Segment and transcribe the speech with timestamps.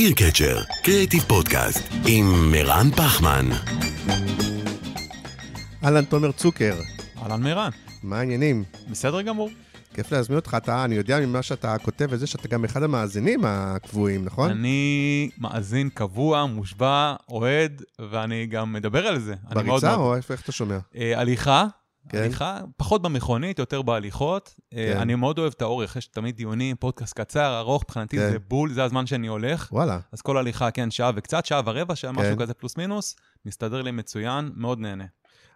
[0.00, 3.46] איר קצ'ר, קריאיטיב פודקאסט, עם מרן פחמן.
[5.84, 6.74] אהלן, תומר צוקר,
[7.22, 7.70] אהלן מירן,
[8.02, 8.64] מה העניינים?
[8.90, 9.50] בסדר גמור.
[9.94, 14.24] כיף להזמין אותך, אתה, אני יודע ממה שאתה כותב וזה, שאתה גם אחד המאזינים הקבועים,
[14.24, 14.50] נכון?
[14.50, 19.34] אני מאזין קבוע, מושבע, אוהד, ואני גם מדבר על זה.
[19.50, 20.78] בריצה או איפה, איך אתה שומע?
[20.96, 21.66] אה, הליכה,
[22.10, 22.18] כן.
[22.18, 24.54] הליכה, פחות במכונית, יותר בהליכות.
[24.74, 25.00] אה, כן.
[25.00, 28.30] אני מאוד אוהב את האורך, יש תמיד דיונים, פודקאסט קצר, ארוך, מבחינתי כן.
[28.30, 29.68] זה בול, זה הזמן שאני הולך.
[29.72, 32.42] וואלה, אז כל הליכה, כן, שעה וקצת, שעה ורבע, שעה משהו כן.
[32.42, 35.04] כזה פלוס מינוס, מסתדר לי מצוין, מאוד נהנה.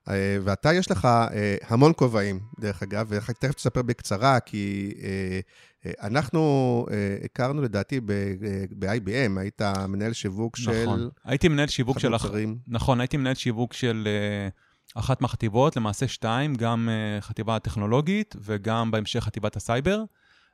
[0.08, 4.94] אה, ואתה, יש לך אה, המון כובעים, דרך אגב, ותכף תספר בקצרה, כי
[6.02, 6.86] אנחנו
[7.24, 8.00] הכרנו לדעתי
[8.78, 10.82] ב-IBM, היית מנהל שיווק של...
[10.82, 11.08] נכון.
[11.24, 12.14] הייתי מנהל שיווק של...
[12.68, 14.08] נכון, הייתי מנהל שיווק של
[14.94, 20.02] אחת מהחטיבות, למעשה שתיים, גם אה, חטיבה הטכנולוגית וגם בהמשך חטיבת הסייבר.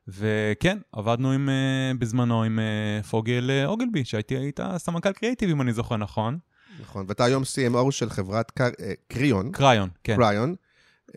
[0.08, 5.60] וכן, עבדנו עם, אה, בזמנו עם אה, פוגל אה, אוגילבי, שהייתי היית סמנכ"ל קריאיטיב, אם
[5.62, 6.38] אני זוכר נכון.
[6.80, 9.52] נכון, ואתה היום CMO של חברת קר- אה, קריון.
[9.52, 10.16] קריון, כן.
[10.16, 10.54] קריון.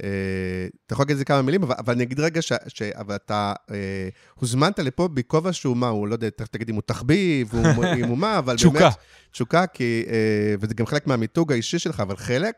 [0.03, 2.53] אה, אתה יכול להגיד את זה כמה מילים, אבל, אבל אני אגיד רגע ש...
[2.67, 6.81] ש אבל אתה אה, הוזמנת לפה בכובע שהוא מה, הוא לא יודע, תגיד אם הוא
[6.85, 7.55] תחביב,
[7.97, 8.79] אם הוא מה, אבל תשוקה.
[8.79, 8.93] באמת...
[9.31, 12.55] תשוקה, כי, אה, וזה גם חלק מהמיתוג האישי שלך, אבל חלק,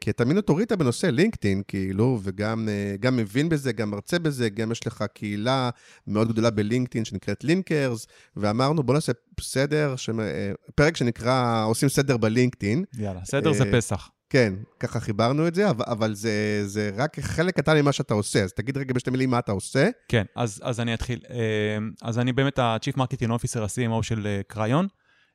[0.00, 2.68] כי אתה מין אוטוריטה בנושא לינקדאין, כאילו, וגם
[3.00, 5.70] גם מבין בזה, גם מרצה בזה, גם יש לך קהילה
[6.06, 12.84] מאוד גדולה בלינקדאין שנקראת לינקרס, ואמרנו, בוא נעשה סדר, אה, פרק שנקרא עושים סדר בלינקדאין.
[12.98, 14.10] יאללה, סדר זה פסח.
[14.30, 18.42] כן, ככה חיברנו את זה, אבל, אבל זה, זה רק חלק קטן ממה שאתה עושה.
[18.42, 19.88] אז תגיד רגע בשתי מילים מה אתה עושה.
[20.08, 21.20] כן, אז, אז אני אתחיל.
[21.30, 24.86] אה, אז אני באמת ה-Chief Marketing Officer, ה-CMO של קריון,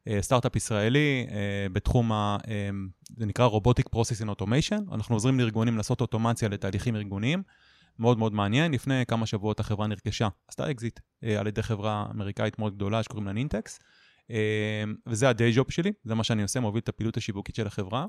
[0.08, 2.38] אה, סטארט-אפ ישראלי אה, בתחום ה...
[3.18, 4.94] זה נקרא Robotic Process and Automation.
[4.94, 7.44] אנחנו עוזרים לארגונים לעשות אוטומציה לתהליכים ארגוניים.
[8.00, 8.72] מאוד מאוד מעניין.
[8.72, 11.00] לפני כמה שבועות החברה נרכשה, עשתה אקזיט
[11.40, 13.80] על ידי חברה אמריקאית מאוד גדולה שקוראים לה נינטקס.
[15.08, 18.06] וזה הדיי ג'וב שלי, זה מה שאני עושה, מוביל את הפעילות השיווקית של החברה.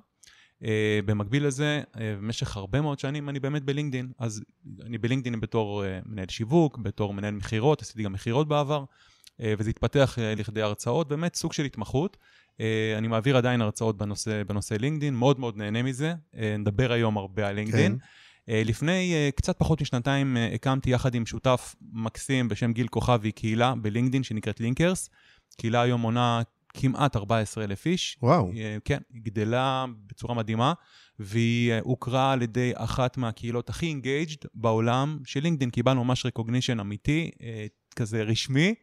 [0.62, 0.66] Uh,
[1.04, 4.08] במקביל לזה, uh, במשך הרבה מאוד שנים אני באמת בלינקדין.
[4.18, 4.44] אז
[4.86, 9.70] אני בלינקדין בתור uh, מנהל שיווק, בתור מנהל מכירות, עשיתי גם מכירות בעבר, uh, וזה
[9.70, 12.16] התפתח uh, לכדי הרצאות, באמת סוג של התמחות.
[12.52, 12.58] Uh,
[12.98, 16.14] אני מעביר עדיין הרצאות בנושא, בנושא לינקדין, מאוד מאוד נהנה מזה.
[16.34, 17.98] Uh, נדבר היום הרבה על לינקדין.
[17.98, 18.04] כן.
[18.50, 23.32] אה, לפני אה, קצת פחות משנתיים אה, הקמתי יחד עם שותף מקסים בשם גיל כוכבי
[23.32, 25.10] קהילה בלינקדין שנקראת לינקרס.
[25.56, 26.42] קהילה היום מונה
[26.74, 28.18] כמעט 14,000 איש.
[28.22, 28.50] וואו.
[28.56, 30.72] אה, כן, היא גדלה בצורה מדהימה,
[31.18, 35.70] והיא אה, הוכרה על ידי אחת מהקהילות הכי engaged בעולם של לינקדאין.
[35.70, 38.74] קיבלנו ממש recognition אמיתי, אה, כזה רשמי.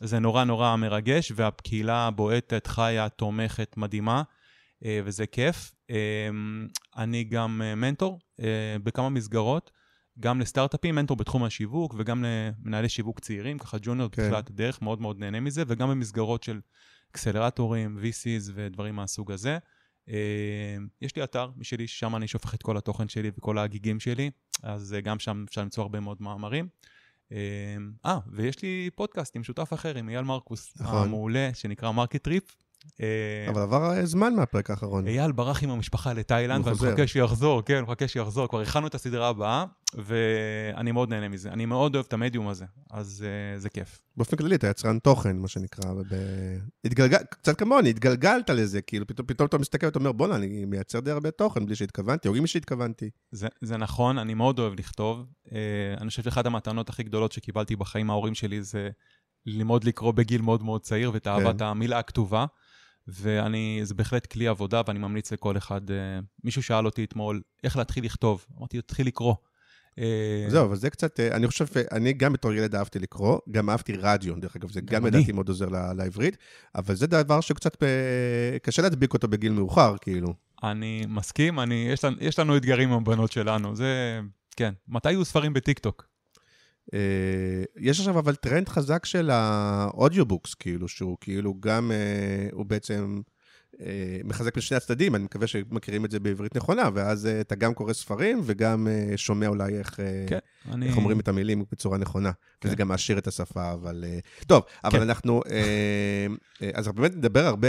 [0.00, 4.22] זה נורא נורא מרגש, והקהילה בועטת, חיה, תומכת, מדהימה,
[5.04, 5.74] וזה כיף.
[5.90, 5.96] אה,
[6.96, 8.18] אני גם מנטור
[8.82, 9.70] בכמה מסגרות.
[10.20, 14.22] גם לסטארט-אפים, מנטור בתחום השיווק, וגם למנהלי שיווק צעירים, ככה junior כן.
[14.22, 16.60] בתחילת הדרך, מאוד מאוד נהנה מזה, וגם במסגרות של
[17.10, 19.58] אקסלרטורים, VCs ודברים מהסוג הזה.
[20.08, 24.30] אה, יש לי אתר משלי, ששם אני שופך את כל התוכן שלי וכל ההגיגים שלי,
[24.62, 26.68] אז אה, גם שם אפשר למצוא הרבה מאוד מאמרים.
[27.32, 27.76] אה,
[28.06, 31.02] אה, ויש לי פודקאסט עם שותף אחר, עם אייל מרקוס, נכון.
[31.02, 32.56] המעולה, שנקרא Market Trip.
[33.00, 35.06] אה, אבל עבר אה, זמן מהפרק האחרון.
[35.06, 36.76] אייל ברח עם המשפחה לתאילנד, ואני.
[36.76, 38.48] מחכה שיחזור, כן, מחכה שיחזור.
[38.48, 41.50] כבר הכנו את הסדרה הבאה, ואני מאוד נהנה מזה.
[41.52, 43.24] אני מאוד אוהב את המדיום הזה, אז
[43.56, 44.00] uh, זה כיף.
[44.16, 45.92] באופן כללי, אתה יצרן תוכן, מה שנקרא.
[45.92, 46.12] וב...
[46.84, 47.18] התגלגל...
[47.30, 51.10] קצת כמוני, התגלגלת לזה, כאילו, פתאום, פתאום אתה מסתכל ואתה אומר, בואנה, אני מייצר די
[51.10, 53.10] הרבה תוכן בלי שהתכוונתי, או עם מי שהתכוונתי.
[53.30, 55.26] זה, זה נכון, אני מאוד אוהב לכתוב.
[55.46, 55.50] Uh,
[56.00, 58.90] אני חושב שאחת המתנות הכי גדולות שקיבלתי בחיים מההורים שלי זה
[59.46, 62.46] ללמוד לקרוא בגיל מאוד מאוד צעיר, ואת אהבת המילה הכתובה.
[63.08, 65.90] ואני, זה בהחלט כלי עבודה, ואני ממליץ לכל אחד.
[65.90, 65.92] Uh,
[66.44, 68.46] מישהו שאל אותי אתמול, איך להתחיל לכתוב?
[68.58, 69.34] אמרתי, תתחיל לקרוא.
[69.98, 73.38] אה, זהו, אבל זה קצת, אה, אני חושב, אה, אני גם בתור ילד אהבתי לקרוא,
[73.50, 75.06] גם אהבתי רדיו, דרך אגב, זה גם.
[75.06, 76.36] לדעתי מאוד עוזר לעברית,
[76.74, 80.34] אבל זה דבר שקצת אה, קשה להדביק אותו בגיל מאוחר, כאילו.
[80.62, 84.20] אני מסכים, אני, יש, לנו, יש לנו אתגרים עם הבנות שלנו, זה,
[84.56, 84.74] כן.
[84.88, 86.07] מתי יהיו ספרים בטיקטוק?
[86.94, 87.00] אה,
[87.76, 93.20] יש עכשיו אבל טרנד חזק של ה audiobooks, כאילו, שהוא כאילו גם, אה, הוא בעצם
[93.80, 97.92] אה, מחזק משני הצדדים, אני מקווה שמכירים את זה בעברית נכונה, ואז אתה גם קורא
[97.92, 100.38] ספרים וגם שומע אולי איך, כן,
[100.72, 100.86] אני...
[100.86, 102.32] איך אומרים את המילים בצורה נכונה.
[102.60, 102.68] כן.
[102.68, 104.04] וזה גם מעשיר את השפה, אבל...
[104.46, 105.02] טוב, אבל כן.
[105.02, 105.42] אנחנו...
[106.74, 107.68] אז באמת נדבר הרבה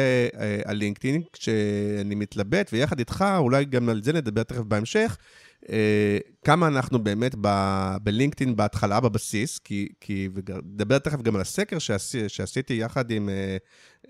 [0.65, 5.17] על לינקדאין, כשאני מתלבט, ויחד איתך, אולי גם על זה נדבר תכף בהמשך.
[5.69, 11.79] אה, כמה אנחנו באמת ב- בלינקדאין בהתחלה, בבסיס, כי, כי ונדבר תכף גם על הסקר
[11.79, 13.57] שעשי, שעשיתי יחד עם, אה,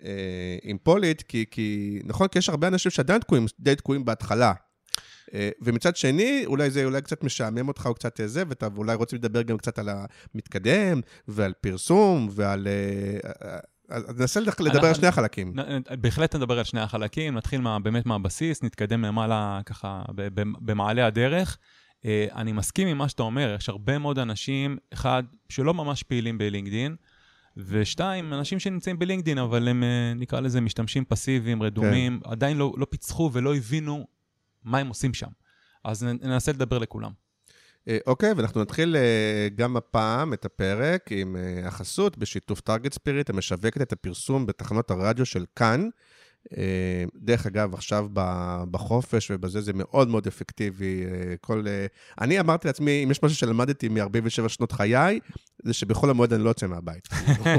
[0.04, 4.54] אה, עם פוליט, כי, כי נכון, כי יש הרבה אנשים שעדיין תקועים, די תקועים בהתחלה.
[5.62, 9.42] ומצד שני, אולי זה אולי קצת משעמם אותך או קצת זה, ואתה אולי רוצים לדבר
[9.42, 12.68] גם קצת על המתקדם, ועל פרסום, ועל...
[13.89, 15.53] אז ננסה לדבר על שני החלקים.
[16.01, 20.01] בהחלט נדבר על שני החלקים, נתחיל מה, באמת מהבסיס, נתקדם למעלה ככה
[20.62, 21.57] במעלה הדרך.
[22.06, 26.38] אה, אני מסכים עם מה שאתה אומר, יש הרבה מאוד אנשים, אחד, שלא ממש פעילים
[26.38, 26.95] בלינקדין,
[27.57, 32.30] ושתיים, אנשים שנמצאים בלינקדין, אבל הם, אה, נקרא לזה, משתמשים פסיביים, רדומים, כן.
[32.31, 34.07] עדיין לא, לא פיצחו ולא הבינו
[34.63, 35.30] מה הם עושים שם.
[35.83, 37.12] אז ננסה לדבר לכולם.
[37.88, 43.30] אה, אוקיי, ואנחנו נתחיל אה, גם הפעם את הפרק עם אה, החסות בשיתוף טארגט ספיריט,
[43.30, 45.90] המשווקת את הפרסום בתחנות הרדיו של כאן.
[46.57, 48.07] אה, דרך אגב, עכשיו
[48.71, 51.03] בחופש ובזה זה מאוד מאוד אפקטיבי.
[51.06, 51.86] אה, כל, אה,
[52.21, 55.19] אני אמרתי לעצמי, אם יש משהו שלמדתי מ-47 שנות חיי,
[55.63, 57.07] זה שבכל המועד אני לא יוצא מהבית.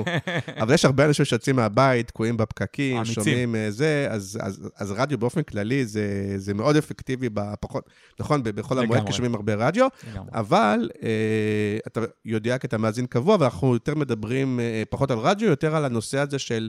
[0.62, 3.14] אבל יש הרבה אנשים שיוצאים מהבית, תקועים בפקקים, אמיצים.
[3.14, 7.90] שומעים זה, אז, אז, אז רדיו באופן כללי זה, זה מאוד אפקטיבי בפחות,
[8.20, 9.06] נכון, ב- בחול המועד.
[9.06, 10.30] כי שומעים הרבה רדיו, לגמרי.
[10.34, 15.48] אבל אה, אתה יודע כי אתה מאזין קבוע, ואנחנו יותר מדברים אה, פחות על רדיו,
[15.48, 16.68] יותר על הנושא הזה של,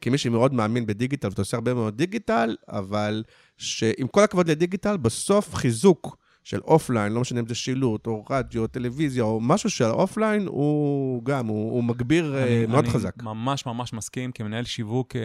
[0.00, 3.24] כמי שמאוד מאמין בדיגיטל, ואתה עושה הרבה מאוד דיגיטל, אבל
[3.56, 8.62] שעם כל הכבוד לדיגיטל, בסוף חיזוק של אופליין, לא משנה אם זה שילוט, או רדיו,
[8.62, 12.92] או טלוויזיה, או משהו של אופליין, הוא גם, הוא, הוא מגביר אה, אני, מאוד אני
[12.92, 13.22] חזק.
[13.22, 15.20] ממש ממש מסכים, כמנהל שיווק אה,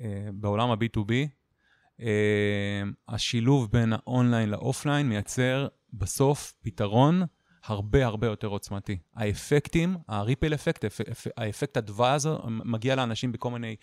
[0.00, 1.12] אה, בעולם ה-B2B,
[2.00, 7.22] אה, השילוב בין האונליין לאופליין מייצר בסוף פתרון
[7.66, 8.98] הרבה הרבה יותר עוצמתי.
[9.14, 13.76] האפקטים, ה ripple effect, האפ- האפקט האדווה הזה מגיע לאנשים בכל מיני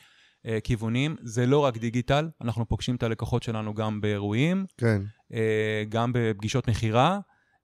[0.45, 1.15] אה, כיוונים.
[1.21, 5.01] זה לא רק דיגיטל, אנחנו פוגשים את הלקוחות שלנו גם באירועים, כן.
[5.33, 7.19] אה, גם בפגישות מכירה.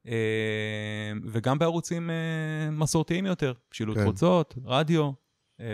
[0.07, 0.13] אה,
[1.25, 2.15] וגם בערוצים אה,
[2.71, 4.05] מסורתיים יותר, שילוט כן.
[4.05, 5.11] חוצות, רדיו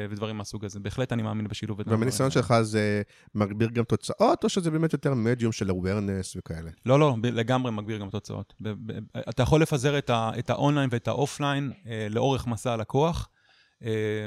[0.10, 0.80] ודברים מהסוג הזה.
[0.80, 1.80] בהחלט אני מאמין בשילוב.
[1.88, 3.02] ומניסיון שלך זה
[3.36, 6.70] מגביר גם תוצאות, או שזה באמת יותר מדיום של awareness וכאלה?
[6.86, 8.54] לא, לא, לגמרי מגביר גם תוצאות.
[9.30, 13.30] אתה יכול לפזר את האונליין ואת האופליין אה, לאורך מסע הלקוח.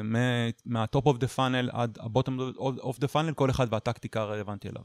[0.04, 4.82] מה- מה-top of the funnel עד ה-bottom of the funnel, כל אחד והטקטיקה הרלוונטית אליו.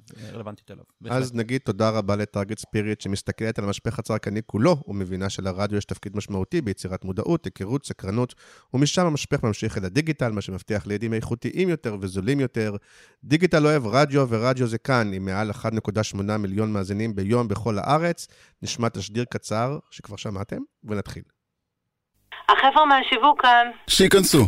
[1.11, 1.17] אה.
[1.17, 6.17] אז נגיד תודה רבה לטארגט ספיריט, שמסתכלת על המשפך הצרכני כולו, ומבינה שלרדיו יש תפקיד
[6.17, 8.35] משמעותי ביצירת מודעות, היכרות, סקרנות,
[8.73, 12.75] ומשם המשפך ממשיך אל הדיגיטל, מה שמבטיח לידים איכותיים יותר וזולים יותר.
[13.23, 18.27] דיגיטל אוהב רדיו, ורדיו זה כאן, עם מעל 1.8 מיליון מאזינים ביום בכל הארץ.
[18.61, 21.23] נשמע תשדיר קצר, שכבר שמעתם, ונתחיל.
[22.49, 23.67] החבר'ה מהשיווק כאן.
[23.87, 24.47] שייכנסו.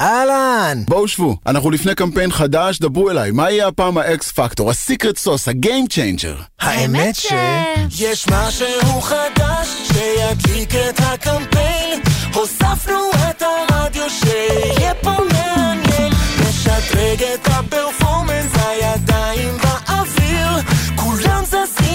[0.00, 0.78] אהלן!
[0.88, 4.77] בואו שבו, אנחנו לפני קמפיין חדש, דברו אליי, מה יהיה הפעם ה X factor, ה
[4.77, 6.36] secret sauce, ה game changer?
[6.60, 7.32] האמת ש...
[8.00, 12.00] יש משהו חדש שידליק את הקמפיין
[12.34, 19.71] הוספנו את הרדיו שיהיה פה מעניין נשדרג את ה performance, הידיים כולם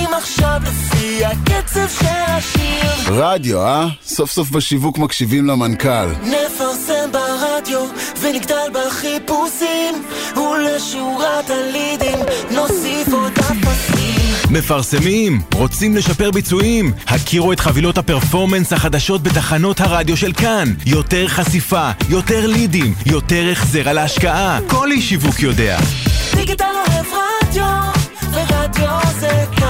[0.08, 3.88] זזים עכשיו לפי הקצב של השיר רדיו, אה?
[4.06, 6.08] סוף סוף בשיווק מקשיבים למנכ"ל.
[6.24, 7.86] נפרסם ברדיו
[8.22, 10.06] ונגדל בחיפושים
[10.36, 12.20] ולשורת הלידים
[12.52, 14.18] נוסיף עוד אפסים
[14.50, 15.42] מפרסמים?
[15.54, 16.94] רוצים לשפר ביצועים?
[17.08, 20.74] הכירו את חבילות הפרפורמנס החדשות בתחנות הרדיו של כאן.
[20.86, 24.60] יותר חשיפה, יותר לידים, יותר החזר על ההשקעה.
[24.68, 25.78] כל איש שיווק יודע.
[26.36, 27.06] דיגיטל אוהב
[27.44, 27.66] רדיו,
[28.32, 29.67] ורדיו זה כאן.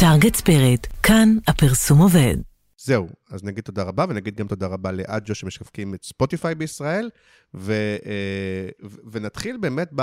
[0.00, 2.36] טארגט ספיריט, כאן הפרסום עובד.
[2.76, 7.10] זהו, אז נגיד תודה רבה, ונגיד גם תודה רבה לאג'ו שמשווקים את ספוטיפיי בישראל,
[7.54, 7.72] ו,
[8.06, 10.00] אה, ו- ונתחיל באמת ב...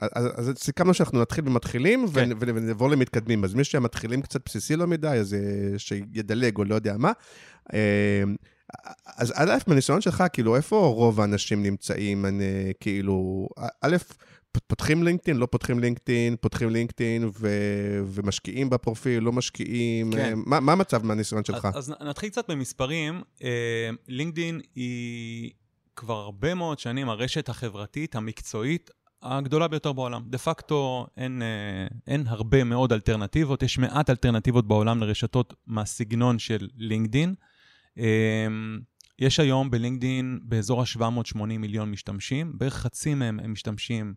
[0.00, 2.30] אז, אז סיכמנו שאנחנו נתחיל במתחילים, כן.
[2.32, 3.44] ו- ונעבור למתקדמים.
[3.44, 7.12] אז מי שהמתחילים קצת בסיסי לא מדי, אז אה, שידלג או לא יודע מה.
[7.74, 8.22] אה,
[9.16, 12.26] אז א', מהניסיון שלך, כאילו, איפה רוב האנשים נמצאים?
[12.26, 13.48] אני, כאילו,
[13.82, 13.96] א',
[14.66, 20.12] פותחים לינקדאין, לא פותחים לינקדאין, פותחים לינקדאין ו- ומשקיעים בפרופיל, לא משקיעים.
[20.12, 20.18] כן.
[20.18, 21.68] אה, מה, מה המצב מהניסיון שלך?
[21.74, 23.22] אז, אז נתחיל קצת במספרים.
[23.42, 25.50] אה, לינקדין היא
[25.96, 28.90] כבר הרבה מאוד שנים הרשת החברתית, המקצועית,
[29.22, 30.22] הגדולה ביותר בעולם.
[30.26, 36.68] דה פקטו אין, אה, אין הרבה מאוד אלטרנטיבות, יש מעט אלטרנטיבות בעולם לרשתות מהסגנון של
[36.76, 37.34] לינקדין.
[37.98, 38.46] אה,
[39.18, 44.14] יש היום בלינקדין באזור ה-780 מיליון משתמשים, בערך חצי מהם הם משתמשים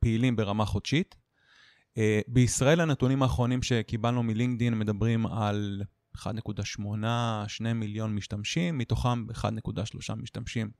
[0.00, 1.14] פעילים ברמה חודשית.
[1.98, 5.82] אה, בישראל הנתונים האחרונים שקיבלנו מלינקדין מדברים על
[6.16, 6.80] 1.8,
[7.48, 10.70] 2 מיליון משתמשים, מתוכם 1.3 משתמשים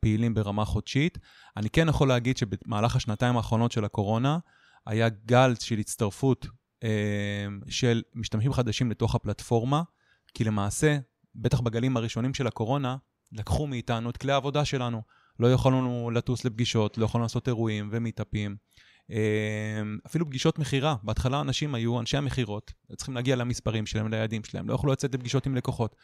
[0.00, 1.18] פעילים ברמה חודשית.
[1.56, 4.38] אני כן יכול להגיד שבמהלך השנתיים האחרונות של הקורונה,
[4.86, 6.46] היה גל של הצטרפות
[6.84, 9.82] אה, של משתמשים חדשים לתוך הפלטפורמה,
[10.34, 10.98] כי למעשה,
[11.34, 12.96] בטח בגלים הראשונים של הקורונה,
[13.32, 15.02] לקחו מאיתנו את כלי העבודה שלנו.
[15.40, 18.56] לא יכולנו לטוס לפגישות, לא יכולנו לעשות אירועים ומיטאפים.
[20.06, 24.74] אפילו פגישות מכירה, בהתחלה אנשים היו אנשי המכירות, צריכים להגיע למספרים שלהם, ליעדים שלהם, לא
[24.74, 25.96] יכלו לצאת לפגישות עם לקוחות.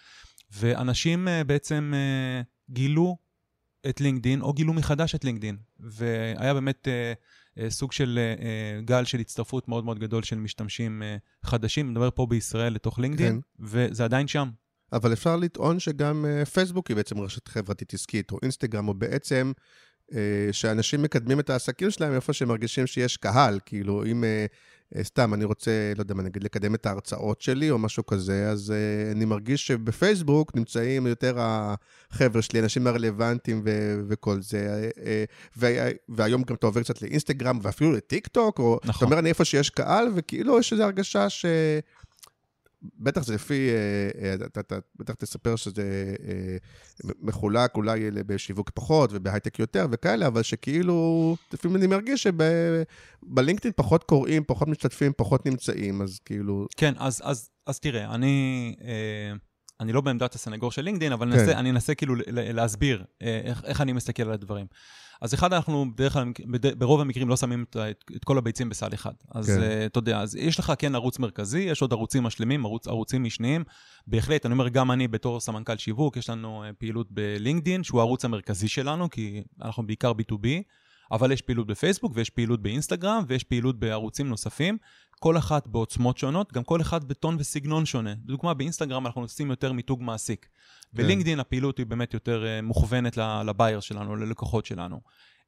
[0.52, 3.16] ואנשים אה, בעצם אה, גילו
[3.88, 5.56] את לינקדין, או גילו מחדש את לינקדין.
[5.80, 8.18] והיה באמת אה, סוג של
[8.84, 11.02] גל של הצטרפות מאוד מאוד גדול של משתמשים
[11.44, 13.64] חדשים, אני מדבר פה בישראל לתוך לינקדין, כן.
[13.64, 14.50] וזה עדיין שם.
[14.92, 19.52] אבל אפשר לטעון שגם פייסבוק היא בעצם רשת חברתית עסקית, או אינסטגרם, או בעצם
[20.14, 23.58] אה, שאנשים מקדמים את העסקים שלהם איפה שהם מרגישים שיש קהל.
[23.66, 24.46] כאילו, אם אה,
[24.96, 28.50] אה, סתם אני רוצה, לא יודע מה, נגיד, לקדם את ההרצאות שלי או משהו כזה,
[28.50, 28.72] אז
[29.12, 34.90] אני מרגיש שבפייסבוק נמצאים יותר החבר'ה שלי, אנשים הרלוונטיים ו- וכל זה.
[36.08, 38.96] והיום גם אתה עובר קצת לאינסטגרם ואפילו לטיק טוק, או נכון.
[38.96, 41.46] אתה אומר, אני איפה שיש קהל, וכאילו יש איזו הרגשה ש...
[42.82, 46.56] בטח זה לפי, אה, אה, אתה, בטח תספר שזה אה,
[47.20, 54.44] מחולק אולי בשיווק פחות ובהייטק יותר וכאלה, אבל שכאילו, לפעמים אני מרגיש שבלינקדאין פחות קוראים,
[54.46, 56.66] פחות משתתפים, פחות נמצאים, אז כאילו...
[56.76, 58.74] כן, אז, אז, אז תראה, אני...
[59.80, 61.38] אני לא בעמדת הסנגור של לינקדאין, אבל כן.
[61.38, 64.66] ננסה, אני אנסה כאילו להסביר איך, איך אני מסתכל על הדברים.
[65.20, 66.32] אז אחד, אנחנו בדרך כלל,
[66.78, 67.76] ברוב המקרים לא שמים את,
[68.16, 69.12] את כל הביצים בסל אחד.
[69.34, 69.60] אז כן.
[69.60, 73.24] uh, אתה יודע, אז יש לך כן ערוץ מרכזי, יש עוד ערוצים משלימים, ערוץ, ערוצים
[73.24, 73.64] משניים.
[74.06, 78.24] בהחלט, אני אומר, גם אני בתור סמנכ"ל שיווק, יש לנו uh, פעילות בלינקדין, שהוא הערוץ
[78.24, 80.46] המרכזי שלנו, כי אנחנו בעיקר B2B,
[81.12, 84.78] אבל יש פעילות בפייסבוק, ויש פעילות באינסטגרם, ויש פעילות בערוצים נוספים.
[85.20, 88.14] כל אחת בעוצמות שונות, גם כל אחד בטון וסגנון שונה.
[88.24, 90.44] לדוגמה, באינסטגרם אנחנו עושים יותר מיתוג מעסיק.
[90.44, 90.48] כן.
[91.02, 95.00] בלינקדין הפעילות היא באמת יותר uh, מוכוונת לבייר שלנו, ללקוחות שלנו.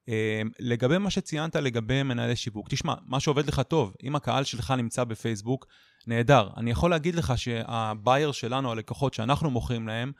[0.06, 0.12] Uh,
[0.58, 5.04] לגבי מה שציינת לגבי מנהלי שיווק, תשמע, מה שעובד לך טוב, אם הקהל שלך נמצא
[5.04, 5.66] בפייסבוק,
[6.06, 6.48] נהדר.
[6.56, 10.12] אני יכול להגיד לך שהבייר שלנו, הלקוחות שאנחנו מוכרים להם,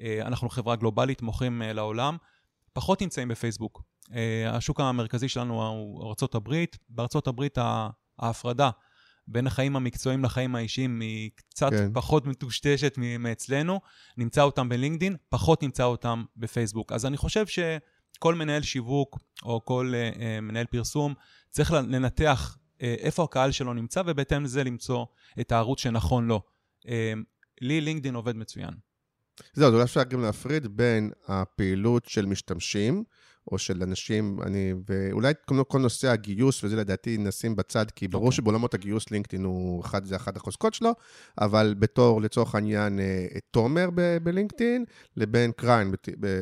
[0.00, 2.16] uh, אנחנו חברה גלובלית, מוכרים לעולם,
[2.72, 3.82] פחות נמצאים בפייסבוק.
[4.08, 4.14] Uh,
[4.48, 7.42] השוק המרכזי שלנו הוא ארה"ב, בארה"ב
[8.18, 8.70] ההפרדה
[9.26, 11.90] בין החיים המקצועיים לחיים האישיים היא קצת כן.
[11.92, 13.80] פחות מטושטשת מאצלנו,
[14.16, 16.92] נמצא אותם בלינקדין, פחות נמצא אותם בפייסבוק.
[16.92, 21.14] אז אני חושב שכל מנהל שיווק או כל uh, uh, מנהל פרסום
[21.50, 25.06] צריך לנתח uh, איפה הקהל שלו נמצא, ובהתאם לזה למצוא
[25.40, 26.42] את הערוץ שנכון לו.
[26.86, 26.88] Uh,
[27.60, 28.70] לי לינקדין עובד מצוין.
[29.52, 33.04] זהו, אולי אפשר גם להפריד בין הפעילות של משתמשים,
[33.52, 38.24] או של אנשים, אני, ואולי כל, כל נושא הגיוס, וזה לדעתי נשים בצד, כי ברור
[38.24, 38.26] okay.
[38.26, 38.36] אוקיי.
[38.36, 40.94] שבעולמות הגיוס לינקדאין הוא אחד, זה אחת החוזקות שלו,
[41.40, 43.88] אבל בתור, לצורך העניין, אה, תומר
[44.22, 44.84] בלינקדאין,
[45.16, 45.92] לבין קריין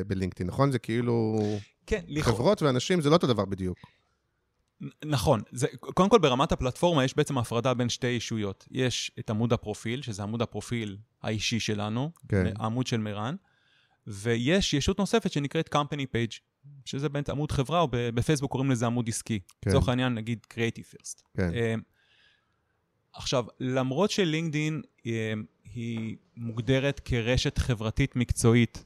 [0.07, 0.71] בלינקדאין, נכון?
[0.71, 1.39] זה כאילו...
[1.85, 3.77] כן, חברות ואנשים, זה לא אותו דבר בדיוק.
[5.05, 5.41] נכון.
[5.51, 8.67] זה, קודם כל, ברמת הפלטפורמה יש בעצם הפרדה בין שתי אישויות.
[8.71, 12.53] יש את עמוד הפרופיל, שזה עמוד הפרופיל האישי שלנו, כן.
[12.59, 13.35] העמוד של מירן,
[14.07, 16.39] ויש ישות נוספת שנקראת company page,
[16.85, 19.39] שזה באמת עמוד חברה, או בפייסבוק קוראים לזה עמוד עסקי.
[19.61, 19.69] כן.
[19.69, 21.21] לצורך העניין, נגיד Creative First.
[21.37, 21.49] כן.
[21.49, 21.81] Uh,
[23.13, 25.03] עכשיו, למרות שלינקדין אה,
[25.63, 28.85] היא מוגדרת כרשת חברתית מקצועית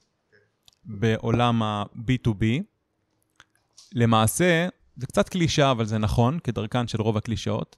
[0.83, 2.43] בעולם ה-B2B,
[3.93, 7.77] למעשה, זה קצת קלישה, אבל זה נכון, כדרכן של רוב הקלישאות,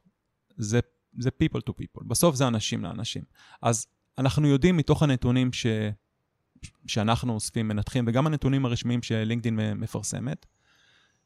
[0.57, 0.79] זה,
[1.19, 2.03] זה people to people.
[2.07, 3.21] בסוף זה אנשים לאנשים.
[3.61, 5.65] אז אנחנו יודעים מתוך הנתונים ש...
[6.87, 10.45] שאנחנו אוספים, מנתחים, וגם הנתונים הרשמיים שלינקדאין מפרסמת,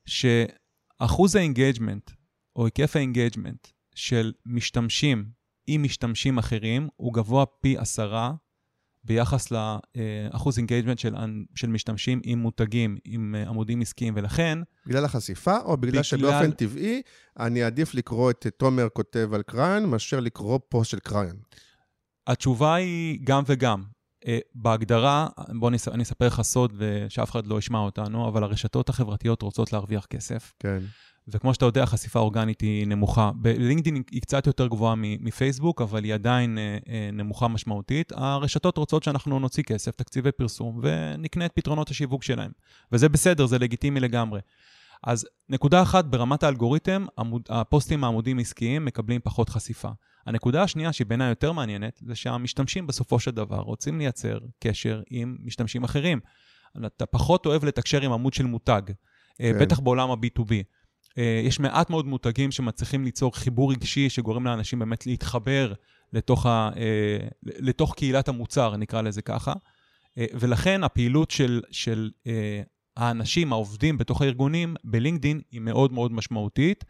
[0.05, 2.11] שאחוז ה engagement,
[2.55, 5.25] או היקף ה engagement של משתמשים
[5.67, 8.33] עם משתמשים אחרים, הוא גבוה פי עשרה
[9.03, 11.15] ביחס לאחוז engagement של,
[11.55, 14.59] של משתמשים עם מותגים, עם עמודים עסקיים, ולכן...
[14.85, 17.01] בגלל החשיפה, או בגלל, בגלל שבאופן טבעי
[17.39, 21.35] אני אעדיף לקרוא את תומר כותב על קריין, מאשר לקרוא פוסט של קריין?
[22.27, 23.83] התשובה היא גם וגם.
[24.27, 25.27] אה, בהגדרה,
[25.59, 25.87] בוא נס...
[25.87, 30.53] אני אספר לך סוד ושאף אחד לא ישמע אותנו, אבל הרשתות החברתיות רוצות להרוויח כסף.
[30.59, 30.79] כן.
[31.27, 33.31] וכמו שאתה יודע, חשיפה אורגנית היא נמוכה.
[33.35, 38.11] בלינקדאין היא קצת יותר גבוהה מפייסבוק, אבל היא עדיין אה, אה, נמוכה משמעותית.
[38.15, 42.51] הרשתות רוצות שאנחנו נוציא כסף, תקציבי פרסום, ונקנה את פתרונות השיווק שלהם.
[42.91, 44.39] וזה בסדר, זה לגיטימי לגמרי.
[45.03, 49.89] אז נקודה אחת, ברמת האלגוריתם, עמוד, הפוסטים העמודים עסקיים מקבלים פחות חשיפה.
[50.27, 55.37] הנקודה השנייה, שהיא בעיניי יותר מעניינת, זה שהמשתמשים בסופו של דבר רוצים לייצר קשר עם
[55.43, 56.19] משתמשים אחרים.
[56.85, 58.81] אתה פחות אוהב לתקשר עם עמוד של מותג,
[59.41, 59.59] אה, כן.
[59.59, 60.51] בטח בעולם ה-B2B.
[61.17, 65.73] אה, יש מעט מאוד מותגים שמצליחים ליצור חיבור רגשי שגורם לאנשים באמת להתחבר
[66.13, 69.53] לתוך, ה, אה, לתוך קהילת המוצר, נקרא לזה ככה.
[70.33, 72.11] ולכן הפעילות של, של
[72.97, 76.83] האנשים, העובדים בתוך הארגונים, בלינקדין היא מאוד מאוד משמעותית.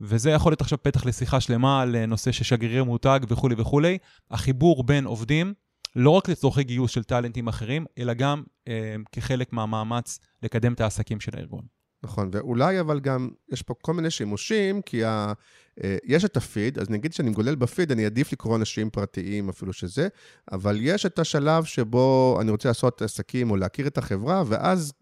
[0.00, 3.98] וזה יכול להיות עכשיו פתח לשיחה שלמה על נושא של שגרירי מותג וכולי וכולי.
[4.30, 5.54] החיבור בין עובדים,
[5.96, 11.20] לא רק לצורכי גיוס של טאלנטים אחרים, אלא גם אה, כחלק מהמאמץ לקדם את העסקים
[11.20, 11.75] של הארגון.
[12.02, 15.32] נכון, ואולי אבל גם, יש פה כל מיני שימושים, כי ה,
[15.84, 19.72] אה, יש את הפיד, אז נגיד שאני מגולל בפיד, אני אעדיף לקרוא אנשים פרטיים אפילו
[19.72, 20.08] שזה,
[20.52, 24.92] אבל יש את השלב שבו אני רוצה לעשות עסקים או להכיר את החברה, ואז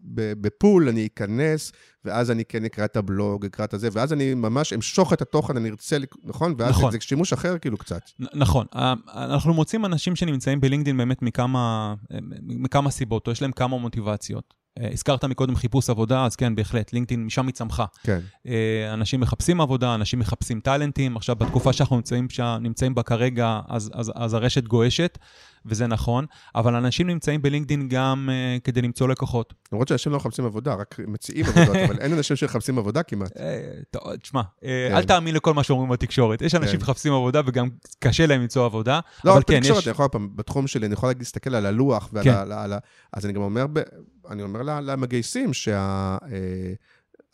[0.41, 1.71] בפול אני אכנס,
[2.05, 5.57] ואז אני כן אקרא את הבלוג, אקרא את הזה, ואז אני ממש אמשוך את התוכן,
[5.57, 6.55] אני ארצה, נכון?
[6.57, 6.91] ואז נכון.
[6.91, 8.01] זה שימוש אחר כאילו קצת.
[8.19, 8.65] נ- נכון.
[8.75, 13.77] אה, אנחנו מוצאים אנשים שנמצאים בלינקדאין באמת מכמה, אה, מכמה סיבות, או יש להם כמה
[13.77, 14.64] מוטיבציות.
[14.79, 17.85] אה, הזכרת מקודם חיפוש עבודה, אז כן, בהחלט, לינקדאין משם היא צמחה.
[18.03, 18.19] כן.
[18.47, 21.17] אה, אנשים מחפשים עבודה, אנשים מחפשים טאלנטים.
[21.17, 22.27] עכשיו, בתקופה שאנחנו נמצאים,
[22.61, 25.17] נמצאים בה כרגע, אז, אז, אז הרשת גועשת,
[25.65, 29.53] וזה נכון, אבל אנשים נמצאים בלינקדאין גם uh, כדי למצוא לקוחות.
[29.71, 33.31] למרות שאנשים לא מחפשים עבודה, רק מציעים עבודות, אבל אין אנשים שמחפשים עבודה כמעט.
[34.21, 34.67] תשמע, כן.
[34.91, 36.41] אל תאמין לכל מה שאומרים בתקשורת.
[36.41, 36.85] יש אנשים כן.
[36.85, 38.99] שמחפשים עבודה וגם קשה להם למצוא עבודה.
[39.23, 39.87] לא, כן, בתקשורת, יש...
[39.87, 42.09] אני יכול בתחום שלי, אני יכול להסתכל על הלוח
[43.13, 43.65] אז אני גם אומר,
[44.29, 46.17] אני אומר למגייסים שה...
[46.31, 46.73] אה,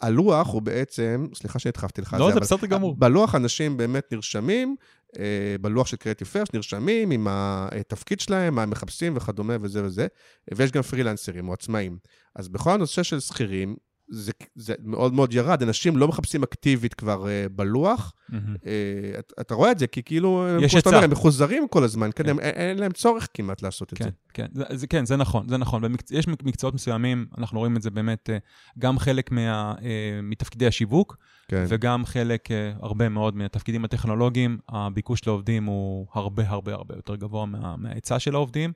[0.01, 2.95] הלוח הוא בעצם, סליחה שהדחפתי לך על לא, זה אבל בסדר גמור.
[2.95, 4.75] בלוח אנשים באמת נרשמים,
[5.19, 10.07] אה, בלוח של קריאטיב פרסט נרשמים עם התפקיד שלהם, מה הם מחפשים וכדומה וזה וזה,
[10.53, 11.97] ויש גם פרילנסרים או עצמאים.
[12.35, 13.75] אז בכל הנושא של שכירים,
[14.11, 18.13] זה, זה מאוד מאוד ירד, אנשים לא מחפשים אקטיבית כבר אה, בלוח.
[18.29, 18.55] מהמם.
[18.65, 20.89] אה, אתה, אתה רואה את זה, כי כאילו, יש כמו שאתה היצע.
[20.89, 22.29] אומר, הם מחוזרים כל הזמן, כן, כן.
[22.29, 24.11] הם, אין, אין להם צורך כמעט לעשות את כן, זה.
[24.33, 25.81] כן, זה, זה, כן, זה נכון, זה נכון.
[25.81, 26.11] במקצ...
[26.11, 28.37] יש מקצועות מסוימים, אנחנו רואים את זה באמת, אה,
[28.79, 31.65] גם חלק מה, אה, מתפקידי השיווק, כן.
[31.67, 37.45] וגם חלק, אה, הרבה מאוד מהתפקידים הטכנולוגיים, הביקוש לעובדים הוא הרבה הרבה הרבה יותר גבוה
[37.45, 38.73] מה, מההיצע של העובדים.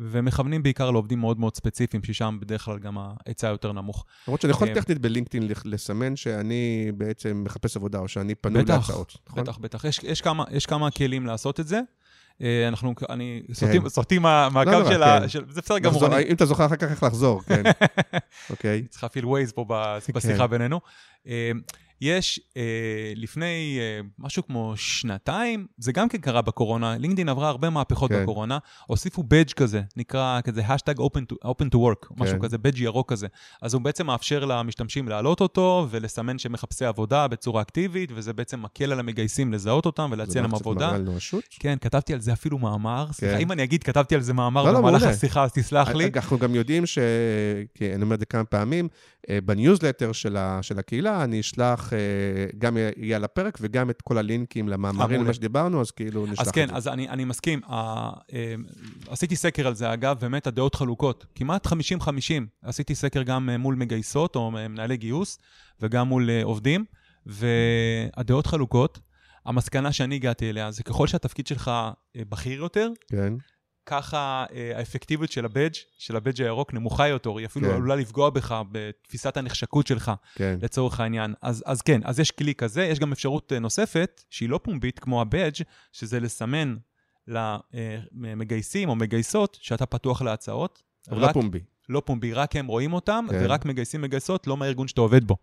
[0.00, 4.04] אה, ומכוונים בעיקר לעובדים מאוד מאוד ספציפיים, ששם בדרך כלל גם ההיצע יותר נמוך.
[4.28, 9.16] למרות שאני יכול אה, טכנית בלינקדאין לסמן שאני בעצם מחפש עבודה, או שאני פנוי להצעות.
[9.26, 9.42] נכון?
[9.42, 9.84] בטח, בטח.
[9.84, 11.80] יש, יש, כמה, יש כמה כלים לעשות את זה.
[12.42, 13.54] אה, אנחנו, אני, כן.
[13.54, 15.20] סוטים, סוטים מה- מהקו נורא, של ה...
[15.20, 15.28] כן.
[15.28, 17.62] של, זה בסדר גמור, אם אתה זוכר אחר כך איך לחזור, כן.
[18.50, 18.82] אוקיי.
[18.88, 20.80] צריך להפעיל ווייז פה בס- בשיחה בינינו.
[22.02, 22.62] אה, יש אה,
[23.16, 28.22] לפני אה, משהו כמו שנתיים, זה גם כן קרה בקורונה, לינקדאין עברה הרבה מהפכות כן.
[28.22, 32.42] בקורונה, הוסיפו badge כזה, נקרא כזה האשטאג open to, open to work, משהו כן.
[32.42, 33.26] כזה, badge ירוק כזה.
[33.62, 38.62] אז הוא בעצם מאפשר למשתמשים להעלות אותו ולסמן שהם מחפשי עבודה בצורה אקטיבית, וזה בעצם
[38.62, 40.96] מקל על המגייסים לזהות אותם ולהציע להם עבודה.
[41.50, 43.06] כן, כתבתי על זה אפילו מאמר.
[43.12, 43.40] סליחה, כן.
[43.40, 45.16] אם אני אגיד, כתבתי על זה מאמר לא, לא, במהלך מעולה.
[45.16, 46.10] השיחה, אז תסלח לי.
[46.14, 46.98] אנחנו גם יודעים ש...
[47.74, 48.88] כי אני אומר את זה כמה פעמים,
[49.30, 50.58] אה, בניוזלטר של, ה...
[50.62, 51.98] של הקהילה, אני אשלח, אה,
[52.58, 55.28] גם יהיה על הפרק וגם את כל הלינקים למאמרים, מעולה.
[55.28, 56.74] מה שדיברנו, אז כאילו נשלח אז את כן, זה.
[56.74, 57.60] אז אני, אני מסכים.
[57.70, 58.10] אה,
[59.08, 61.26] עשיתי סקר על זה, אגב, באמת הדעות חלוקות.
[61.34, 61.70] כמעט 50-50.
[62.62, 65.38] עשיתי סקר גם אה, מול מגייסות או אה, מנהלי גיוס,
[65.80, 66.84] וגם מול עובדים,
[67.26, 69.00] והדעות חלוקות.
[69.46, 71.70] המסקנה שאני הגעתי אליה זה ככל שהתפקיד שלך
[72.16, 73.32] בכיר יותר, כן,
[73.90, 77.74] ככה אה, האפקטיביות של הבדג', של הבדג' הירוק נמוכה יותר, היא אפילו כן.
[77.74, 80.12] עלולה לפגוע בך בתפיסת הנחשקות שלך.
[80.34, 80.58] כן.
[80.62, 81.34] לצורך העניין.
[81.42, 84.98] אז, אז כן, אז יש כלי כזה, יש גם אפשרות אה, נוספת, שהיא לא פומבית,
[84.98, 85.54] כמו הבאג',
[85.92, 86.76] שזה לסמן
[88.12, 90.82] למגייסים או מגייסות שאתה פתוח להצעות.
[91.10, 91.60] אבל לא רק- פומבי.
[91.88, 93.40] לא פומבי, רק הם רואים אותם, כן.
[93.44, 95.36] ורק מגייסים מגייסות, לא מהארגון שאתה עובד בו.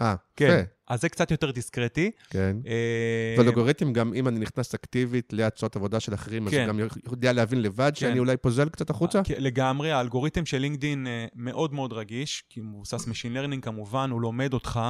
[0.00, 0.64] אה, כן.
[0.88, 2.10] אז זה קצת יותר דיסקרטי.
[2.30, 2.56] כן.
[2.66, 6.68] אה, ואלגוריתם, גם אם אני נכנס אקטיבית להצעות עבודה של אחרים, אז כן.
[6.68, 6.80] גם
[7.12, 9.20] יודע להבין לבד שאני אולי פוזל קצת החוצה?
[9.24, 14.10] כן, לגמרי, האלגוריתם של לינקדין אה, מאוד מאוד רגיש, כי הוא מבוסס Machine Learning כמובן,
[14.10, 14.80] הוא לומד אותך,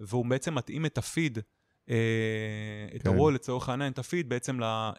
[0.00, 1.38] והוא בעצם מתאים את הפיד,
[1.90, 1.94] אה,
[2.96, 3.08] את כן.
[3.08, 4.92] ה-wall לצורך העניין, את הפיד בעצם אה,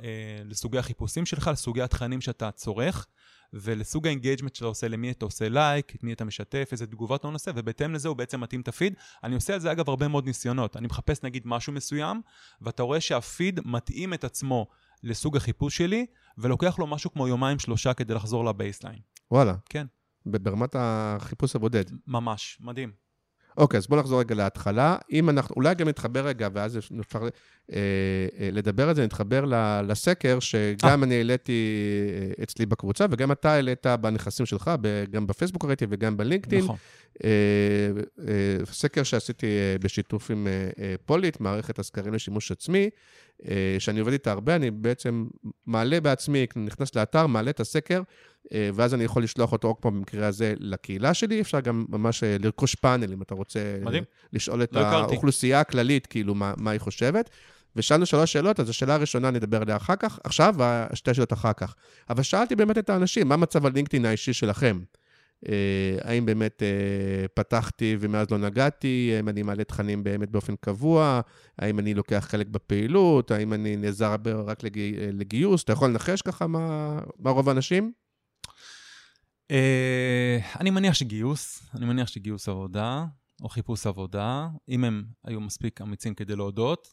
[0.46, 3.08] לסוגי החיפושים שלך, לסוגי התכנים שאתה צורך,
[3.54, 7.20] ולסוג ה engagement שאתה עושה, למי אתה עושה לייק, את מי אתה משתף, איזה תגובות
[7.20, 8.94] אתה עושה, ובהתאם לזה הוא בעצם מתאים את הפיד.
[9.24, 10.78] אני עושה על זה אגב הרבה מאוד ניסיונות.
[10.78, 12.22] אני מחפש נגיד משהו מסוים,
[12.62, 14.68] ואתה רואה שהפיד מתאים את עצמו
[15.04, 16.06] לסוג החיפוש שלי,
[16.38, 19.00] ולוקח לו משהו כמו יומיים שלושה כדי לחזור ל baseline.
[19.32, 19.56] וואלה.
[19.70, 19.88] כן.
[20.26, 21.86] ברמת החיפוש הבודד.
[22.08, 23.07] ממש, מדהים.
[23.58, 24.98] אוקיי, אז בואו נחזור רגע להתחלה.
[25.12, 27.28] אם אנחנו, אולי גם נתחבר רגע, ואז אפשר אה,
[28.40, 31.76] אה, לדבר על זה, נתחבר ל- לסקר, שגם אני העליתי
[32.38, 34.72] אה, אצלי בקבוצה, וגם אתה העלית בנכסים שלך,
[35.12, 36.64] גם בפייסבוק ראיתי וגם בלינקדאין.
[36.64, 36.76] נכון.
[37.24, 37.30] אה,
[38.28, 42.90] אה, סקר שעשיתי אה, בשיתוף עם אה, אה, פוליט, מערכת הסקרים לשימוש עצמי,
[43.48, 45.26] אה, שאני עובד איתה הרבה, אני בעצם
[45.66, 48.04] מעלה בעצמי, נכנס לאתר, מעלה את הסקר, אה,
[48.74, 51.42] ואז אני יכול לשלוח אותו, כמו במקרה הזה, לקהילה שלי.
[51.42, 54.04] אפשר גם ממש אה, לרכוש פאנל, אם אתה רוצה מדהים.
[54.34, 54.80] לשאול את לא.
[54.80, 57.30] האוכלוסייה הכללית, כאילו, מה, מה היא חושבת.
[57.76, 61.76] ושאלנו שלוש שאלות, אז השאלה הראשונה נדבר עליה אחר כך, עכשיו, והשתי שאלות אחר כך.
[62.10, 64.80] אבל שאלתי באמת את האנשים, מה מצב הלינקדאין האישי שלכם?
[65.50, 69.14] אה, האם באמת אה, פתחתי ומאז לא נגעתי?
[69.16, 71.22] האם אני מעלה תכנים באמת באופן קבוע?
[71.60, 73.32] האם אני לוקח חלק בפעילות?
[73.32, 75.64] האם אני נעזר רק לגי, אה, לגיוס?
[75.64, 77.92] אתה יכול לנחש ככה מה, מה רוב האנשים?
[79.52, 83.06] אה, אני מניח שגיוס, אני מניח שגיוס עבודה,
[83.42, 86.88] או חיפוש עבודה, אם הם היו מספיק אמיצים כדי להודות.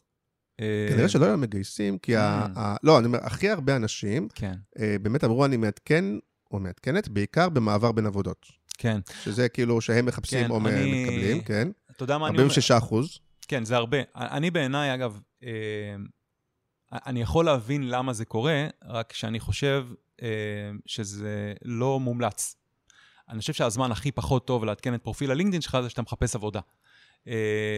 [0.59, 2.59] אה, כנראה שלא היו מגייסים, כי ה, Mm.
[2.59, 2.75] ה...
[2.83, 6.05] לא, אני אומר, הכי הרבה אנשים כן, אה, באמת אמרו, אני מעדכן
[6.51, 8.45] או מעדכנת, בעיקר במעבר בין עבודות.
[8.77, 8.99] כן.
[9.23, 11.67] שזה כאילו שהם מחפשים כן, או מקבלים, כן?
[11.91, 12.43] אתה יודע מה אני אומר?
[12.43, 13.19] 46 אחוז.
[13.47, 13.97] כן, זה הרבה.
[14.15, 15.49] אני בעיניי, אגב, אה,
[16.91, 19.95] אני יכול להבין למה זה קורה, רק שאני חושב אה,
[20.85, 22.55] שזה לא מומלץ.
[23.29, 26.59] אני חושב שהזמן הכי פחות טוב לעדכן את פרופיל הלינקדאין שלך זה שאתה מחפש עבודה.
[27.27, 27.33] אה,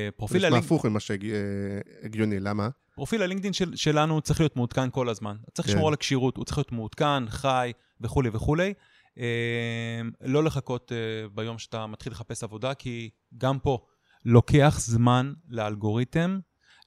[0.05, 0.65] זה פרופיל נשמע הלינקדאין...
[0.65, 2.69] הפוך ממה שהגיוני, למה?
[2.95, 5.35] פרופיל הלינקדאין של, שלנו צריך להיות מעודכן כל הזמן.
[5.53, 5.73] צריך כן.
[5.73, 7.71] לשמור על הכשירות, הוא צריך להיות מעודכן, חי
[8.01, 8.73] וכולי וכולי.
[9.19, 13.85] אה, לא לחכות אה, ביום שאתה מתחיל לחפש עבודה, כי גם פה
[14.25, 16.39] לוקח זמן לאלגוריתם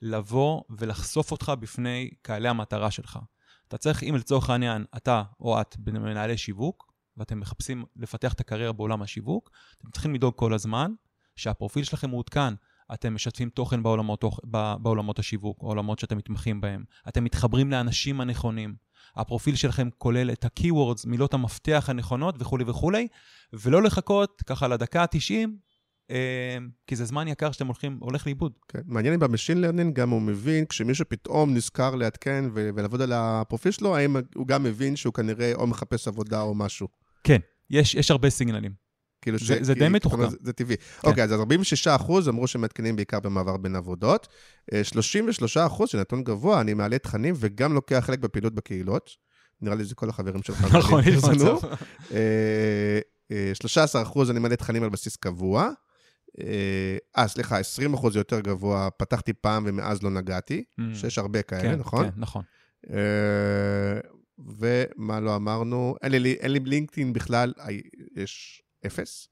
[0.03, 3.19] לבוא ולחשוף אותך בפני קהלי המטרה שלך.
[3.70, 8.72] אתה צריך, אם לצורך העניין, אתה או את מנהלי שיווק, ואתם מחפשים לפתח את הקריירה
[8.72, 10.92] בעולם השיווק, אתם צריכים לדאוג כל הזמן
[11.37, 12.54] שהפרופיל שלכם מעודכן.
[12.94, 14.24] אתם משתפים תוכן בעולמות,
[14.78, 16.85] בעולמות השיווק, העולמות שאתם מתמחים בהם.
[17.09, 18.74] אתם מתחברים לאנשים הנכונים.
[19.16, 23.09] הפרופיל שלכם כולל את ה-keywords, מילות המפתח הנכונות וכולי וכולי,
[23.52, 25.44] ולא לחכות ככה לדקה ה-90, אה,
[26.87, 28.53] כי זה זמן יקר שאתם הולכים, הולך לאיבוד.
[28.68, 28.79] כן.
[28.87, 33.73] מעניין אם ב machine learning גם הוא מבין, כשמישהו פתאום נזכר לעדכן ולעבוד על הפרופיל
[33.73, 36.88] שלו, האם הוא גם מבין שהוא כנראה או מחפש עבודה או משהו.
[37.25, 37.38] כן,
[37.70, 38.73] יש, יש הרבה סיגנלים.
[39.23, 40.31] כאילו זה- זה כי- די מתוחכם.
[40.31, 40.77] זה, זה טבעי.
[40.77, 41.09] כן.
[41.09, 44.29] אוקיי, אז 46 אחוז אמרו שהם מעדכנים בעיקר במעבר בין עבודות.
[44.73, 49.11] אה, 33 אחוז, שנתון גבוה, אני מעלה תכנים וגם לוקח חלק בפעילות בקהילות.
[49.62, 50.75] נראה לי שזה כל החברים שלך.
[50.75, 51.25] נכון, יש.
[51.25, 51.57] מצב.
[52.12, 52.99] אה,
[53.33, 55.70] אה, 13 אחוז, אני מעלה תכנים על בסיס קבוע.
[56.40, 60.83] אה, אה, סליחה, 20 אחוז יותר גבוה, פתחתי פעם ומאז לא נגעתי, Mm.
[60.95, 62.05] שיש הרבה כאלה, כן, נכון?
[62.11, 62.43] כן, נכון.
[62.90, 64.01] אה,
[64.38, 65.95] ומה לא אמרנו?
[66.03, 67.66] אין לי, אין לי לינקדאין בכלל, אה,
[68.16, 69.29] יש אפס.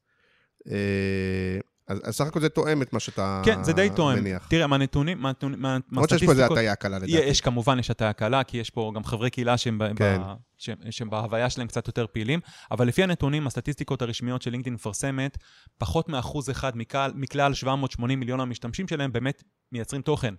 [0.71, 4.19] אה, אז, אז סך הכל זה תואם את מה שאתה כן, זה די תואם.
[4.19, 4.47] מניח.
[4.51, 6.59] תראה, מהנתונים, מהנתונים, מה- למרות שיש פה איזו מהסטטיסטיקות...
[6.59, 7.13] הטעיה קלה לדעתי.
[7.13, 10.19] יש כמובן, יש הטעיה קלה, כי יש פה גם חברי קהילה שהם, כן.
[10.23, 14.75] ב- שהם, שהם בהוויה שלהם קצת יותר פעילים, אבל לפי הנתונים, הסטטיסטיקות הרשמיות של לינקדאין
[14.75, 15.39] מפרסמת,
[15.79, 20.35] פחות מאחוז אחד מכלל, מכלל 780 מיליון המשתמשים שלהם באמת מייצרים תוכן.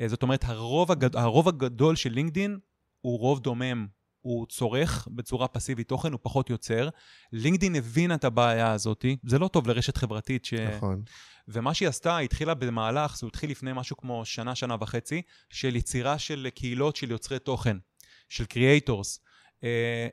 [0.00, 2.58] אה, זאת אומרת, הרוב, הגד, הרוב הגדול של לינקדאין
[3.00, 3.86] הוא רוב דומם.
[4.22, 6.88] הוא צורך בצורה פסיבית תוכן, הוא פחות יוצר.
[7.32, 10.54] לינקדאין הבינה את הבעיה הזאת, זה לא טוב לרשת חברתית ש...
[10.54, 11.02] נכון.
[11.48, 15.76] ומה שהיא עשתה, היא התחילה במהלך, זה התחיל לפני משהו כמו שנה, שנה וחצי, של
[15.76, 17.76] יצירה של קהילות של יוצרי תוכן,
[18.28, 19.20] של creators.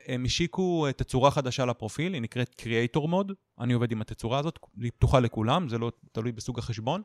[0.06, 4.58] הם השיקו אה, תצורה חדשה לפרופיל, היא נקראת creator mode, אני עובד עם התצורה הזאת,
[4.80, 7.02] היא פתוחה לכולם, זה לא תלוי בסוג החשבון,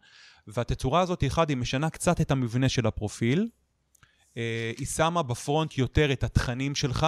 [0.48, 3.65] והתצורה הזאת, אחד, היא משנה קצת את המבנה של הפרופיל, אה,
[4.78, 7.08] היא שמה ב front יותר את התכנים שלך,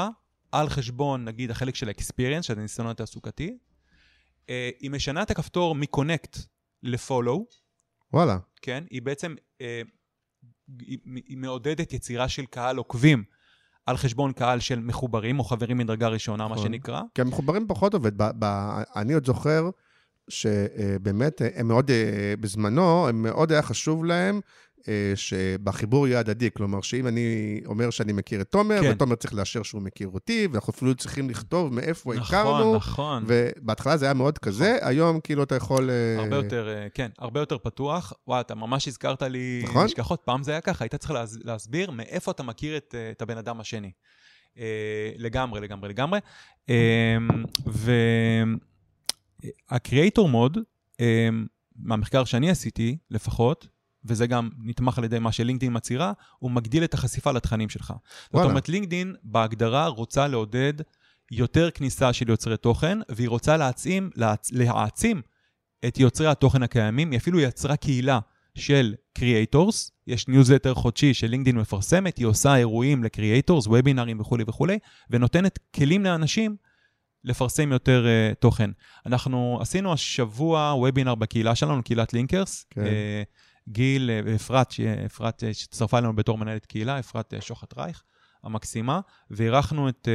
[0.51, 3.57] על חשבון, נגיד, החלק של ה-experience, של הניסיון התעסוקתי.
[4.49, 6.39] אה, היא משנה את הכפתור מ-connect
[6.83, 7.39] ל-follow,
[8.13, 8.37] וואלה.
[8.61, 8.83] כן?
[8.89, 9.81] היא בעצם, אה,
[10.79, 13.23] היא, היא מעודדת יצירה של קהל עוקבים
[13.85, 16.67] על חשבון קהל של מחוברים או חברים מדרגה ראשונה, מה נכון.
[16.67, 17.01] שנקרא.
[17.15, 18.17] כי המחוברים פחות עובד.
[18.17, 18.45] ב, ב,
[18.95, 19.69] אני עוד זוכר
[20.29, 24.41] שבאמת, הם מאוד, אה, בזמנו, הם מאוד היה חשוב להם אה,
[25.15, 26.49] שבחיבור יהיה הדדי.
[26.51, 27.25] כלומר, שאם אני
[27.65, 28.91] אומר שאני מכיר את תומר, כן.
[28.91, 32.75] ותומר צריך לאשר שהוא מכיר אותי, ואנחנו אפילו צריכים לכתוב מאיפה נכון, הכרנו.
[32.75, 33.23] נכון.
[33.27, 35.89] ובהתחלה זה היה מאוד כזה, היום כאילו אתה יכול...
[35.89, 38.13] אה, הרבה יותר, אה, כן, הרבה יותר פתוח.
[38.27, 39.85] וואי, אתה ממש הזכרת לי נכון.
[39.85, 40.21] נשכחות.
[40.25, 43.37] פעם זה היה ככה, היית צריך להס- להסביר מאיפה אתה מכיר את, אה, את הבן
[43.37, 43.91] אדם השני.
[44.59, 44.63] אה,
[45.17, 46.19] לגמרי, לגמרי, לגמרי.
[46.69, 47.17] אה,
[49.71, 50.57] והקריאייטור מוד,
[50.99, 51.29] אה,
[51.75, 53.67] מהמחקר שאני עשיתי לפחות,
[54.07, 57.93] וזה גם נתמך על ידי מה שלינקדאין מצהירה, הוא מגדיל את החשיפה לתכנים שלך.
[58.23, 58.49] זאת וואלה.
[58.49, 60.73] אומרת, לינקדאין בהגדרה רוצה לעודד
[61.31, 65.21] יותר כניסה של יוצרי תוכן, והיא רוצה להעצים, להעצ, להעצים
[65.87, 68.19] את יוצרי התוכן הקיימים, היא אפילו יצרה קהילה
[68.55, 74.79] של creators, יש ניוזלטר חודשי שלינקדאין מפרסמת, היא עושה אירועים ל creators, וובינארים וכולי וכולי,
[75.09, 76.55] ונותנת כלים לאנשים
[77.23, 78.69] לפרסם יותר אה, תוכן.
[79.05, 82.65] אנחנו עשינו השבוע וובינר בקהילה שלנו, קהילת לינקרס.
[82.69, 82.81] כן.
[82.81, 82.87] אה,
[83.67, 88.03] גיל ואפרת, ש- אפרת שהצטרפה אלינו בתור מנהלת קהילה, אפרת אה, שוחט רייך,
[88.43, 88.99] המקסימה,
[89.31, 90.07] ואירחנו את,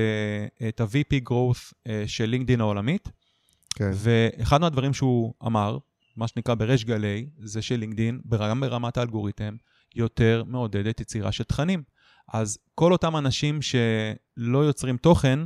[0.69, 3.09] את ה-VP growth של לינקדין העולמית.
[3.75, 3.91] כן.
[3.95, 5.79] ואחד מהדברים שהוא אמר,
[6.17, 9.57] מה שנקרא בריש גלי, זה שלינקדין, גם ברמת האלגוריתם,
[9.95, 11.83] יותר מעודדת יצירה של תכנים.
[12.33, 15.39] אז כל אותם אנשים שלא יוצרים תוכן,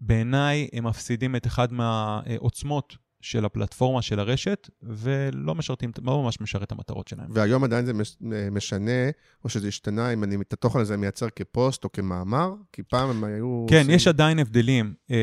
[0.00, 6.62] בעיניי הם מפסידים את אחד מהעוצמות של הפלטפורמה של הרשת, ולא משרתים, לא ממש משרת
[6.62, 7.26] את המטרות שלהם.
[7.30, 8.16] והיום עדיין זה מש-
[8.52, 9.10] משנה,
[9.44, 13.24] או שזה השתנה, אם אני את התוכן הזה מייצר כפוסט או כמאמר, כי פעם הם
[13.24, 13.66] היו...
[13.68, 14.94] כן, עושים- יש עדיין הבדלים.
[15.10, 15.16] אה,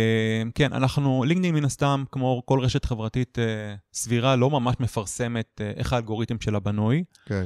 [0.55, 5.71] כן, אנחנו, לינקדאין מן הסתם, כמו כל רשת חברתית אה, סבירה, לא ממש מפרסמת אה,
[5.75, 7.03] איך האלגוריתם שלה בנוי.
[7.25, 7.45] כן.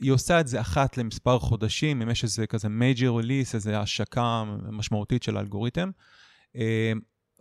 [0.00, 4.44] היא עושה את זה אחת למספר חודשים, אם יש איזה כזה major release, איזו השקה
[4.72, 5.90] משמעותית של האלגוריתם.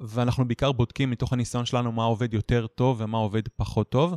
[0.01, 4.15] ואנחנו בעיקר בודקים מתוך הניסיון שלנו מה עובד יותר טוב ומה עובד פחות טוב,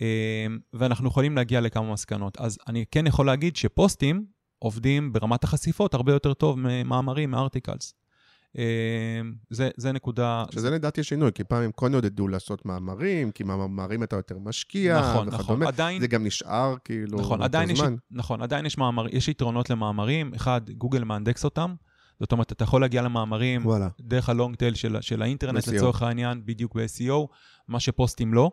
[0.00, 2.40] אה, ואנחנו יכולים להגיע לכמה מסקנות.
[2.40, 4.26] אז אני כן יכול להגיד שפוסטים
[4.58, 7.94] עובדים ברמת החשיפות הרבה יותר טוב ממאמרים, מ articles.
[8.58, 10.44] אה, זה, זה נקודה...
[10.54, 15.00] שזה לדעתי שינוי, כי פעם הם כן עודדו לעשות מאמרים, כי מאמרים אתה יותר משקיע,
[15.00, 15.40] נכון, נכון.
[15.40, 15.68] וכדומה.
[15.68, 16.00] עדיין...
[16.00, 17.80] זה גם נשאר כאילו נכון, עדיין יש.
[18.10, 20.34] נכון, עדיין יש, מאמר, יש יתרונות למאמרים.
[20.34, 21.74] אחד, גוגל מאנדקס אותם.
[22.20, 23.88] זאת אומרת, אתה יכול להגיע למאמרים וואלה.
[24.00, 25.74] דרך ה long tail של, של האינטרנט, ב-SEO.
[25.74, 27.26] לצורך העניין, בדיוק ב-SEO,
[27.68, 28.50] מה שפוסטים לא.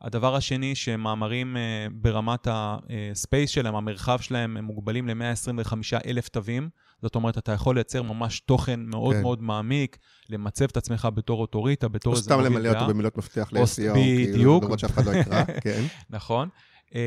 [0.00, 5.72] הדבר השני, שמאמרים אה, ברמת ה space שלהם, המרחב שלהם, הם מוגבלים ל-125
[6.06, 6.68] אלף תווים.
[7.02, 9.22] זאת אומרת, אתה יכול לייצר ממש תוכן מאוד כן.
[9.22, 9.98] מאוד מעמיק,
[10.30, 12.88] למצב את עצמך בתור אוטוריטה, בתור או איזה סתם מוביל למלא אותו דעה.
[12.88, 14.60] במילות מפתח או- ל-SEO, כאילו.
[14.62, 15.82] לראות שאף אחד לא יקרא, כן.
[16.10, 16.48] נכון.
[16.94, 17.00] אה,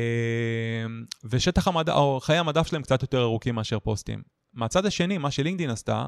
[1.24, 4.22] ושטח המדע, או חיי המדף שלהם קצת יותר ארוכים מאשר פוסטים.
[4.52, 6.06] מהצד השני, מה שלינקדאין עשתה,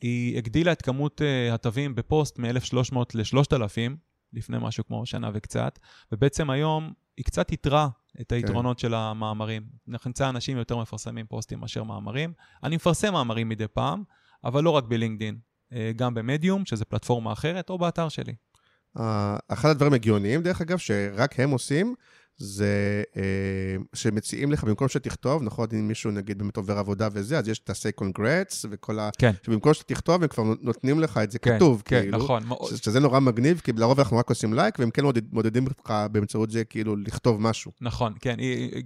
[0.00, 3.96] היא הגדילה את כמות uh, התווים בפוסט מ-1,300 ל-3,000,
[4.32, 5.78] לפני משהו כמו שנה וקצת,
[6.12, 7.88] ובעצם היום היא קצת יתרה
[8.20, 9.62] את היתרונות של המאמרים.
[9.86, 12.32] נמצא אנשים יותר מפרסמים פוסטים מאשר מאמרים.
[12.62, 14.02] אני מפרסם מאמרים מדי פעם,
[14.44, 15.38] אבל לא רק בלינקדאין,
[15.72, 18.34] אה, גם במדיום, שזה פלטפורמה אחרת, או באתר שלי.
[18.98, 21.94] אה, אחד הדברים הגיוניים, דרך אגב, שרק הם עושים,
[22.42, 23.22] זה אה,
[23.94, 27.92] שמציעים לך, במקום שתכתוב, נכון, אם מישהו נגיד באמת עובר עבודה וזה, אז יש תעשה
[27.92, 29.10] קונגרץ וכל ה...
[29.18, 29.32] כן.
[29.46, 32.18] שבמקום שתכתוב, הם כבר נותנים לך את זה כן, כתוב, כן, כאילו.
[32.18, 32.42] נכון.
[32.46, 35.66] מאוד- ש- שזה נורא מגניב, כי לרוב אנחנו רק עושים לייק, והם כן מודד- מודדים
[35.66, 37.72] אותך באמצעות זה, כאילו, לכתוב משהו.
[37.80, 38.36] נכון, כן,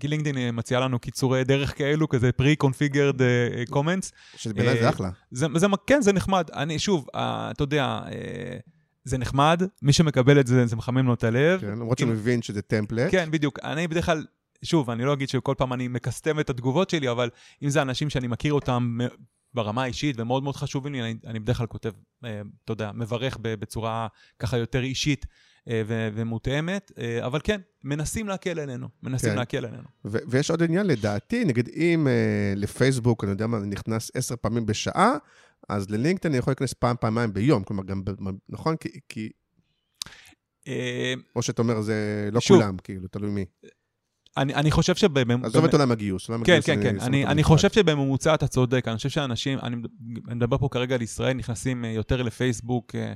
[0.05, 4.11] לינקדאין אה, מציעה לנו קיצורי דרך כאלו, כזה pre-configured אה, comments.
[4.37, 5.11] שבעיניי זה אה, אחלה.
[5.31, 6.49] זה, זה, כן, זה נחמד.
[6.55, 8.57] אני, שוב, אה, אתה יודע, אה,
[9.05, 11.61] זה נחמד, מי שמקבל את זה, זה מחמם לו את הלב.
[11.61, 13.11] כן, למרות שהוא מבין שזה טמפלט.
[13.11, 13.59] כן, בדיוק.
[13.64, 14.27] אני בדרך כלל,
[14.62, 17.31] שוב, אני לא אגיד שכל פעם אני מקסטם את התגובות שלי, אבל
[17.62, 18.99] אם זה אנשים שאני מכיר אותם
[19.55, 21.90] ברמה האישית ומאוד מאוד חשובים לי, אני, אני בדרך כלל כותב,
[22.25, 24.07] אה, אתה יודע, מברך בצורה
[24.38, 25.27] ככה יותר אישית
[25.69, 29.37] אה, ו- ומותאמת, אה, אבל כן, מנסים להקל עלינו, מנסים כן.
[29.37, 29.88] להקל עלינו.
[30.05, 34.67] ו- ויש עוד עניין, לדעתי, נגיד אם אה, לפייסבוק, אני יודע מה, נכנס עשר פעמים
[34.67, 35.17] בשעה,
[35.68, 37.64] אז ללינקדאין אני יכול להיכנס פעם, פעמיים ביום.
[37.64, 38.03] כלומר, גם,
[38.48, 38.77] נכון?
[38.77, 39.31] כי, כי...
[40.68, 42.61] אה, או שאתה אומר, זה לא שוב.
[42.61, 43.44] כולם, כאילו, תלוי מי.
[44.37, 45.44] אני, אני חושב שבמ...
[45.44, 46.29] עזוב את עולם הגיוס.
[46.29, 47.00] עולם כן, כן, כן.
[47.00, 47.57] שם אני, אני בנפרד.
[47.57, 48.88] חושב שבממוצע אתה צודק.
[48.88, 49.77] אני חושב שאנשים, אני
[50.29, 53.12] אני מדבר פה כרגע על ישראל, נכנסים אה, יותר לפייסבוק אה,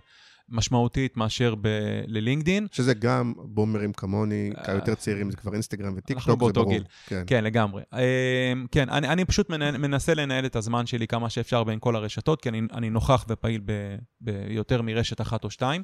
[0.51, 1.69] משמעותית מאשר ב,
[2.07, 2.67] ללינקדין.
[2.73, 6.73] שזה גם בומרים כמוני, היותר צעירים, זה כבר אינסטגרם וטיקטוק, אנחנו זה באותו ברור.
[6.73, 6.85] גיל.
[7.07, 7.23] כן.
[7.27, 7.83] כן, לגמרי.
[7.95, 11.97] אה, כן, אני, אני פשוט מנהל, מנסה לנהל את הזמן שלי כמה שאפשר בין כל
[11.97, 15.83] הרשתות, כי אני, אני נוכח ופעיל ב- ביותר מרשת אחת או שתיים.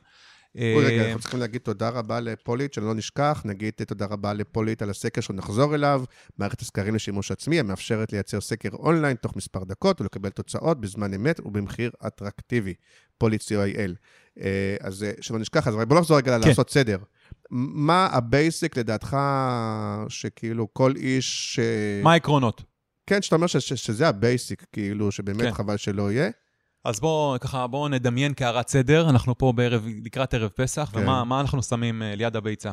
[0.57, 4.91] רגע, אה, אנחנו צריכים להגיד תודה רבה לפוליט, שלא נשכח, נגיד תודה רבה לפוליט על
[4.91, 6.05] הסקר שנחזור אליו,
[6.39, 11.41] מערכת הסקרים לשימוש עצמי, המאפשרת לייצר סקר אונליין תוך מספר דקות ולקבל תוצאות בזמן אמת
[11.45, 12.75] ובמחיר אטרקטיבי,
[13.19, 13.93] פוליט co.il.
[14.41, 16.49] אה, אז אה, שלא נשכח, אז בוא נחזור רגע כן.
[16.49, 16.99] לעשות סדר.
[17.51, 19.17] מה ה basic לדעתך,
[20.09, 21.59] שכאילו כל איש...
[21.63, 22.63] אה, מה העקרונות?
[23.07, 25.53] כן, שאתה אומר ש- ש- שזה ה basic, כאילו, שבאמת כן.
[25.53, 26.31] חבל שלא יהיה.
[26.85, 30.99] אז בואו ככה, בואו נדמיין כהערת סדר, אנחנו פה בערב, לקראת ערב פסח, כן.
[31.01, 32.73] ומה מה אנחנו שמים אה, ליד הביצה.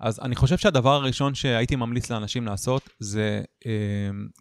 [0.00, 3.70] אז אני חושב שהדבר הראשון שהייתי ממליץ לאנשים לעשות, זה אה,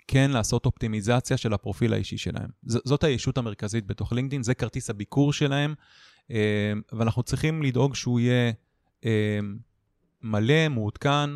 [0.07, 2.47] כן לעשות אופטימיזציה של הפרופיל האישי שלהם.
[2.65, 5.73] ז- זאת הישות המרכזית בתוך לינקדאין, זה כרטיס הביקור שלהם,
[6.91, 8.51] ואנחנו צריכים לדאוג שהוא יהיה
[9.05, 9.39] אה,
[10.21, 11.29] מלא, מעודכן,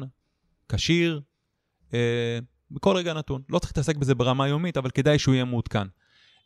[0.69, 1.21] כשיר,
[1.93, 2.39] אה,
[2.71, 3.41] בכל רגע נתון.
[3.49, 5.88] לא צריך להתעסק בזה ברמה יומית, אבל כדאי שהוא יהיה מעודכן.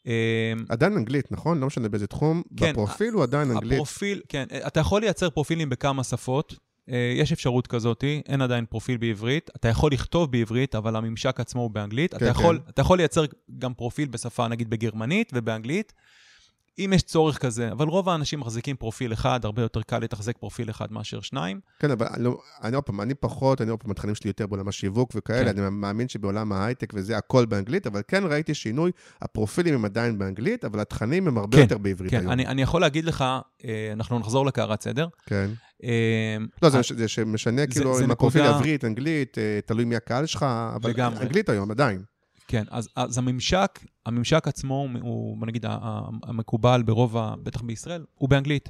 [0.07, 1.59] אה, עדיין אנגלית, נכון?
[1.59, 2.41] לא משנה באיזה תחום.
[2.57, 3.73] כן, בפרופיל הוא עדיין אנגלית.
[3.73, 6.55] הפרופיל, כן, אתה יכול לייצר פרופילים בכמה שפות,
[6.89, 9.49] אה, יש אפשרות כזאת, אין עדיין פרופיל בעברית.
[9.55, 12.11] אתה יכול לכתוב בעברית, אבל הממשק עצמו הוא באנגלית.
[12.11, 12.69] כן, אתה, יכול, כן.
[12.69, 13.25] אתה יכול לייצר
[13.57, 15.93] גם פרופיל בשפה, נגיד בגרמנית ובאנגלית.
[16.79, 20.69] אם יש צורך כזה, אבל רוב האנשים מחזיקים פרופיל אחד, הרבה יותר קל לתחזק פרופיל
[20.69, 21.59] אחד מאשר שניים.
[21.79, 24.47] כן, אבל אני, לא- אני עוד פעם, אני פחות, אני עוד פעם, התכנים שלי יותר
[24.47, 25.59] בעולם השיווק וכאלה, כן.
[25.63, 30.65] אני מאמין שבעולם ההייטק וזה הכל באנגלית, אבל כן ראיתי שינוי, הפרופילים הם עדיין באנגלית,
[30.65, 32.31] אבל התכנים הם הרבה כן, יותר בעברית כן, היום.
[32.31, 33.25] אני, אני יכול להגיד לך,
[33.65, 35.07] אה, אנחנו נחזור לקערת סדר.
[35.25, 35.49] כן.
[35.83, 39.95] אה, לא, זה, אה, מש- זה שמשנה, זה- כאילו, אם הפרופיל עברית, אנגלית, תלוי מי
[39.95, 41.21] הקהל שלך, אבל לגמרי.
[41.21, 42.03] אנגלית היום, עדיין.
[42.49, 45.65] כן, אז, אז הממשק, הממשק עצמו הוא, הוא, בוא נגיד,
[46.23, 48.69] המקובל ברוב, ה- בטח בישראל, הוא באנגלית.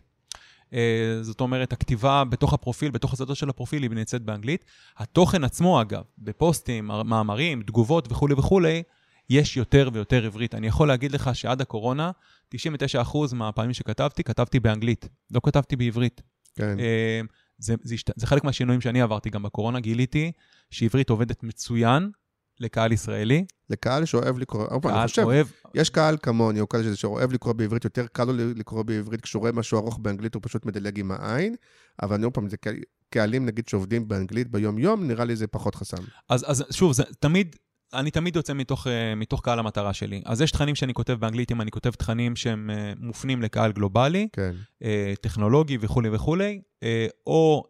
[0.74, 4.66] אה, זאת אומרת, הכתיבה בתוך הפרופיל, בתוך הצדות של הפרופיל, היא נמצאת באנגלית.
[4.98, 8.84] התוכן עצמו, אגב, בפוסטים, מאמרים, תגובות וכולי וכולי,
[9.30, 10.56] יש יותר ויותר עברית.
[10.56, 12.12] אני יכול להגיד לך שעד הקורונה,
[12.56, 12.58] 99%
[13.34, 16.22] מהפעמים שכתבתי, כתבתי באנגלית, לא כתבתי בעברית.
[16.56, 16.80] כן.
[16.80, 17.22] אה,
[17.58, 17.96] זה, זה.
[18.16, 20.32] זה חלק מהשינויים שאני עברתי גם בקורונה, גיליתי
[20.72, 22.12] שעברית עובדת מצוין
[22.60, 23.46] לקהל ישראלי.
[23.70, 27.54] לקהל שאוהב לקרוא, פעם, קהל אני חושב, אוהב, יש קהל כמוני, או כאלה שאוהב לקרוא
[27.54, 31.12] בעברית, יותר קל לו לקרוא בעברית, כשהוא רואה משהו ארוך באנגלית, הוא פשוט מדלג עם
[31.12, 31.56] העין,
[32.02, 32.70] אבל אני עוד פעם, זה קה-
[33.10, 36.04] קהלים, נגיד, שעובדים באנגלית ביום-יום, נראה לי זה פחות חסם.
[36.30, 37.56] אז, אז שוב, זה תמיד,
[37.94, 40.22] אני תמיד יוצא מתוך, אה, מתוך קהל המטרה שלי.
[40.26, 44.28] אז יש תכנים שאני כותב באנגלית, אם אני כותב תכנים שהם אה, מופנים לקהל גלובלי,
[44.34, 44.52] כן.
[44.84, 46.62] אה, טכנולוגי וכולי וכולי,
[47.28, 47.64] או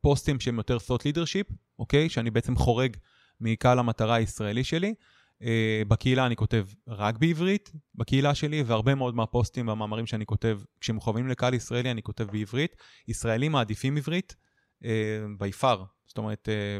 [0.00, 2.08] פוסטים שהם יותר thought leadership, אוקיי?
[2.08, 2.96] שאני בעצם חורג
[3.40, 4.94] מקהל המטרה הישראלי שלי.
[5.42, 11.28] אה, בקהילה אני כותב רק בעברית, בקהילה שלי, והרבה מאוד מהפוסטים והמאמרים שאני כותב, כשמכוונים
[11.28, 12.76] לקהל ישראלי, אני כותב בעברית.
[13.08, 14.36] ישראלים מעדיפים עברית,
[14.84, 14.90] אה,
[15.38, 15.78] by far.
[16.06, 16.78] זאת אומרת, אה,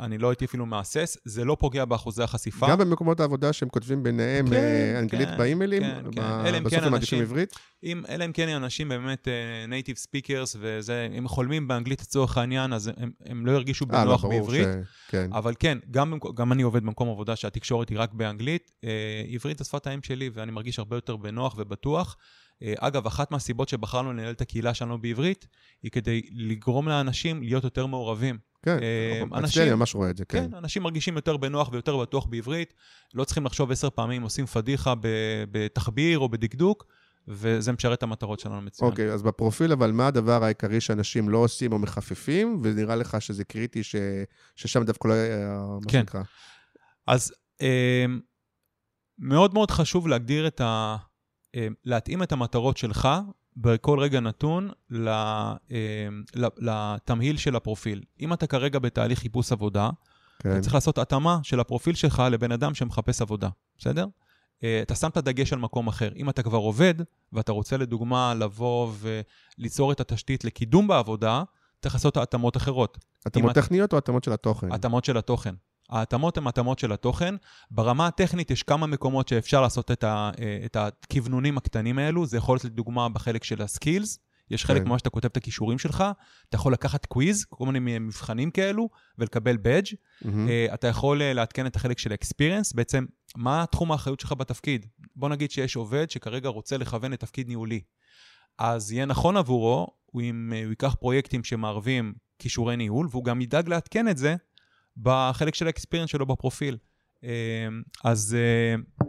[0.00, 2.68] אני לא הייתי אפילו מהסס, זה לא פוגע באחוזי החשיפה.
[2.70, 6.20] גם במקומות העבודה שהם כותבים ביניהם כן, אה, אנגלית כן, באימיילים, כן, כן.
[6.20, 7.54] ב- בסוף כן הם מעדיפים עברית?
[7.84, 12.72] אם, אלא אם כן אנשים באמת uh, native speakers, וזה, הם חולמים באנגלית לצורך העניין,
[12.72, 14.66] אז הם, הם לא ירגישו אה, לא, בנוח ברור בעברית.
[14.66, 15.30] ש- כן.
[15.32, 18.70] אבל כן, גם, גם אני עובד במקום עבודה שהתקשורת היא רק באנגלית.
[18.84, 22.16] אה, עברית זה שפת האם שלי, ואני מרגיש הרבה יותר בנוח ובטוח.
[22.62, 25.46] אה, אגב, אחת מהסיבות שבחרנו לנהל את הקהילה שלנו בעברית,
[25.82, 28.38] היא כדי לגרום לאנשים להיות יותר מעורבים.
[28.62, 30.50] כן, אה, אצלי אנשים- אני ממש רואה את זה, כן.
[30.50, 32.74] כן, אנשים מרגישים יותר בנוח ויותר בטוח בעברית,
[33.14, 34.94] לא צריכים לחשוב עשר פעמים עושים פדיחה
[35.50, 36.86] בתחביר או בדקדוק,
[37.28, 38.90] וזה משרת את המטרות שלנו מצוין.
[38.90, 43.44] אוקיי, אז בפרופיל, אבל מה הדבר העיקרי שאנשים לא עושים או מחפפים, ונראה לך שזה
[43.44, 43.96] קריטי ש...
[44.56, 45.98] ששם דווקא לא היה, כן.
[45.98, 46.22] שנקרא.
[47.06, 48.04] אז אה,
[49.18, 50.96] מאוד מאוד חשוב להגדיר את ה...
[51.54, 53.08] אה, להתאים את המטרות שלך
[53.56, 55.52] בכל רגע נתון ל-
[56.58, 58.02] לתמהיל של הפרופיל.
[58.20, 59.90] אם אתה כרגע בתהליך חיפוש עבודה,
[60.38, 60.52] כן.
[60.52, 64.06] אתה צריך לעשות התאמה של הפרופיל שלך לבן אדם שמחפש עבודה, בסדר?
[64.64, 66.10] אה, אתה שם את הדגש על מקום אחר.
[66.16, 66.94] אם אתה כבר עובד,
[67.32, 68.92] ואתה רוצה לדוגמה לבוא
[69.58, 71.42] וליצור את התשתית לקידום בעבודה,
[71.82, 72.98] צריך לעשות התאמות אחרות.
[73.26, 74.72] התאמות טכניות או התאמות של התוכן?
[74.72, 75.54] התאמות של התוכן.
[75.92, 77.34] ההתאמות הן התאמות של התוכן.
[77.70, 80.30] ברמה הטכנית יש כמה מקומות שאפשר לעשות את, ה,
[80.64, 82.26] את הכוונונים הקטנים האלו.
[82.26, 84.18] זה יכול להיות לדוגמה בחלק של ה skills.
[84.50, 84.88] יש חלק כן.
[84.88, 86.04] ממש שאתה כותב את הכישורים שלך,
[86.48, 89.86] אתה יכול לקחת quiz, כל מיני מבחנים כאלו, ולקבל badge.
[90.48, 93.04] אה, אתה יכול אה, לעדכן את החלק של ה experience, בעצם,
[93.36, 94.86] מה תחום האחריות שלך בתפקיד?
[95.16, 97.80] בוא נגיד שיש עובד שכרגע רוצה לכוון לתפקיד ניהולי.
[98.58, 103.40] אז יהיה נכון עבורו, הוא, אם אה, הוא ייקח פרויקטים שמערבים כישורי ניהול, והוא גם
[103.40, 104.36] ידאג לעדכן את זה
[104.96, 106.76] בחלק של האקספיריאנס שלו בפרופיל.
[107.24, 107.68] אה,
[108.04, 109.06] אז אה,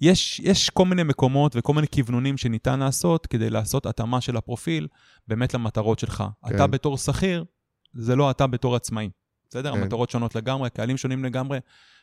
[0.00, 4.88] יש, יש כל מיני מקומות וכל מיני כיוונונים שניתן לעשות כדי לעשות התאמה של הפרופיל
[5.28, 6.24] באמת למטרות שלך.
[6.48, 6.54] כן.
[6.54, 7.44] אתה בתור שכיר,
[7.94, 9.10] זה לא אתה בתור עצמאי.
[9.50, 9.74] בסדר?
[9.74, 9.82] כן.
[9.82, 11.58] המטרות שונות לגמרי, קהלים שונים לגמרי,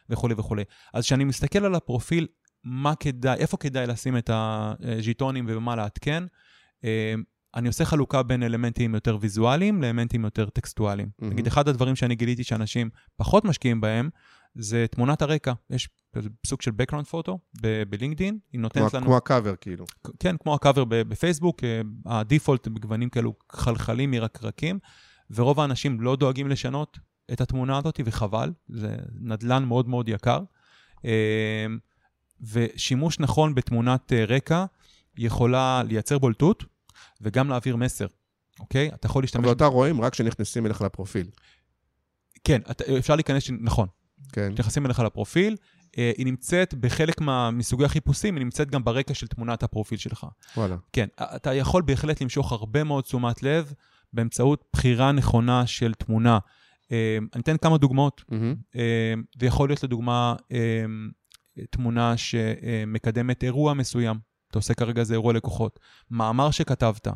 [0.10, 0.64] וכולי וכולי.
[0.94, 2.28] אז כשאני מסתכל על הפרופיל,
[2.64, 6.24] מה כדאי, איפה כדאי לשים את הז'יטונים ובמה לעדכן,
[6.84, 7.14] אה,
[7.56, 11.10] אני עושה חלוקה בין אלמנטים יותר ויזואליים לאלמנטים יותר טקסטואליים.
[11.20, 11.34] מהמם.
[11.34, 14.10] נגיד, אחד הדברים שאני גיליתי שאנשים פחות משקיעים בהם,
[14.56, 15.54] זה תמונת הרקע.
[15.70, 15.90] יש
[16.46, 17.40] סוג של background פוטו
[17.90, 19.06] בלינקדאין, היא כמו, נותנת לנו...
[19.06, 19.86] כמו הקאבר, כאילו.
[20.20, 24.80] כן, כמו הקאבר בפייסבוק, אה, הדיפולט בגוונים כאלו חלחלים מרקרקים,
[25.32, 27.00] ורוב האנשים לא דואגים לשנות
[27.34, 30.40] את התמונה הזאת, וחבל, זה נדלן מאוד מאוד יקר.
[31.06, 31.66] אה,
[32.42, 34.66] ושימוש נכון בתמונת אה, רקע
[35.18, 36.64] יכולה לייצר בולטות
[37.24, 38.08] וגם להעביר מסר,
[38.60, 38.92] אוקיי?
[38.94, 39.40] אתה יכול להשתמש...
[39.40, 41.28] אבל אותה רואים רק כשנכנסים אליך לפרופיל.
[42.44, 43.88] כן, אתה, אפשר להיכנס, נכון,
[44.32, 44.54] כן.
[44.60, 45.56] נכנסים אליך לפרופיל,
[45.98, 50.28] אה, היא נמצאת בחלק מה, מסוגי החיפושים, היא נמצאת גם ברקע של תמונת הפרופיל שלך.
[50.58, 50.76] וואלה.
[50.94, 53.74] כן, אתה יכול בהחלט למשוך הרבה מאוד תשומת לב
[54.14, 56.40] באמצעות בחירה נכונה של תמונה.
[56.92, 58.24] אה, אני אתן כמה דוגמאות.
[58.76, 60.86] אה, זה יכול להיות לדוגמה אה,
[61.70, 64.33] תמונה שמקדמת אירוע מסוים.
[64.54, 65.80] אתה עושה כרגע איזה אירוע לקוחות.
[66.12, 67.08] מאמר שכתבת,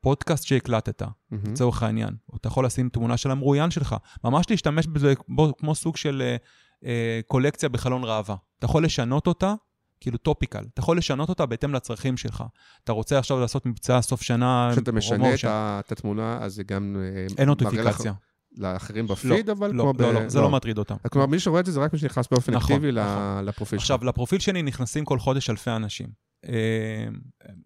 [0.00, 1.02] פודקאסט שהקלטת.
[1.32, 2.16] לצורך העניין.
[2.32, 3.96] או אתה יכול לשים תמונה של המרואיין שלך.
[4.24, 6.36] ממש להשתמש בזה בו, כמו סוג של אה,
[6.84, 8.36] אה, קולקציה בחלון ראווה.
[8.58, 9.54] אתה יכול לשנות אותה
[10.00, 10.64] כאילו topical.
[10.74, 12.44] אתה יכול לשנות אותה בהתאם לצרכים שלך.
[12.84, 15.44] אתה רוצה עכשיו לעשות מבצע סוף שנה, כשאתה משנה את.
[15.44, 16.96] ה- את התמונה, אז זה גם...
[16.98, 18.12] אה, אין נוטיפיקציה.
[18.56, 20.02] לאחרים לא, בפיד, אבל לא, כמו ב...
[20.02, 20.94] לא, לא, זה לא מטריד אותם.
[21.10, 23.44] כלומר, מי שרואה את זה, זה רק מי שנכנס באופן נכון, אקטיבי נכון.
[23.44, 23.90] לפרופיל שלך.
[23.90, 26.27] עכשיו, לפרופיל שלי נכנסים כל חודש אלפי אנשים.
[26.48, 27.08] אה,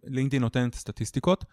[0.05, 1.45] לינקדאין נותנת סטטיסטיקות,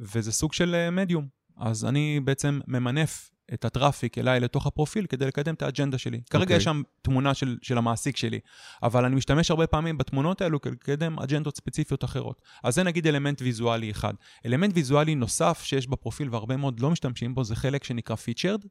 [0.00, 1.28] וזה סוג של אה, מדיום.
[1.56, 6.20] אז אני בעצם ממנף את ה traffic אליי לתוך הפרופיל כדי לקדם את האג'נדה שלי.
[6.30, 6.56] כרגע אוקיי.
[6.56, 8.40] יש שם תמונה של, של המעסיק שלי,
[8.82, 12.42] אבל אני משתמש הרבה פעמים בתמונות האלו כדי לקדם אג'נדות ספציפיות אחרות.
[12.64, 14.14] אז זה נגיד אלמנט ויזואלי אחד.
[14.46, 18.64] אלמנט ויזואלי נוסף שיש בפרופיל והרבה מאוד לא משתמשים בו, זה חלק שנקרא featured.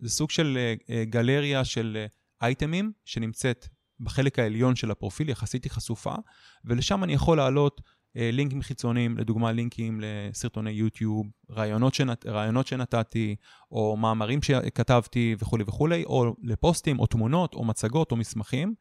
[0.00, 2.06] זה סוג של אה, אה, גלריה של אה,
[2.46, 3.68] אייטמים שנמצאת
[4.00, 6.14] בחלק העליון של הפרופיל, יחסית היא חשופה,
[6.64, 7.80] ולשם אני יכול להעלות
[8.16, 13.36] אה, לינקים חיצוניים, לדוגמה לינקים לסרטוני יוטיוב, רעיונות, שנת, רעיונות שנתתי,
[13.72, 18.74] או מאמרים שכתבתי וכולי וכולי, או לפוסטים, או תמונות, או מצגות, או מסמכים.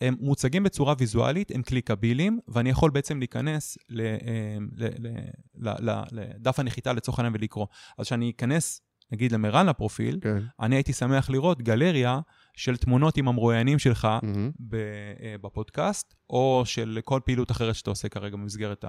[0.00, 5.08] הם מוצגים בצורה ויזואלית, הם קליקבילים, ואני יכול בעצם להיכנס ל, אה, ל, ל,
[5.54, 7.66] ל, ל, לדף הנחיתה לצורך העניין ולקרוא.
[7.98, 8.80] אז כשאני אכנס,
[9.12, 10.38] נגיד למרן לפרופיל, כן.
[10.60, 12.20] אני הייתי שמח לראות גלריה
[12.56, 18.36] של תמונות עם המרואיינים שלך אה, בפודקאסט, או של כל פעילות אחרת שאתה עושה כרגע
[18.36, 18.84] במסגרת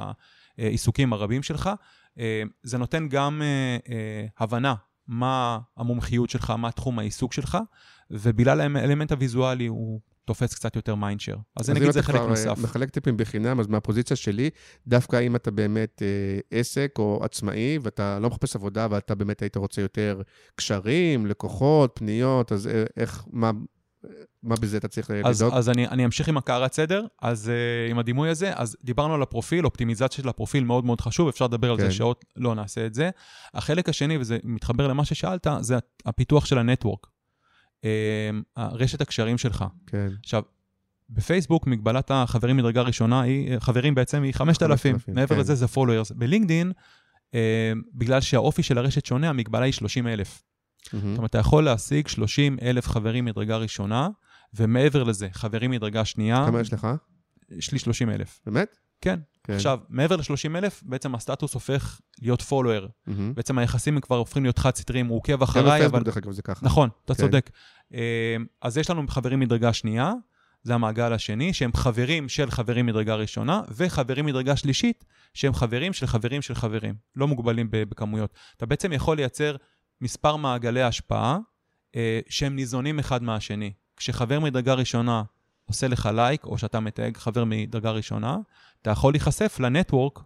[0.57, 1.69] העיסוקים הרבים שלך.
[2.19, 4.75] אה, זה נותן גם אה, הבנה
[5.07, 7.57] מה המומחיות שלך, מה תחום העיסוק שלך,
[8.11, 11.35] ובגלל האלמנט הוויזואלי הוא תופס קצת יותר מיינדשר.
[11.55, 12.43] אז זה נגיד זה חלק אז אם אתה נוסף.
[12.43, 14.49] כבר אה, מחלק טיפים בחינם, אז מהפוזיציה שלי,
[14.87, 19.57] דווקא אם אתה באמת אה, עסק או עצמאי, ואתה לא מחפש עבודה, ואתה באמת היית
[19.57, 20.21] רוצה יותר
[20.55, 23.51] קשרים, לקוחות, פניות, אז אה, איך, מה...
[24.43, 25.53] מה בזה אתה צריך אז, לדאוג?
[25.57, 27.51] אז אני, אני אמשיך עם הקערת סדר, אז
[27.87, 31.45] uh, עם הדימוי הזה, אז דיברנו על הפרופיל, אופטימיזציה של הפרופיל מאוד מאוד חשוב, אפשר
[31.45, 31.83] לדבר על כן.
[31.83, 33.09] זה שעות, לא נעשה את זה.
[33.53, 37.07] החלק השני, וזה מתחבר למה ששאלת, זה הפיתוח של הנטוורק.
[37.81, 37.85] Uh,
[38.57, 39.65] רשת הקשרים שלך.
[39.87, 40.07] כן.
[40.23, 40.41] עכשיו,
[41.09, 45.41] בפייסבוק מגבלת החברים מדרגה ראשונה היא, חברים בעצם היא 5,000, 5,000, מעבר כן.
[45.41, 46.13] לזה זה followers.
[46.15, 46.71] בלינקדין,
[47.33, 50.43] אה, בגלל שהאופי של הרשת שונה, המגבלה היא 30,000.
[50.93, 51.09] מהמם.
[51.09, 54.09] זאת אומרת, אתה יכול להשיג 30,000 חברים מדרגה ראשונה,
[54.53, 56.87] ומעבר לזה, חברים מדרגה שנייה, כמה יש לך?
[57.49, 58.39] יש לי 30,000.
[58.45, 58.77] באמת?
[59.01, 59.19] כן.
[59.47, 59.53] כן.
[59.53, 62.87] עכשיו, מעבר ל-30,000, בעצם הסטטוס הופך להיות follower.
[63.07, 63.35] מהמם.
[63.35, 66.03] בעצם היחסים הם כבר הופכים להיות חד-סטריים, הוא עוקב גם אחריי, בפייסבוק, אבל...
[66.03, 66.65] דרך אגב, זה ככה.
[66.65, 67.21] נכון, אתה כן.
[67.21, 67.49] צודק.
[67.93, 70.13] אה, אז יש לנו חברים מדרגה שנייה,
[70.63, 76.07] זה המעגל השני, שהם חברים של חברים מדרגה ראשונה, וחברים מדרגה שלישית, שהם חברים של
[76.07, 78.33] חברים של חברים, לא מוגבלים בכמויות.
[78.57, 79.55] אתה בעצם יכול לייצר
[80.01, 81.37] מספר מעגלי השפעה
[81.95, 83.73] אה, שהם ניזונים אחד מהשני.
[83.97, 85.23] כשחבר מדרגה ראשונה
[85.67, 88.37] עושה לך לייק, או שאתה מתייג חבר מדרגה ראשונה,
[88.81, 90.19] אתה יכול להיחשף לנטוורק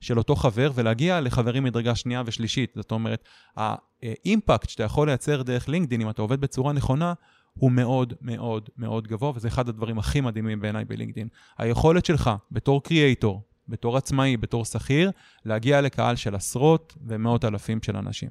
[0.00, 2.72] של אותו חבר ולהגיע לחברים מדרגה שנייה ושלישית.
[2.76, 7.12] זאת אומרת, האימפקט שאתה יכול לייצר דרך לינקדאין, אם אתה עובד בצורה נכונה,
[7.54, 11.28] הוא מאוד מאוד מאוד גבוה, וזה אחד הדברים הכי מדהימים בעיניי בלינקדאין.
[11.58, 15.10] היכולת שלך בתור creator, בתור עצמאי, בתור שכיר,
[15.44, 18.30] להגיע לקהל של עשרות ומאות אלפים של אנשים.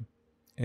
[0.60, 0.64] אה,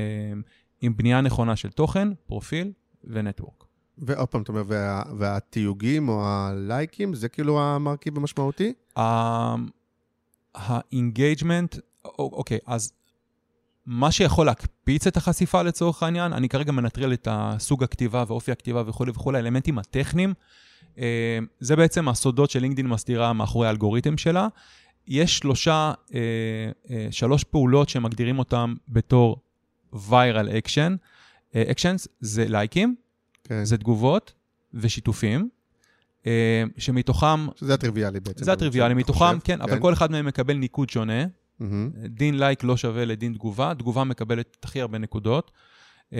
[0.81, 2.71] עם בנייה נכונה של תוכן, פרופיל
[3.03, 3.63] ו network.
[3.97, 8.73] ועוד פעם, אתה אומר, וה- והתיוגים או הלייקים, זה כאילו המרכיב המשמעותי?
[10.55, 11.75] ה engagement,
[12.19, 12.93] אוקיי, אז
[13.85, 18.83] מה שיכול להקפיץ את החשיפה לצורך העניין, אני כרגע מנטרל את הסוג הכתיבה ואופי הכתיבה
[18.87, 20.33] וכולי וכולי, האלמנטים הטכניים,
[20.97, 24.47] אה, זה בעצם הסודות שלינקדאין מסתירה מאחורי האלגוריתם שלה.
[25.07, 26.19] יש שלושה, אה,
[26.89, 29.37] אה, שלוש פעולות שמגדירים אותם בתור
[29.93, 30.97] viral action.
[31.55, 32.95] אה, actions זה לייקים,
[33.43, 33.65] כן.
[33.65, 34.33] זה תגובות
[34.73, 35.49] ושיתופים,
[36.27, 38.45] אה, שמתוכם שזה הטריוויאלי בעצם.
[38.45, 41.25] זה הטריוויאלי, מתוכם, חושב, כן, אבל כל אחד מהם מקבל ניקוד שונה.
[41.59, 41.89] מהמם.
[42.09, 45.51] דין לייק לא שווה לדין תגובה, תגובה מקבלת הכי הרבה נקודות.
[46.13, 46.19] אה,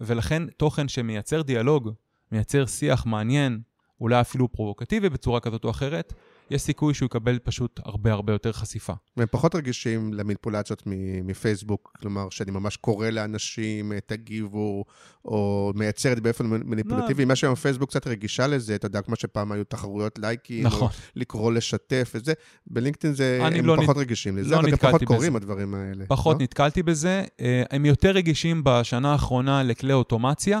[0.00, 1.90] ולכן תוכן שמייצר דיאלוג,
[2.32, 3.60] מייצר שיח מעניין,
[4.00, 6.12] אולי אפילו פרובוקטיבי בצורה כזאת או אחרת,
[6.50, 8.92] יש סיכוי שהוא יקבל פשוט הרבה הרבה יותר חשיפה.
[9.16, 10.82] והם פחות רגישים למניפולציות
[11.24, 14.84] מפייסבוק, כלומר, שאני ממש קורא לאנשים, אה, תגיבו,
[15.24, 17.24] או מייצר את זה באופן מניפולטיבי.
[17.24, 20.88] מה שהיום פייסבוק קצת רגישה לזה, אתה יודע, כמו שפעם היו תחרויות לייקים, נכון.
[20.88, 22.32] או לקרוא לשתף וזה,
[22.66, 25.04] בלינקדאין זה, הם לא פחות נת- רגישים לזה, לא אבל גם פחות.
[25.04, 26.04] קוראים הדברים האלה.
[26.08, 26.42] פחות לא?
[26.42, 27.24] נתקלתי בזה.
[27.40, 30.60] אה, הם יותר רגישים בשנה האחרונה לכלי אוטומציה.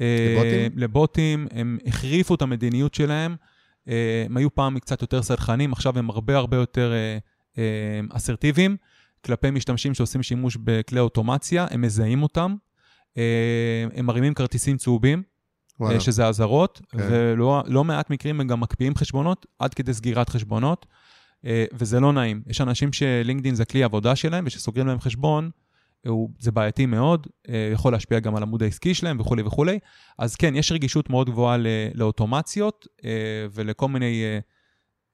[0.00, 0.72] אה, לבוטים?
[0.78, 3.36] לבוטים, הם החריפו את המדיניות שלהם.
[3.88, 7.18] אה, הם היו פעם קצת יותר סלחנים, עכשיו הם הרבה הרבה יותר אה,
[7.58, 8.76] אה, אסרטיביים
[9.24, 12.54] כלפי משתמשים שעושים שימוש בכלי אוטומציה, הם מזהים אותם,
[13.94, 15.22] הם מרימים כרטיסים צהובים,
[15.80, 16.00] וואלה.
[16.00, 16.98] שזה אזהרות, כן.
[17.10, 20.86] ולא לא מעט מקרים הם גם מקפיאים חשבונות עד כדי סגירת חשבונות,
[21.72, 22.42] וזה לא נעים.
[22.46, 25.50] יש אנשים שלינקדאין זה כלי עבודה שלהם, ושסוגרים להם חשבון,
[26.08, 29.78] הוא, זה בעייתי מאוד, אה, יכול להשפיע גם על עמוד העסקי שלהם וכולי וכולי.
[30.18, 31.56] אז כן, יש רגישות מאוד גבוהה
[31.94, 34.24] לאוטומציות אה, ולכל מיני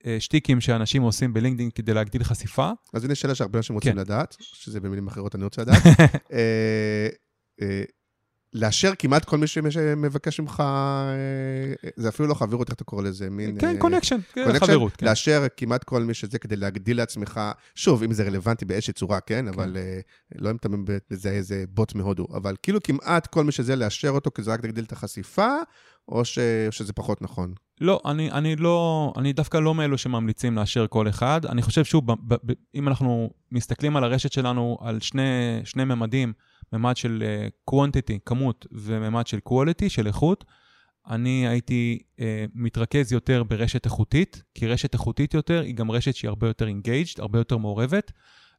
[0.07, 2.71] אה, שטיקים שאנשים עושים בלינקדאין כדי להגדיל חשיפה.
[2.95, 3.99] אז הנה שאלה שהרבה אנשים רוצים כן.
[3.99, 5.83] לדעת, שזה במילים אחרות אני רוצה לדעת.
[8.55, 12.85] אה, אה, לאשר כמעט כל מי שמבקש ממך, אה, זה אפילו לא חברות, איך אתה
[12.85, 13.31] קורא לזה?
[13.31, 13.57] מין...
[13.61, 14.97] כן, אה, connection, כן, connection, חברות.
[14.97, 15.07] כן.
[15.07, 17.41] לאשר כמעט כל מי שזה כדי להגדיל לעצמך,
[17.75, 20.01] שוב, אם זה רלוונטי באיזושהי צורה, כן, אבל אה,
[20.35, 20.69] לא אם אתה
[21.11, 24.65] מזהה איזה בוט מהודו, אבל כאילו כמעט כל מי שזה, לאשר אותו, כי זה רק
[24.65, 25.49] להגדיל את החשיפה,
[26.09, 26.39] או ש-
[26.71, 27.55] שזה פחות נכון.
[27.81, 31.47] לא, אני, אני לא, אני דווקא לא מאלו שממליצים לאשר כל אחד.
[31.47, 35.85] אני חושב, שוב, ב, ב, ב, אם אנחנו מסתכלים על הרשת שלנו על שני, שני
[35.85, 36.33] ממדים,
[36.73, 40.45] ממד של uh, quantity, כמות, וממד של quality, של איכות,
[41.09, 42.23] אני הייתי uh,
[42.55, 47.15] מתרכז יותר ברשת איכותית, כי רשת איכותית יותר היא גם רשת שהיא הרבה יותר engaged,
[47.19, 48.13] הרבה יותר מעורבת,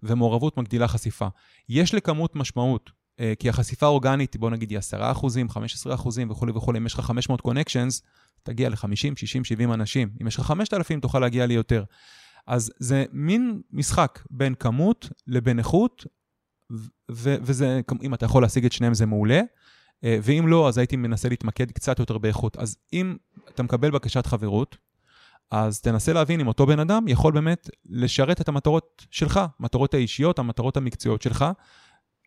[0.04, 1.28] ומעורבות מגדילה חשיפה.
[1.70, 6.52] יש לכמות משמעות, uh, כי החשיפה האורגנית, בוא נגיד, היא 10 אחוזים, 15 אחוזים וכולי
[6.52, 8.02] וכולי, אם יש לך 500 connections,
[8.43, 10.10] תגיע ל-50, 60, 70 אנשים.
[10.22, 11.84] אם יש לך 5,000, תוכל להגיע ליותר.
[12.47, 16.06] אז זה מין משחק בין כמות לבין איכות,
[17.11, 19.41] ו- וזה, אם אתה יכול להשיג את שניהם זה מעולה,
[20.03, 22.57] אה, ואם לא, אז הייתי מנסה להתמקד קצת יותר באיכות.
[22.57, 23.15] אז אם
[23.49, 24.78] אתה מקבל בקשת חברות,
[25.51, 30.39] אז תנסה להבין אם אותו בן אדם יכול באמת לשרת את המטרות שלך, מטרות האישיות,
[30.39, 31.45] המטרות המקצועיות שלך.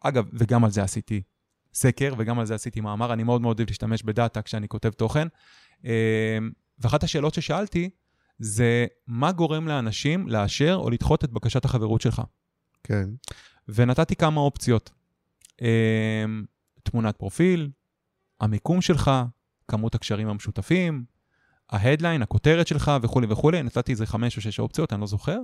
[0.03, 1.23] אגב, וגם על זה עשיתי
[1.75, 5.29] סקר, וגם על זה עשיתי מאמר, אני מאוד מאוד אוהב להשתמש בדאטה כשאני כותב תוכן.
[5.85, 6.39] אה,
[6.79, 7.91] ואחת השאלות ששאלתי,
[8.39, 12.23] זה מה גורם לאנשים לאשר או לדחות את בקשת החברות שלך.
[12.85, 13.09] כן.
[13.69, 14.91] ונתתי כמה אופציות.
[15.63, 16.25] אה,
[16.83, 17.71] תמונת פרופיל,
[18.41, 19.11] המיקום שלך,
[19.69, 21.05] כמות הקשרים המשותפים,
[21.71, 25.39] ה headline, הכותרת שלך וכולי וכולי, נתתי איזה חמש או שש אופציות, אני לא זוכר.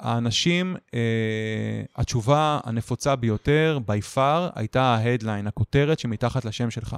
[0.00, 6.96] והאנשים, אה, התשובה הנפוצה ביותר, by far, הייתה ה headline, הכותרת שמתחת לשם שלך.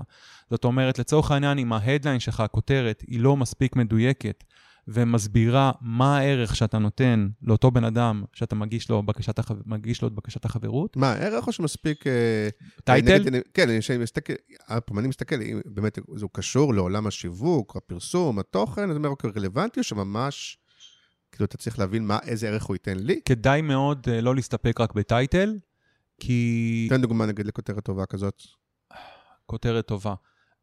[0.51, 4.45] זאת אומרת, לצורך העניין, אם ה headline שלך, הכותרת, היא לא מספיק מדויקת,
[4.89, 9.55] ומסבירה מה הערך שאתה נותן לאותו בן אדם שאתה מגיש לו, בקשת החב...
[9.66, 10.97] מגיש לו את בקשת החברות.
[10.97, 12.07] מה, ערך או שמספיק...
[12.07, 12.49] אה,
[12.84, 13.18] טייטל?
[13.24, 14.32] נגד- כן, אני- שאני מסתכל,
[14.99, 19.80] אני מסתכל, אם באמת זה קשור לעולם השיווק, הפרסום, התוכן, אז אני אומר, אוקיי, רלוונטי,
[19.80, 20.59] או שממש,
[21.32, 23.20] כאילו, אתה צריך להבין מה, איזה ערך הוא ייתן לי?
[23.24, 25.59] כדאי מאוד אה, לא להסתפק רק בטייטל,
[26.20, 26.87] כי...
[26.91, 28.43] תן דוגמה, נגיד, לכותרת טובה כזאת.
[29.47, 30.14] כותרת טובה.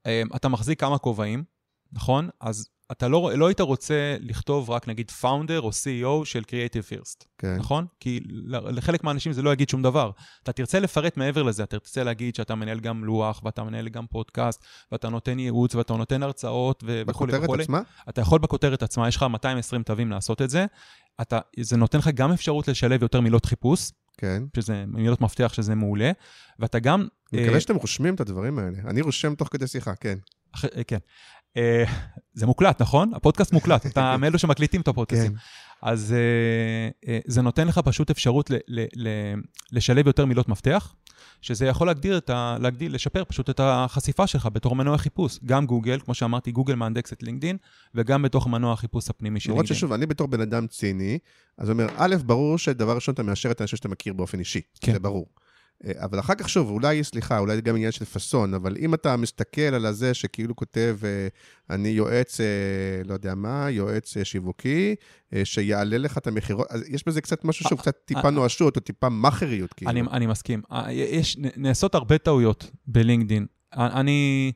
[0.05, 1.43] אה, אתה מחזיק כמה כובעים,
[1.91, 2.29] נכון?
[2.41, 7.25] אז אתה לא, לא היית רוצה לכתוב רק נגיד פאונדר או CEO של Creative First,
[7.37, 7.55] כן.
[7.55, 7.85] נכון?
[7.99, 8.19] כי
[8.49, 10.11] לחלק מהאנשים זה לא יגיד שום דבר.
[10.43, 14.07] אתה תרצה לפרט מעבר לזה, אתה תרצה להגיד שאתה מנהל גם לוח, ואתה מנהל גם
[14.07, 17.63] פודקאסט, ואתה נותן ייעוץ, ואתה נותן הרצאות, ו- וכולי בכותרת וכולי.
[17.63, 17.81] עצמה?
[18.09, 20.65] אתה יכול בכותרת עצמה, יש לך 220 תווים לעשות את זה.
[21.21, 24.43] אתה, זה נותן לך גם אפשרות לשלב יותר מילות חיפוש, כן.
[24.55, 26.11] שזה מילות מפתח שזה מעולה,
[26.59, 27.07] ואתה גם...
[27.33, 28.77] אני אה, מקווה שאתם רושמים את הדברים האלה.
[28.87, 30.17] אני רושם תוך כדי שיחה, כן.
[30.55, 30.97] אח- אה, כן.
[31.57, 31.83] אה,
[32.33, 33.11] זה מוקלט, נכון?
[33.13, 35.31] הפודקאסט מוקלט, אתה מאלו שמקליטים את הפודקאסטים.
[35.31, 35.37] כן.
[35.81, 39.33] אז אה, אה, זה נותן לך פשוט אפשרות ל- ל- ל-
[39.71, 40.95] לשלב יותר מילות מפתח,
[41.41, 42.57] שזה יכול להגדיר את ה...
[42.61, 45.39] להגדיל, לשפר פשוט את החשיפה שלך בתור מנוע חיפוש.
[45.45, 47.57] גם גוגל, כמו שאמרתי, גוגל מאנדקס את לינקדין,
[47.95, 49.77] וגם בתוך מנוע החיפוש הפנימי של למרות לינקדין.
[49.77, 51.19] ששוב, אני בתור בן אדם ציני,
[51.57, 54.61] אז אומר, א', ברור שדבר ראשון אתה מאשר את האנשים שאתה מכיר באופן אישי.
[54.81, 54.93] כן.
[54.93, 55.27] זה ברור.
[55.87, 59.17] אה, אבל אחר כך, שוב, אולי, סליחה, אולי גם עניין של פאסון, אבל אם אתה
[59.17, 61.27] מסתכל על הזה שכאילו כותב, אה,
[61.69, 62.45] אני יועץ, אה,
[63.05, 64.95] לא יודע מה, יועץ שיווקי,
[65.43, 69.09] שיעלה לך את המכירות, אז יש בזה קצת משהו שהוא קצת טיפה נואשות, או טיפה
[69.09, 69.91] מאכריות, כאילו.
[69.91, 70.61] אני, אני מסכים.
[70.91, 73.45] יש, נעשות הרבה טעויות בלינקדין.
[73.73, 74.51] אני...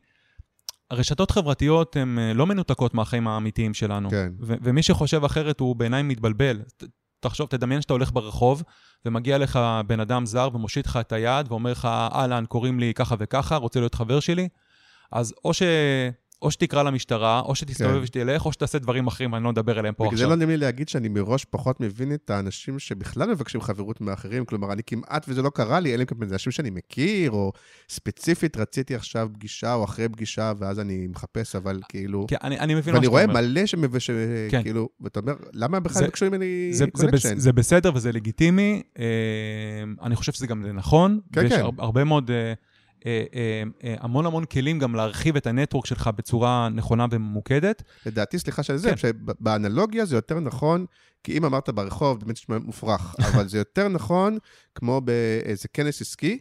[0.91, 4.09] הרשתות חברתיות הן לא מנותקות מהחיים האמיתיים שלנו.
[4.09, 4.31] כן.
[4.41, 6.61] ו- ומי שחושב אחרת הוא בעיניי מתבלבל.
[7.19, 8.63] תחשוב, תדמיין שאתה הולך ברחוב,
[9.05, 13.15] ומגיע לך בן אדם זר ומושיט לך את היד, ואומר לך, אהלן, קוראים לי ככה
[13.19, 14.49] וככה, רוצה להיות חבר שלי?
[15.11, 15.61] אז או, ש...
[16.41, 17.99] או שתקרא למשטרה, או שתסתובב כן.
[18.03, 20.29] ושתלך, או שתעשה דברים אחרים, אני לא מדבר עליהם פה בגלל זה עכשיו.
[20.29, 24.73] לא נעים לי להגיד שאני מראש פחות מבין את האנשים שבכלל מבקשים חברות מאחרים, כלומר,
[24.73, 27.51] אני כמעט וזה לא קרה לי, אלא אם כן זה אנשים שאני מכיר, או
[27.89, 32.25] ספציפית רציתי עכשיו פגישה או אחרי פגישה, ואז אני מחפש, אבל כאילו...
[32.29, 33.41] כן, אני, אני מבין מה ואני שאתה רואה אומר.
[33.41, 34.09] מלא שמבש...
[34.49, 34.63] כן.
[34.63, 37.37] כאילו, ואתה אומר, למה בכלל זה- ביקשו ממני זה, זה, קונקשן?
[37.39, 39.05] זה בסדר וזה לגיטימי, אה,
[40.01, 41.59] אני חושב שזה גם נכון, כן, ויש כן.
[41.59, 42.53] הר, הרבה מאוד אה,
[43.99, 47.83] המון המון כלים גם להרחיב את ה network שלך בצורה נכונה וממוקדת.
[48.05, 48.97] לדעתי, סליחה של זה, כן.
[48.97, 50.85] שבאנלוגיה זה יותר נכון,
[51.23, 54.37] כי אם אמרת ברחוב, באמת נשמע מופרך, אבל זה יותר נכון
[54.75, 56.39] כמו באיזה כנס עסקי.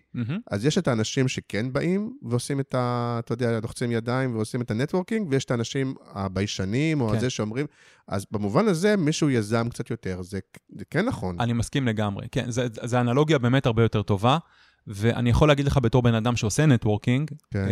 [0.50, 3.16] אז יש את האנשים שכן באים ועושים את ה...
[3.24, 7.18] אתה יודע, לוחצים ידיים ועושים את ה networking, ויש את האנשים הביישנים, או כן.
[7.18, 7.66] זה שאומרים,
[8.08, 10.38] אז במובן הזה, מישהו יזם קצת יותר, זה,
[10.78, 11.40] זה כן נכון.
[11.40, 14.38] אני מסכים לגמרי, כן, זה, זה אנלוגיה באמת הרבה יותר טובה,
[14.86, 17.66] ואני יכול להגיד לך בתור בן אדם שעושה נטוורקינג, כן.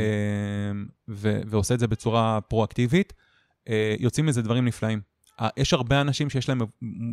[1.09, 3.12] ו- ועושה את זה בצורה פרואקטיבית,
[3.69, 5.01] אה, יוצאים מזה דברים נפלאים.
[5.41, 6.61] אה, יש הרבה אנשים שיש להם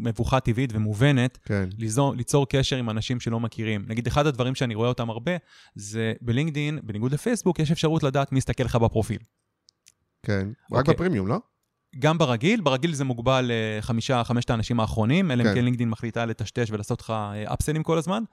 [0.03, 1.69] מבוכה טבעית ומובנת, כן.
[1.77, 3.85] ליצור, ליצור קשר עם אנשים שלא מכירים.
[3.87, 5.31] נגיד, אחד הדברים שאני רואה אותם הרבה,
[5.75, 9.19] זה בלינקדין, בניגוד לפייסבוק, יש אפשרות לדעת מי יסתכל לך בפרופיל.
[10.23, 10.47] כן.
[10.71, 10.93] רק אוקיי.
[10.93, 11.37] בפרימיום, לא?
[11.99, 15.55] גם ברגיל, ברגיל זה מוגבל לחמישה, חמשת האנשים האחרונים, אלא אם כן.
[15.55, 17.13] כן לינקדין מחליטה לטשטש ולעשות לך
[17.53, 18.23] אפסלים כל הזמן.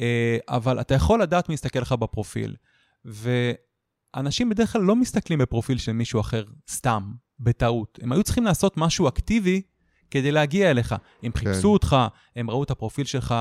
[0.00, 2.56] אה, אבל אתה יכול לדעת מי יסתכל לך בפרופיל.
[3.04, 7.98] ואנשים בדרך כלל לא מסתכלים בפרופיל של מישהו אחר סתם, בטעות.
[8.02, 9.62] הם היו צריכים לעשות משהו אקטיבי
[10.10, 10.94] כדי להגיע אליך.
[11.22, 11.38] הם כן.
[11.38, 11.96] חיפשו אותך,
[12.36, 13.34] הם ראו את הפרופיל שלך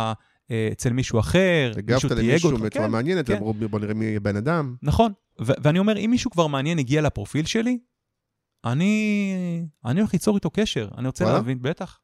[0.51, 2.63] אה, אצל מישהו אחר, מישהו הגבת תייג למישהו אותך.
[2.63, 3.39] בצורה כן, מעניינת, כן.
[3.69, 4.75] בוא נראה מי הבן אדם.
[4.81, 7.77] נכון, ו- ואני אומר, אם מישהו כבר מעניין הגיע לפרופיל שלי,
[8.65, 9.35] אני,
[9.85, 11.37] אני הולך ליצור איתו קשר, אני רוצה וואלה?
[11.37, 11.99] להבין, בטח.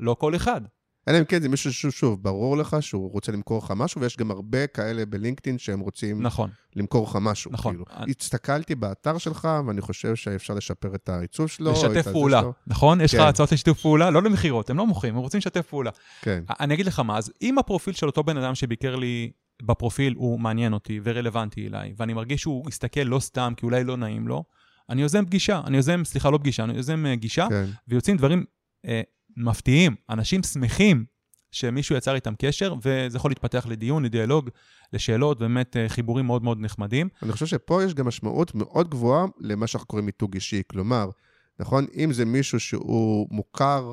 [0.00, 0.60] לא כל אחד.
[1.08, 4.16] אלא אם כן זה מישהו ששוב, שוב, ברור לך שהוא רוצה למכור לך משהו, ויש
[4.16, 6.50] גם הרבה כאלה בלינקדאין שהם רוצים נכון.
[6.76, 7.50] למכור לך משהו.
[7.52, 7.72] נכון.
[7.72, 7.84] כאילו.
[7.96, 11.72] אני- הסתכלתי באתר שלך, ואני חושב שאפשר לשפר את העיצוב שלו.
[11.72, 12.52] לשתף פעולה, שלו.
[12.66, 13.00] נכון?
[13.00, 13.26] יש לך כן.
[13.26, 14.10] הצעות לשיתוף פעולה?
[14.10, 15.90] לא למכירות, הם לא מוכרים, הם רוצים לשתף פעולה.
[16.22, 19.30] כן, אני אגיד לך מה, אז אם הפרופיל של אותו בן אדם שביקר לי
[19.62, 23.96] בפרופיל הוא מעניין אותי ורלוונטי אליי, ואני מרגיש שהוא הסתכל לא סתם כי אולי לא
[23.96, 24.44] נעים לו,
[24.90, 27.64] אני יוזם פגישה, אני יוזם, סליחה, לא פגישה, אני יוזם אה, גישה, כן.
[27.88, 28.44] ויוצאים דברים
[28.86, 29.00] אה,
[29.36, 29.94] מפתיעים.
[30.10, 31.04] אנשים שמחים
[31.52, 34.50] שמישהו יצר איתם קשר, וזה יכול להתפתח לדיון, לדיאלוג,
[34.92, 37.08] לשאלות, באמת אה, חיבורים מאוד מאוד נחמדים.
[37.22, 40.62] אני חושב שפה יש גם משמעות מאוד גבוהה למה שאנחנו קוראים מיתוג אישי.
[40.70, 41.10] כלומר,
[41.60, 43.92] נכון, אם זה מישהו שהוא מוכר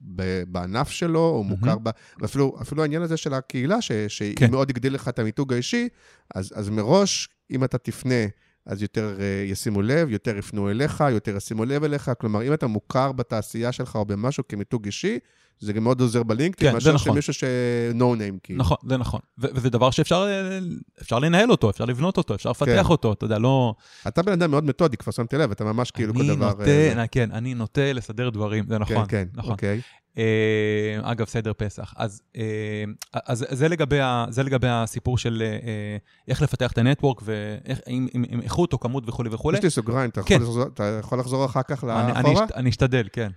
[0.00, 1.90] ב- בענף שלו, או מוכר ב...
[2.20, 4.50] ואפילו אפילו העניין הזה של הקהילה, ש- שהיא כן.
[4.50, 5.88] מאוד הגדיל לך את המיתוג האישי,
[6.34, 8.24] אז, אז מראש, אם אתה תפנה,
[8.68, 12.10] אז יותר uh, ישימו לב, יותר יפנו אליך, יותר ישימו לב אליך.
[12.20, 15.18] כלומר, אם אתה מוכר בתעשייה שלך או במשהו כמיתוג אישי,
[15.60, 17.12] זה גם מאוד עוזר בלינקדאין, כן, מאשר נכון.
[17.12, 18.58] שמישהו ש-no name, כאילו.
[18.58, 19.20] נכון, זה נכון.
[19.38, 20.58] ו- וזה דבר שאפשר אה,
[21.02, 22.88] אפשר לנהל אותו, אפשר לבנות אותו, אפשר לפתח כן.
[22.88, 23.74] אותו, אתה יודע, לא...
[24.08, 26.50] אתה בן אדם מאוד מתודי, כבר שמתי לב, אתה ממש כאילו כל אני דבר...
[26.50, 29.04] נוטה, אה, כן, אני נוטה לסדר דברים, זה כן, נכון.
[29.08, 29.52] כן, נכון.
[29.52, 29.80] אוקיי.
[30.18, 31.94] אה, אגב, סדר פסח.
[31.96, 32.84] אז, אה,
[33.26, 33.98] אז זה, לגבי
[34.28, 35.96] זה לגבי הסיפור של אה,
[36.28, 38.08] איך לפתח את הנטוורק, ועם
[38.42, 39.58] איכות או כמות וכולי וכולי.
[39.58, 40.34] יש לי סוגריים, אתה כן.
[40.34, 42.44] יכול לחזור- אתה יכול לחזור אחר כך אני, אני, לאחורה?
[42.44, 43.30] אשת, אני אשתדל, כן.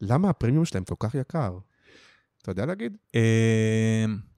[0.00, 1.58] למה הפרימיום שלהם כל כך יקר?
[2.42, 2.96] אתה יודע להגיד?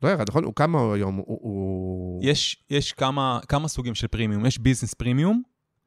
[0.02, 0.44] לא ירד, נכון?
[0.44, 1.16] הוא כמה היום?
[1.26, 2.20] הוא...
[2.24, 4.46] יש, יש כמה, כמה סוגים של פרימיום.
[4.46, 5.42] יש business premium,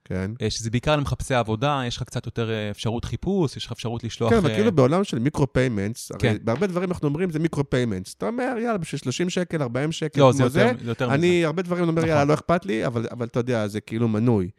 [0.09, 0.31] כן.
[0.41, 4.03] אה, שזה בעיקר למחפשי עבודה, יש לך קצת יותר אה, אפשרות חיפוש, יש לך אפשרות
[4.03, 4.29] לשלוח...
[4.29, 6.37] כן, אבל אה, כאילו בעולם של micro payments, הרי כן.
[6.41, 8.13] בהרבה דברים אנחנו אומרים זה micro payments.
[8.13, 11.07] אתה אומר, יאללה, בשביל 30 שקל, 40 שקל, לא, זה כמו יותר, זה, זה יותר
[11.07, 11.15] מזה.
[11.15, 12.09] אני הרבה דברים אומר, נכון.
[12.09, 14.49] יאללה, לא אכפת לי, אבל אבל אתה יודע, זה כאילו מנוי.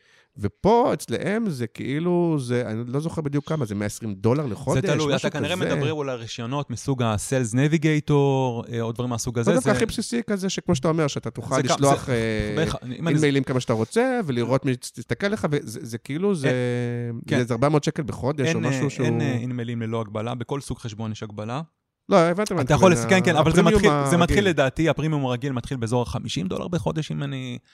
[0.40, 4.92] ופה, אצלם, זה כאילו, זה, אני לא זוכר בדיוק כמה, זה 120 דולר לחודש, זה
[4.92, 5.74] תלוי, משהו אתה כנראה כזה.
[5.74, 8.10] מדבר אולי על רישיונות מסוג ה-Sales Navigator,
[8.72, 9.54] אה, או דברים מהסוג הזה.
[9.54, 12.64] זה זה- הכי בסיסי כזה, שכמו שאתה אומר, שאתה תוכל לשלוח זה- אה,
[13.06, 16.50] אימיילים כמה שאתה רוצה, ולראות מי תסתכל לך, וזה זה כאילו, זה
[17.26, 17.36] כן.
[17.36, 19.06] זה איזה 400 שקל בחודש, או אין, אה, משהו שהוא...
[19.06, 21.62] אין אה, אימיילים ללא הגבלה, בכל סוג חשבון יש הגבלה.
[22.08, 24.44] לא, הבנת מה אתה יכול, כן, כן, אבל זה מתחיל, זה מתחיל.
[24.48, 27.66] לדעתי, הפרימיום הרגיל מתחיל באזור ה-50 דולר בחודש, אם אני, אה,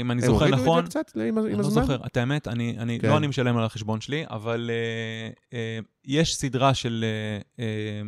[0.00, 0.84] אם אני הם זוכר הורידו את נכון.
[0.84, 1.82] זה קצת עם עם אני לא הזמן?
[1.82, 3.08] זוכר, את האמת, אני, אני, כן.
[3.08, 8.02] לא אני משלם על החשבון שלי, אבל אה, אה, יש סדרה של אה, אה,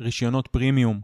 [0.00, 1.00] רישיונות פרימיום.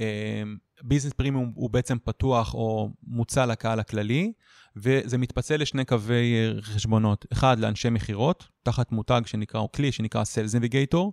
[0.00, 0.42] אה,
[0.82, 4.32] ביזנס פרימיום הוא בעצם פתוח או מוצע לקהל הכללי,
[4.76, 7.26] וזה מתפצל לשני קווי אה, חשבונות.
[7.32, 11.04] אחד, לאנשי מכירות, תחת מותג שנקרא, או כלי שנקרא Sales Navigator,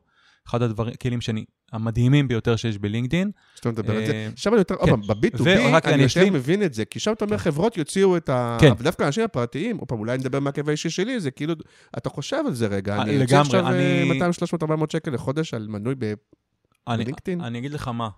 [0.48, 3.32] אחד הכלים שאני, המדהימים ביותר שיש בלינקדין.
[3.56, 4.12] שאתה מדבר על זה.
[4.12, 5.02] אה, שם אני יותר, עוד כן.
[5.02, 6.32] פעם, ב-B2B, ורק אני יותר.
[6.32, 8.58] מבין את זה, כי שם אתה אומר, חברות יוציאו את ה...
[8.62, 8.74] כן.
[8.74, 11.54] דווקא האנשים הפרטיים, עוד פעם, אולי נדבר מהכאב האישי שלי, זה כאילו,
[11.98, 15.54] אתה חושב על זה רגע, אה, אני יוצא עכשיו אני- 200, 300, 400 שקל לחודש
[15.54, 16.14] על מנוי ב...
[16.88, 17.42] אני, בלינקדאין?
[17.42, 18.10] אני אגיד לך מה,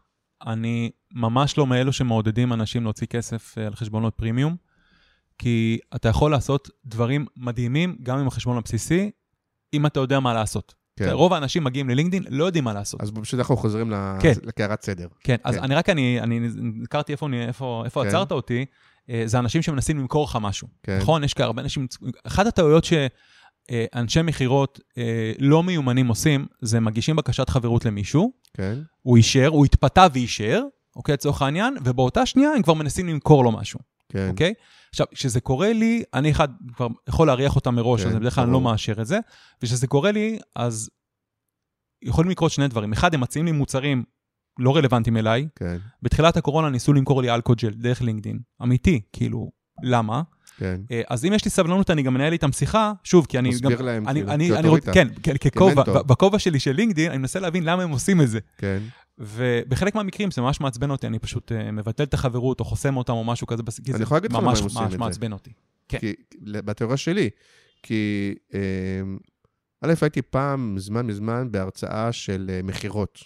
[0.48, 4.56] אני ממש לא מאלו שמעודדים אנשים להוציא כסף אה, על חשבונות פרימיום,
[5.38, 9.12] כי אתה יכול לעשות דברים מדהימים גם עם החשבון הבסיסי,
[9.74, 10.74] אם אתה יודע מה לעשות.
[11.00, 11.10] כן.
[11.10, 13.02] רוב האנשים מגיעים ללינקדאין, לא יודעים מה לעשות.
[13.02, 14.34] אז זה אנחנו חוזרים כן.
[14.44, 15.08] לקערת סדר.
[15.24, 15.64] כן, אז כן.
[15.64, 18.08] אני רק, אני, אני נזכרתי איפה, איפה, איפה כן.
[18.08, 18.66] עצרת אותי,
[19.10, 20.68] אה, זה אנשים שמנסים למכור לך משהו.
[20.84, 20.98] כן.
[20.98, 21.24] נכון?
[21.24, 21.88] יש הרבה אנשים,
[22.24, 29.18] אחת הטעויות שאנשי מכירות אה, לא מיומנים עושים, זה מגישים בקשת חברות למישהו, כן, הוא
[29.18, 30.62] אישר, הוא התפתה ואישר,
[30.96, 33.80] אוקיי, לצורך העניין, ובאותה שנייה הם כבר מנסים למכור לו משהו.
[34.10, 34.30] כן.
[34.30, 34.54] אוקיי?
[34.96, 38.44] עכשיו, כשזה קורה לי, אני אחד כבר יכול להריח אותה מראש, כן, אז בדרך כלל
[38.44, 38.62] אני לא.
[38.62, 39.20] מאשר את זה,
[39.64, 40.90] וכשזה קורה לי, אז
[42.02, 42.94] יכולים לקרות שני דברים.
[42.94, 44.04] אחד, הם מציעים לי מוצרים
[44.60, 45.48] לא רלוונטיים אליי.
[45.56, 48.40] כן, בתחילת הקורונה ניסו למכור לי אלכוג'ל דרך לינקדין.
[48.64, 49.52] אמיתי, כאילו,
[49.84, 50.22] למה?
[50.58, 50.82] כן.
[50.92, 53.56] אה, אז אם יש לי סבלנות, אני גם מנהל איתם שיחה, שוב, כי אני גם...
[53.56, 54.68] תסביר להם, אני, כאילו, אני, אני.
[54.68, 58.40] רוצ, כן, ככובע, בכובע שלי של לינקדין, אני מנסה להבין למה הם עושים את זה.
[58.58, 58.80] כן.
[59.18, 63.14] ובחלק מהמקרים זה ממש מעצבן אותי, אני פשוט uh, מבטל את החברות או חוסם אותם
[63.14, 64.94] או משהו כזה, כי זה ממש ממש.
[64.94, 65.52] מעצבן אותי.
[65.88, 66.00] כן.
[66.00, 67.30] כי, בתיאוריה שלי,
[67.84, 69.18] כי אמ,
[69.82, 73.20] א', הייתי פעם, מזמן מזמן, בהרצאה של אה, מכירות.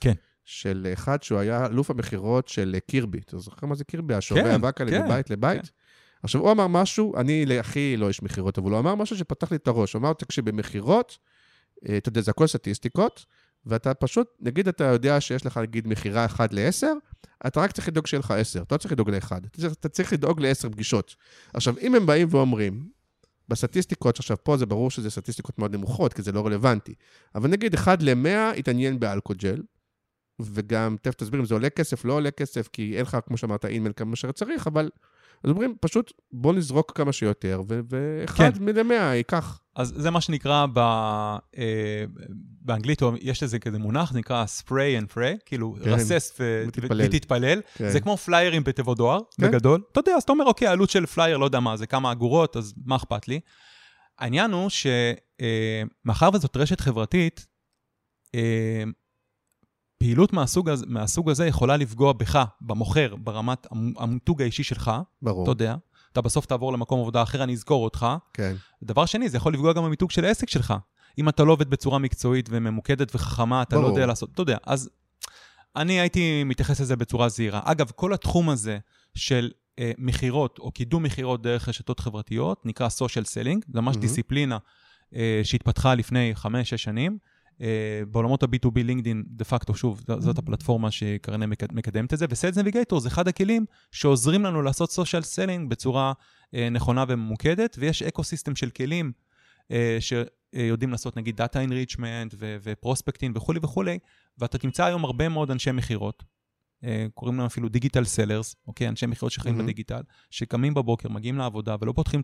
[0.00, 0.12] כן.
[0.44, 3.18] של אחד שהוא היה אלוף המכירות של אה, קירבי.
[3.18, 4.14] אתה זוכר מה זה קירבי?
[4.34, 5.62] כן, אבק עלי כן, מבית לבית?
[5.62, 5.68] כן.
[6.22, 9.56] עכשיו, הוא אמר משהו, אני הכי לא איש מכירות, אבל הוא אמר משהו שפתח לי
[9.56, 9.92] את הראש.
[9.92, 11.18] הוא אמר, תקשיב, במכירות,
[11.96, 13.26] אתה יודע, זה הכל סטטיסטיקות,
[13.66, 16.86] ואתה פשוט, נגיד אתה יודע שיש לך, נגיד, מכירה 1 ל-10,
[17.46, 19.88] אתה רק צריך לדאוג שיהיה לך 10, אתה לא צריך לדאוג ל-1, אתה צריך- אתה
[19.88, 21.16] צריך לדאוג ל-10 פגישות.
[21.54, 22.88] עכשיו, אם הם באים ואומרים,
[23.48, 26.94] בסטטיסטיקות, עכשיו פה זה ברור שזה סטטיסטיקות מאוד נמוכות, כי זה לא רלוונטי,
[27.34, 29.62] אבל נגיד 1 ל-100 התעניין באלכוג'ל,
[30.40, 33.64] וגם, תכף תסביר אם זה עולה כסף, לא עולה כסף, כי אין לך, כמו שאמרת,
[33.64, 34.90] אימייל כמה שצריך, אבל...
[35.44, 38.64] אז אומרים, פשוט בוא נזרוק כמה שיותר, ואחד כן.
[38.64, 39.60] מ-100 ייקח.
[39.76, 42.04] אז זה מה שנקרא ב, אה,
[42.64, 44.70] באנגלית, יש לזה כזה מונח, זה נקרא spray
[45.02, 47.06] and pray, כאילו כן, תרסס ו- ותתפלל.
[47.06, 47.60] ותתפלל.
[47.74, 47.90] כן.
[47.90, 49.48] זה כמו פליירים בתיבות דואר, כן.
[49.50, 49.82] בגדול.
[49.92, 52.56] אתה יודע, אז אתה אומר, אוקיי, העלות של פלייר, לא יודע מה, זה כמה אגורות,
[52.56, 53.40] אז מה אכפת לי?
[54.18, 54.70] העניין הוא
[56.04, 57.46] שמאחר וזאת רשת חברתית,
[58.34, 58.82] אה,
[59.98, 64.90] פעילות מהסוג הזה, מהסוג הזה יכולה לפגוע בך, במוכר, ברמת המ- המיתוג האישי שלך,
[65.22, 65.42] ברור.
[65.42, 65.74] אתה יודע.
[66.12, 68.06] אתה בסוף תעבור למקום עבודה אחר, אני אזכור אותך.
[68.32, 68.54] כן.
[68.82, 70.74] דבר שני, זה יכול לפגוע גם במיתוג של העסק שלך.
[71.18, 73.88] אם אתה לא עובד בצורה מקצועית וממוקדת וחכמה, אתה ברור.
[73.88, 74.56] לא יודע לעשות, אתה יודע.
[74.66, 74.90] אז
[75.76, 77.60] אני הייתי מתייחס לזה בצורה זהירה.
[77.64, 78.78] אגב, כל התחום הזה
[79.14, 84.00] של אה, מכירות או קידום מכירות דרך רשתות חברתיות, נקרא social selling, זה ממש מהמם.
[84.00, 84.58] דיסציפלינה
[85.14, 86.46] אה, שהתפתחה לפני 5-6
[86.76, 87.18] שנים.
[87.60, 87.66] אה,
[88.10, 92.58] בעולמות ה-B2B לינקדין, דה פקטו, שוב, ז- זאת הפלטפורמה שקרנה מקד- מקדמת את זה, וסיילס
[92.58, 96.12] נביגייטור זה אחד הכלים שעוזרים לנו לעשות social selling בצורה
[96.54, 99.12] אה, נכונה וממוקדת, ויש eco-system של כלים
[100.00, 103.98] שיודעים לעשות נגיד data enrichment ו prospecting וכולי וכולי,
[104.38, 106.24] ואתה תמצא היום הרבה מאוד אנשי מכירות,
[106.84, 108.88] אה, קוראים להם אפילו digital sellers, אוקיי?
[108.88, 109.66] אנשי מכירות שחיים מהמם.
[109.66, 110.00] בדיגיטל,
[110.30, 112.20] שקמים בבוקר, מגיעים לעבודה ולא פותחים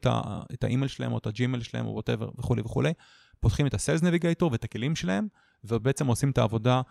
[0.54, 2.92] את האימייל שלהם או את הג'ימייל שלהם או whatever וכולי וכולי,
[3.40, 5.26] פותחים את ה Sales Navigator ואת הכלים שלהם,
[5.64, 6.82] ובעצם עושים את העבודה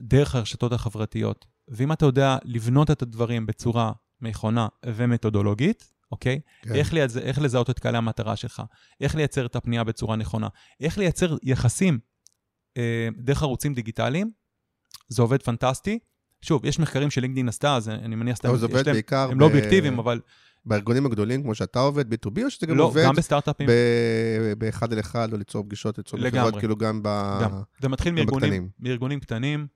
[0.00, 1.46] דרך הרשתות החברתיות.
[1.68, 6.40] ואם אתה יודע לבנות את הדברים בצורה נכונה ומתודולוגית, אוקיי?
[6.62, 6.74] כן.
[6.74, 7.16] איך, לייצ...
[7.16, 8.62] איך לזהות את קהלי המטרה שלך,
[9.00, 10.48] איך לייצר את הפנייה בצורה נכונה,
[10.80, 11.98] איך לייצר יחסים
[12.76, 14.30] אה, דרך ערוצים דיגיטליים,
[15.08, 15.98] זה עובד פנטסטי.
[16.42, 18.48] שוב, יש מחקרים שלינקדאין עשתה, אז אני מניח שאתה...
[18.48, 20.20] אבל זה עובד להם- בעיקר הם לא ב- אובייקטיביים, אבל
[20.66, 24.92] בארגונים הגדולים, כמו שאתה עובד, B2B, או שזה גם לא, עובד גם בסטארט-אפים, ב- באחד
[24.92, 26.58] על אחד, או ליצור פגישות, ליצור לגמרי.
[26.58, 27.38] כאילו גם ב...
[27.42, 27.50] גם.
[27.80, 28.12] זה מתחיל
[28.78, 29.66] מארגונים, קטנים,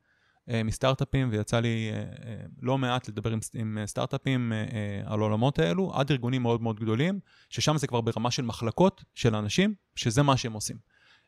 [0.64, 5.20] מסטארט-אפים, ויצא לי אה, אה, לא מעט לדבר עם, עם אה, סטארט-אפים אה, אה, על
[5.20, 7.20] העולמות האלו, עד ארגונים מאוד מאוד גדולים,
[7.51, 10.76] ששם זה כבר ברמה של מחלקות של אנשים, שזה מה שהם עושים.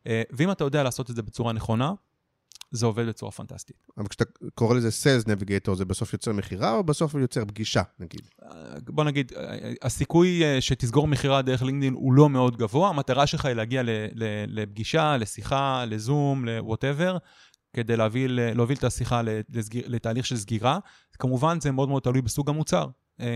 [0.06, 1.92] אה, ואם אתה יודע לעשות את זה בצורה נכונה,
[2.70, 3.86] זה עובד בצורה פנטסטית.
[3.98, 8.20] אבל כשאתה קורא לזה Sales Navigator, זה בסוף יוצר מכירה, או בסוף יוצר פגישה, נגיד?
[8.42, 8.48] אה,
[8.86, 13.44] בוא נגיד, אה, הסיכוי אה, שתסגור מכירה דרך לינקדאין הוא לא מאוד גבוה, המטרה שלך
[13.44, 13.82] היא להגיע
[14.46, 17.18] לפגישה, לשיחה, לזום, ל-whatever,
[17.72, 20.78] כדי להוביל, להוביל את השיחה לסגיר, לתהליך של סגירה.
[21.18, 22.86] כמובן, זה מאוד מאוד תלוי בסוג המוצר.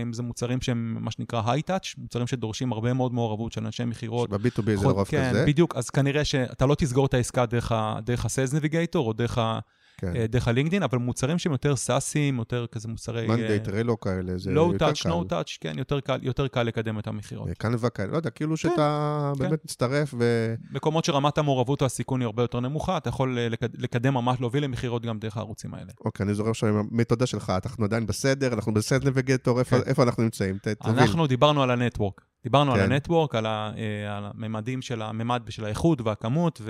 [0.03, 4.29] אם זה מוצרים שהם מה שנקרא היי-טאץ', מוצרים שדורשים הרבה מאוד מעורבות של אנשי מכירות.
[4.29, 5.45] שב-B2B זה לרוב כן, כזה.
[5.45, 9.37] בדיוק, אז כנראה שאתה לא תסגור את העסקה דרך ה- דרך ה-Sales Navigator או דרך
[9.37, 9.59] ה-
[9.97, 10.15] כן.
[10.15, 13.27] אה, דרך הלינקדאין, אבל מוצרים שהם יותר סאסים, יותר כזה מוצרי...
[13.27, 15.09] מנדי, טרלו כאלה, זה לואו יותר טאץ', קל.
[15.09, 17.49] נו טאץ', כן, יותר קל, יותר קל לקדם את המכירות.
[17.57, 19.43] קנבה כאלה, לא יודע, כאילו שאתה כן.
[19.43, 20.55] באמת מצטרף ו...
[20.71, 24.39] מקומות שרמת המעורבות או הסיכון היא הרבה יותר נמוכה, אתה יכול אה, לקד- לקדם ממש,
[24.41, 25.91] להוביל למכירות גם דרך הערוצים האלה.
[26.05, 29.89] אוקיי, אני זוכר עכשיו עם המתודה שלך, אנחנו עדיין בסדר, אנחנו בסט נביגטור, איפה- כן.
[29.89, 30.57] איפה אנחנו נמצאים?
[30.57, 30.67] ת-.
[30.85, 32.21] אנחנו דיברנו על הנטוורק.
[32.45, 32.91] דיברנו על כן.
[32.91, 36.61] הנטוורק, על ה- אה, על הממדים של הממד של האיכות והכמות,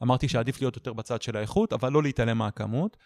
[0.00, 2.96] ואמרתי שעדיף להיות יותר בצד של האיכות, אבל לא להתעלם מהכמות.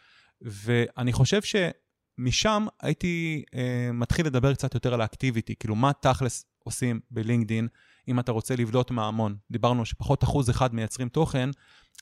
[0.42, 7.00] ואני חושב שמשם הייתי אה, מתחיל לדבר קצת יותר על האקטיביטי, כאילו מה תכלס עושים
[7.10, 7.68] בלינקדין,
[8.08, 9.36] אם אתה רוצה לבלוט מההמון.
[9.50, 11.50] דיברנו שפחות אחוז אחד מייצרים תוכן,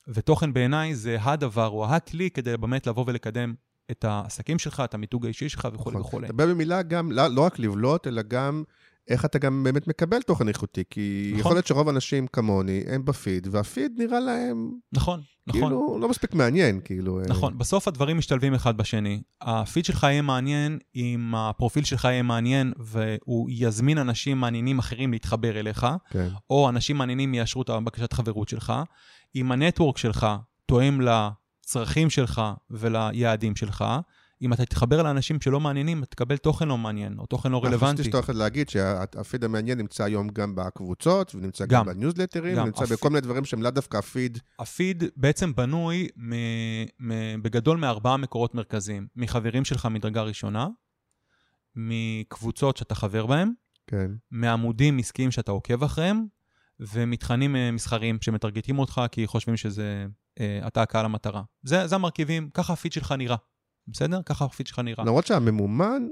[0.09, 3.55] ותוכן בעיניי זה הדבר או הכלי כדי באמת לבוא ולקדם
[3.91, 6.01] את העסקים שלך, את המיתוג האישי שלך וכולי נכון.
[6.01, 6.29] וכולי.
[6.29, 8.64] דבר במילה גם, לא לא רק לבלוט, אלא גם
[9.09, 11.40] איך אתה גם באמת מקבל תוכן איכותי, כי נכון.
[11.40, 15.61] יכול להיות שרוב האנשים כמוני, הם בפיד, והפיד נראה להם, נכון, נכון.
[15.61, 17.20] כאילו, לא מספיק מעניין, כאילו.
[17.20, 19.22] אה, נכון, בסוף הדברים משתלבים אחד בשני.
[19.40, 25.61] הפיד שלך יהיה מעניין אם הפרופיל שלך יהיה מעניין והוא יזמין אנשים מעניינים אחרים להתחבר
[25.61, 26.28] אליך, כן.
[26.50, 28.72] או אנשים מעניינים יאשרו את הבקשת חברות שלך.
[29.36, 30.26] אם הנטוורק שלך
[30.66, 33.84] תואם לצרכים שלך וליעדים שלך,
[34.43, 37.74] אם אתה תתחבר לאנשים שלא מעניינים, אתה תקבל תוכן לא מעניין, או תוכן לא חשבתי
[37.74, 38.05] רלוונטי.
[38.05, 41.86] שאתה הולך להגיד שהפיד המעניין נמצא היום גם בקבוצות, ונמצא גם גם.
[41.86, 42.62] בניוזלטרים, גם.
[42.64, 44.39] ונמצא הפיד- בכל מיני דברים שהם לאו דווקא הפיד.
[44.59, 46.32] הפיד בעצם בנוי מ,
[47.01, 49.07] מ, בגדול מארבעה מקורות מרכזיים.
[49.16, 50.68] מחברים שלך מדרגה ראשונה,
[51.76, 53.53] מקבוצות שאתה חבר בהן,
[53.86, 54.11] כן.
[54.30, 56.26] מעמודים עסקיים שאתה עוקב אחריהם,
[56.80, 60.07] ומתכנים אה, מסחריים שמטרגטים אותך כי חושבים שזה,
[60.41, 61.43] אה, אתה הקהל המטרה.
[61.62, 63.36] זה, זה המרכיבים, ככה הפיד שלך נראה.
[63.93, 64.20] בסדר?
[64.26, 65.05] ככה הפיד שלך נראה.
[65.05, 66.03] למרות שהממומן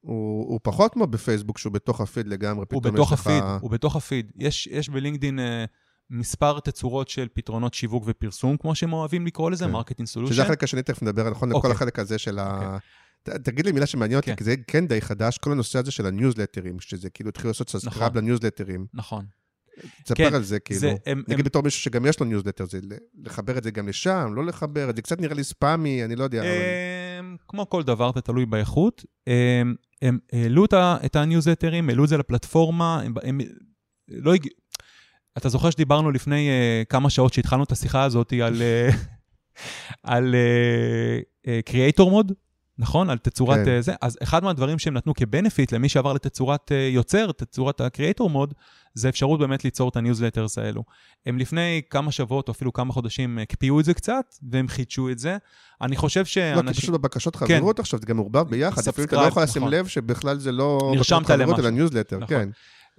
[0.00, 3.26] הוא הוא פחות כמו בפייסבוק, שהוא בתוך הפיד לגמרי, הוא פתאום בתוך יש לך...
[3.26, 4.32] הפיד, הוא בתוך הפיד.
[4.38, 5.64] יש, יש בלינקדין אה,
[6.10, 9.70] מספר תצורות של פתרונות שיווק ופרסום, כמו שהם אוהבים לקרוא לזה, כן.
[9.70, 10.32] marketing solution.
[10.34, 11.70] שזה החלק השני, תכף נדבר, נכון, לכל אוקיי.
[11.70, 12.78] החלק הזה של ה...
[13.22, 14.36] ת- תגיד לי מילה שמעניין אותי, כן.
[14.36, 17.96] כי זה כן די חדש, כל הנושא הזה של הניוזלטרים, שזה כאילו התחילו לעשות subscribe
[18.10, 18.16] נכון.
[18.18, 18.86] לניוזלטרים.
[18.94, 19.24] נכון.
[20.04, 20.80] תספר כן, על זה, כאילו.
[20.80, 22.78] זה- הם- נגיד הם- בתור מישהו שגם יש לו ניוזלטר, זה
[23.24, 26.24] לחבר את זה גם לשם, לא לחבר את זה, קצת נראה לי ספאמי, אני לא
[26.24, 26.40] יודע.
[26.40, 26.48] אבל-
[27.48, 29.04] כמו כל דבר, זה תלוי באיכות.
[29.26, 30.64] אמ, הם העלו
[31.04, 33.38] את הניוזלטרים, העלו את זה לפלטפורמה, הם- הם
[34.08, 34.54] לא הגיעו...
[35.38, 38.94] אתה זוכר שדיברנו לפני uh, כמה שעות שהתחלנו את השיחה הזאת על, uh,
[40.02, 40.34] על
[41.64, 42.32] creator mode,
[42.78, 43.10] נכון?
[43.10, 43.78] על תצורת כן.
[43.78, 43.94] uh, זה.
[44.00, 48.30] אז אחד מהדברים שהם נתנו כ benefit למי שעבר לתצורת uh, יוצר, תצורת ה creator
[48.30, 48.54] mode,
[48.94, 50.84] זה אפשרות באמת ליצור את הניוזלטרס האלו.
[51.26, 55.18] הם לפני כמה שבועות או אפילו כמה חודשים הקפיאו את זה קצת, והם חידשו את
[55.18, 55.36] זה.
[55.80, 56.66] אני חושב שאנשים...
[56.66, 57.58] לא, כי פשוט בבקשות כן.
[57.58, 59.74] חברות עכשיו, זה גם מעורבב ביחד, אפילו אתה לא יכול לשים נכון.
[59.74, 60.92] לב שבכלל זה לא...
[60.96, 61.62] נרשמת בקשות חברות, למשהו.
[61.62, 62.28] אלא ניוזלטר, נכון.
[62.28, 62.48] כן.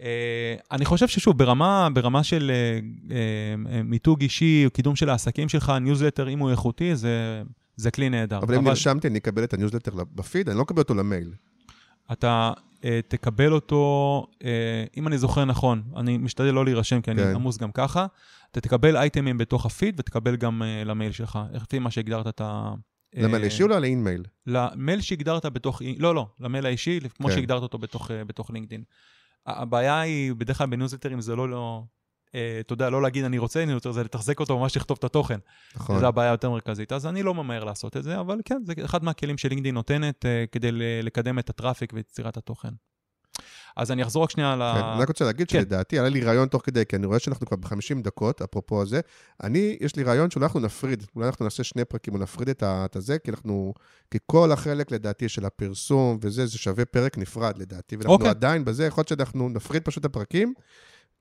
[0.02, 5.74] אה, אני חושב ששוב, ברמה, ברמה של אה, אה, מיתוג אישי, קידום של העסקים שלך,
[5.82, 7.44] ניוזלטר, אם הוא איכותי, זה,
[7.76, 8.38] זה כלי נהדר.
[8.38, 11.34] אבל אם נרשמתי, אני אקבל את הניוזלטר בפיד, אני לא אקבל אותו למייל.
[12.12, 12.52] אתה
[12.86, 17.36] אה, תקבל אותו, אה, אם אני זוכר נכון, אני משתדל לא להירשם, כי אני כן.
[17.36, 18.06] עמוס גם ככה,
[18.52, 22.74] אתה תקבל אייטמים בתוך הפיד ותקבל גם אה, למייל שלך, לפי מה שהגדרת את ה...
[23.14, 24.24] למייל אישי או ל InMail?
[24.48, 27.36] למייל שהגדרת בתוך, לא, לא, למייל האישי, כמו כן.
[27.36, 28.84] שהגדרת אותו בתוך, בתוך לינקדאין.
[29.46, 31.84] הבעיה היא, בדרך כלל בניוזלטרים זה לא, לא,
[32.60, 35.40] אתה יודע, לא להגיד אני רוצה ניוזלטר, זה לתחזק אותו, ממש לכתוב את התוכן.
[35.76, 36.00] נכון.
[36.00, 36.92] זו הבעיה היותר מרכזית.
[36.92, 40.46] אז אני לא ממהר לעשות את זה, אבל כן, זה אחד מהכלים שלינקדאין נותנת אה,
[40.52, 40.70] כדי
[41.04, 42.70] לקדם את הטראפיק ואת יצירת התוכן.
[43.76, 44.74] אז אני אחזור רק שנייה ל...
[44.76, 45.60] כן, אני רק רוצה להגיד כן.
[45.60, 49.00] שלדעתי, עלה לי רעיון תוך כדי, כי אני רואה שאנחנו כבר ב-50 דקות, אפרופו הזה.
[49.44, 52.96] אני, יש לי רעיון שאולי אנחנו נפריד, אולי אנחנו נעשה שני פרקים, או נפריד את
[52.96, 53.74] הזה, כי אנחנו,
[54.12, 57.96] כי כל החלק, לדעתי, של הפרסום וזה, זה שווה פרק נפרד, לדעתי.
[57.96, 58.30] ואנחנו אוקיי.
[58.30, 60.54] עדיין בזה, יכול להיות שאנחנו נפריד פשוט את הפרקים,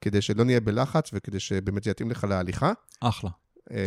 [0.01, 2.73] כדי שלא נהיה בלחץ, וכדי שבאמת זה יתאים לך להליכה.
[3.01, 3.31] אחלה.
[3.71, 3.87] אה,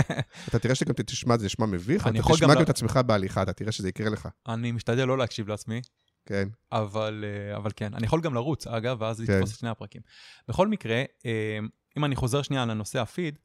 [0.48, 3.72] אתה תראה שגם תשמע, זה נשמע מביך, אתה תשמע גם את עצמך בהליכה, אתה תראה
[3.72, 4.28] שזה יקרה לך.
[4.48, 5.80] אני משתדל לא להקשיב לעצמי,
[6.26, 7.94] כן, אבל, אה, אבל כן.
[7.94, 9.32] אני יכול גם לרוץ, אגב, ואז כן.
[9.32, 10.02] לתפוס את שני הפרקים.
[10.48, 11.58] בכל מקרה, אה,
[11.98, 13.38] אם אני חוזר שנייה לנושא הפיד,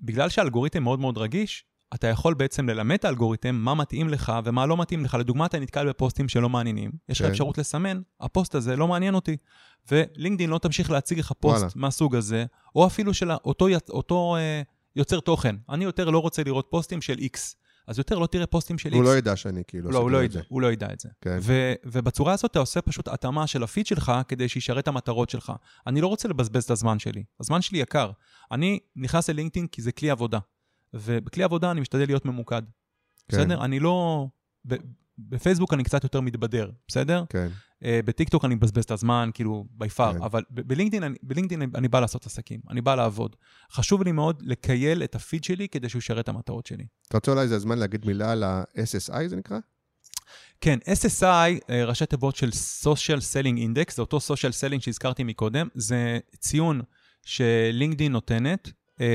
[0.00, 4.66] בגלל שהאלגוריתם מאוד מאוד רגיש, אתה יכול בעצם ללמד את האלגוריתם מה מתאים לך ומה
[4.66, 5.14] לא מתאים לך.
[5.14, 7.32] לדוגמה, אתה נתקל בפוסטים שלא מעניינים, יש לך כן.
[7.32, 9.36] אפשרות לסמן, הפוסט הזה לא מעניין אותי.
[9.90, 11.72] ולינקדאין לא תמשיך להציג לך פוסט וואלה.
[11.74, 14.62] מהסוג הזה, או אפילו של אותו, אותו אה,
[14.96, 15.56] יוצר תוכן.
[15.68, 17.38] אני יותר לא רוצה לראות פוסטים של X,
[17.86, 18.94] אז יותר לא תראה פוסטים של X.
[18.94, 20.24] הוא לא ידע שאני כאילו לא, הוא לא.
[20.24, 21.08] ידע, הוא לא ידע את זה.
[21.20, 21.38] כן.
[21.42, 25.52] ו- ובצורה הזאת אתה עושה פשוט התאמה של הפיד שלך כדי שישרת את המטרות שלך.
[25.86, 27.24] אני לא רוצה לבזבז את הזמן שלי.
[27.40, 28.10] הזמן שלי יקר.
[28.52, 30.38] אני נכנס ללינקדאין כי זה כלי עבודה.
[30.94, 32.62] ובכלי עבודה אני משתדל להיות ממוקד.
[33.28, 33.36] כן.
[33.36, 33.64] בסדר?
[33.64, 34.26] אני לא...
[34.68, 34.76] ב-
[35.18, 37.24] בפייסבוק אני קצת יותר מתבדר, בסדר?
[37.28, 37.48] כן.
[37.84, 40.22] אה, בטיקטוק אני מבזבז את הזמן, כאילו, by far, כן.
[40.22, 43.36] אבל בלינקדאין, אני- בלינקדאין אני בא לעשות עסקים, אני בא לעבוד.
[43.72, 46.86] חשוב לי מאוד לקייל את הפיד שלי כדי שהוא ישרת את המטרות שלי.
[47.08, 49.58] אתה רוצה אולי זה הזמן להגיד מילה על ה-SSI, זה נקרא?
[50.60, 51.24] כן, SSI,
[51.70, 52.48] אה, ראשי תיבות של
[52.84, 56.80] Social Selling Index, זה אותו Social Selling שהזכרתי מקודם, זה ציון
[57.24, 59.06] שלינקדאין נותנת אה,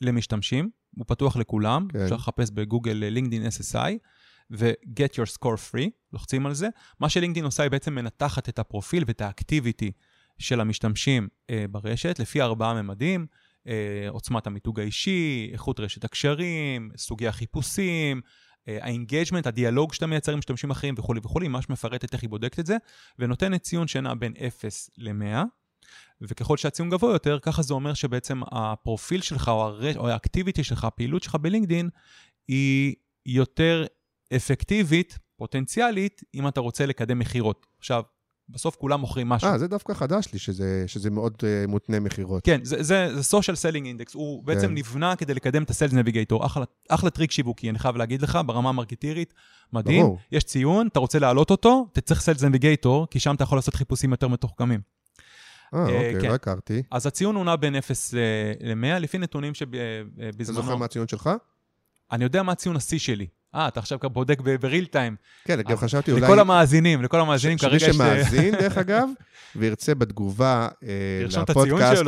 [0.00, 2.00] למשתמשים, הוא פתוח לכולם, כן.
[2.00, 3.92] אפשר לחפש בגוגל לינקדאין SSI,
[4.50, 6.68] ו-Get Your Score Free, לוחצים על זה.
[7.00, 9.92] מה שלינקדאין עושה, היא בעצם מנתחת את הפרופיל ואת האקטיביטי
[10.38, 13.26] של המשתמשים אה, ברשת, לפי ארבעה ממדים,
[13.66, 18.20] אה, עוצמת המיתוג האישי, איכות רשת הקשרים, סוגי החיפושים,
[18.66, 22.58] ה engagement, הדיאלוג שאתה מייצר עם משתמשים אחרים וכולי וכולי, ממש מפרטת איך היא בודקת
[22.58, 22.76] את זה,
[23.18, 25.44] ונותנת ציון שנע בין 0 ל-100,
[26.28, 29.98] וככל שהציון גבוה יותר, ככה זה אומר שבעצם הפרופיל שלך או, הר...
[29.98, 31.88] או ה activity שלך, הפעילות שלך בלינקדין,
[32.48, 32.94] היא
[33.26, 33.84] יותר
[34.36, 37.66] אפקטיבית, פוטנציאלית, אם אתה רוצה לקדם מכירות.
[37.78, 38.02] עכשיו,
[38.48, 39.48] בסוף כולם מוכרים משהו.
[39.48, 42.44] אה, זה דווקא חדש לי, שזה, שזה מאוד uh, מותנה מכירות.
[42.44, 44.74] כן, זה, זה, זה social selling index, הוא בעצם כן.
[44.74, 48.68] נבנה כדי לקדם את ה-sales navigator, אחלה, אחלה טריק שיווקי, אני חייב להגיד לך, ברמה
[48.68, 49.34] המרקטירית,
[49.72, 50.18] מדהים, ברור.
[50.32, 53.74] יש ציון, אתה רוצה להעלות אותו, אתה צריך sales navigator, כי שם אתה יכול לעשות
[53.74, 54.80] חיפושים יותר מתוחכמים.
[55.74, 56.28] אה, אוקיי, כן.
[56.28, 56.82] לא הכרתי.
[56.90, 58.14] אז הציון הוא נע בין 0
[58.60, 60.62] ל-100, לפי נתונים אתה שבזמנו...
[60.62, 61.30] זוכר מה הציון שלך?
[62.12, 63.26] אני יודע מה הציון השיא שלי.
[63.54, 65.16] אה, אתה עכשיו בודק ב-real time.
[65.44, 66.22] כן, גם חשבתי אולי...
[66.22, 67.96] לכל המאזינים, לכל המאזינים כרגע שמי יש...
[67.96, 69.08] שמאזין, דרך אגב,
[69.56, 72.02] וירצה בתגובה אה, לפודקאסט.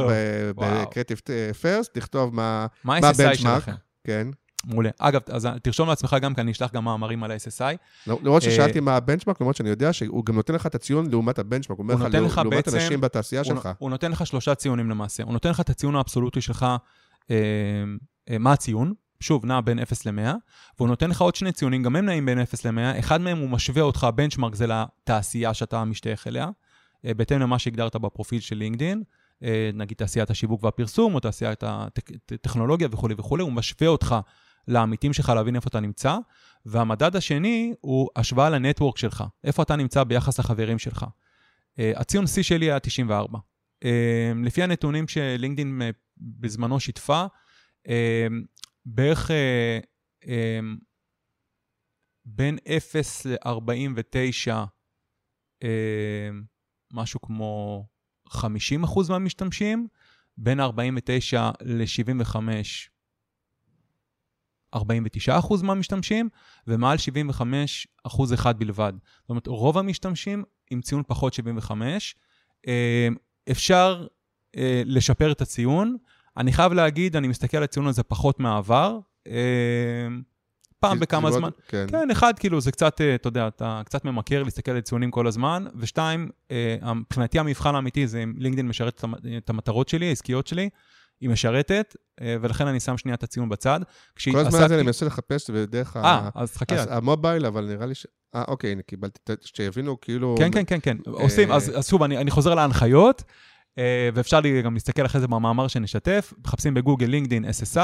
[0.56, 1.28] ב-Creative
[1.62, 3.34] First, לכתוב מה מה ה-SSI הבנצ'מארק.
[3.34, 3.72] שלכם?
[4.04, 4.28] כן.
[4.66, 4.90] מעולה.
[4.98, 7.76] אגב, אז תרשום לעצמך גם, כי אני אשלח גם מאמרים על ה-SSI.
[8.06, 11.38] למרות אה, ששאלתי מה הבנצ'מארק, למרות שאני יודע שהוא גם נותן לך את הציון לעומת
[11.38, 11.78] הבנצ'מארק.
[11.78, 13.68] הוא אומר לך, נותן "לעו- לך לעומת אנשים בתעשייה שלך.
[13.78, 15.22] הוא נותן לך שלושה ציונים למעשה.
[15.22, 16.66] הוא נותן לך את הציון האבסולוטי שלך,
[17.30, 17.36] אה,
[18.30, 20.32] אה, מה הציון, שוב, נע בין 0 ל-100,
[20.78, 23.48] והוא נותן לך עוד שני ציונים, גם הם נעים בין 0 ל-100, אחד מהם הוא
[23.50, 26.48] משווה אותך, הבנצ'מארק זה לתעשייה שאתה משתייך אליה,
[27.04, 29.02] בהתאם למה שהגדרת בפרופיל של לינקדין,
[29.44, 31.64] אה, נגיד תעשיית השיווק והפרסום, או תעשיית
[32.32, 34.16] הטכנולוגיה וכולי וכולי, הוא משווה אותך
[34.68, 36.16] לעמיתים שלך להבין איפה אתה נמצא,
[36.66, 41.06] והמדד השני הוא השוואה לנטוורק שלך, איפה אתה נמצא ביחס לחברים שלך.
[41.78, 43.38] אה, הציון C שלי היה 94.
[43.84, 47.26] אה, לפי הנתונים שלינקדאין אה, בזמנו שיתפה,
[47.88, 48.26] אה,
[48.86, 49.78] בערך אה,
[50.28, 50.58] אה,
[52.24, 54.52] בין 0 ל-49,
[55.62, 56.30] אה,
[56.92, 57.84] משהו כמו
[58.28, 59.88] 50 אחוז מהמשתמשים,
[60.36, 62.36] בין 49 ל-75,
[64.74, 66.28] 49 אחוז מהמשתמשים,
[66.66, 68.92] ומעל 75 אחוז אחד בלבד.
[69.20, 72.16] זאת אומרת, רוב המשתמשים עם ציון פחות 75.
[72.68, 73.08] אה,
[73.50, 74.06] אפשר
[74.56, 75.96] אה, לשפר את הציון.
[76.36, 78.98] אני חייב להגיד, אני מסתכל על הציון הזה פחות מהעבר.
[79.26, 79.32] אה,
[80.80, 81.48] פעם בכמה זמן.
[81.68, 81.86] כן.
[81.88, 85.64] כן, אחד, כאילו, זה קצת, אתה יודע, אתה קצת ממכר להסתכל על ציונים כל הזמן,
[85.76, 86.30] ושתיים,
[86.94, 89.04] מבחינתי המבחן האמיתי זה אם לינקדאין משרת
[89.36, 90.68] את המטרות שלי, העסקיות שלי,
[91.20, 93.80] היא משרתת, אה, ולכן אני שם שנייה את הציון בצד.
[94.32, 96.96] כל הזמן הזה אני מנסה לחפש בדרך ה- אה, אז חכה.
[96.96, 98.06] המובייל, אבל נראה לי ש...
[98.34, 100.34] אה, אוקיי, הנה, קיבלתי, שיבינו כאילו...
[100.38, 100.96] כן, כן, כן, כן.
[101.06, 103.22] עושים, אז אז שוב, אני אני חוזר להנחיות,
[103.78, 107.78] אה, ואפשר לי גם להסתכל אחרי זה במאמר שנשתף, מחפשים בגוגל, לינקדאין, SSI,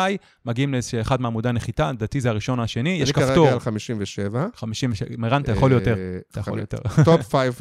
[0.45, 3.45] מגיעים לאחד מעמודי הנחיתה, לדעתי זה הראשון או השני, יש אני כפתור.
[3.47, 4.47] כרגע על 57.
[4.55, 5.95] 50, מרן, אתה יכול יותר.
[5.97, 6.79] אה, אתה יכול יותר.
[7.05, 7.55] top 5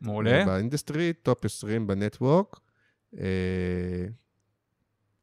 [0.00, 0.44] מעולה.
[0.46, 2.56] ב industry, top 20 ב network.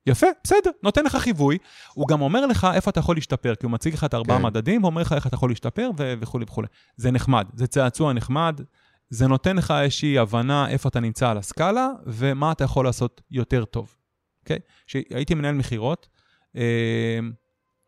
[0.06, 1.58] יפה, בסדר, נותן לך חיווי.
[1.93, 4.43] הוא גם אומר לך איפה אתה יכול להשתפר, כי הוא מציג לך את ארבעה כן.
[4.43, 6.68] מדדים, ואומר לך איך אתה יכול להשתפר וכולי וכולי.
[6.95, 8.62] זה נחמד, זה צעצוע נחמד,
[9.10, 13.66] זה נותן לך איזושהי הבנה איפה אתה נמצא על הסקאלה, ומה אתה יכול לעשות יותר
[13.66, 13.95] טוב,
[14.43, 14.60] אוקיי?
[14.88, 16.10] כשהייתי מנהל מכירות,
[16.56, 17.20] אה,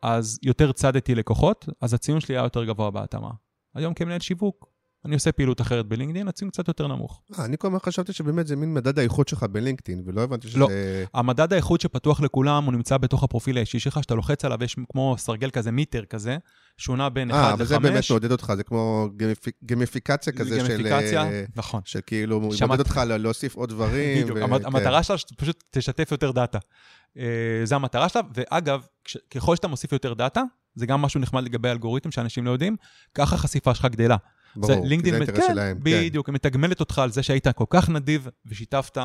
[0.02, 3.30] אז יותר צדתי לקוחות, אז הציון שלי היה יותר גבוה בהתאמה.
[3.74, 4.73] היום כמנהל שיווק,
[5.04, 7.22] אני עושה פעילות אחרת בלינקדאין, הציון קצת יותר נמוך.
[7.38, 10.58] אה, אני כל הזמן חשבתי שבאמת זה מין מדד האיכות שלך בלינקדאין, ולא הבנתי שזה...
[10.58, 10.68] לא.
[11.14, 15.14] המדד האיכות שפתוח לכולם, הוא נמצא בתוך הפרופיל האישי שלך, שאתה לוחץ עליו, יש כמו
[15.18, 16.36] סרגל כזה, meter כזה,
[16.78, 17.46] שהוא נע בין 1 ל-5.
[17.48, 20.68] אה, אבל זה באמת מעודד אותך, זה כמו גמיפיק- גמיפיקציה כזה של...
[20.68, 21.80] גמיפיקציה, אה, נכון.
[21.84, 24.22] של כאילו, הוא מעודד אותך להוסיף עוד דברים.
[24.24, 24.66] בדיוק, המת- כן.
[24.66, 26.58] המטרה שלה שפשוט תשתף יותר data.
[27.18, 27.24] אה,
[27.64, 28.86] זה המטרה שלה, ואגב,
[29.30, 30.42] ככל שאתה מוסיף יותר data,
[30.74, 32.76] זה גם משהו נחמד לגבי אלגוריתם שאנשים לא יודעים,
[33.14, 34.16] ככה החשיפה שלך גדלה.
[34.56, 35.76] ברור, זה כי זה לינקדאין, האינטרס כן, שלהם.
[35.76, 35.82] כן.
[35.84, 38.98] בדיוק, היא מתגמלת אותך על זה שהיית כל כך נדיב ושיתפת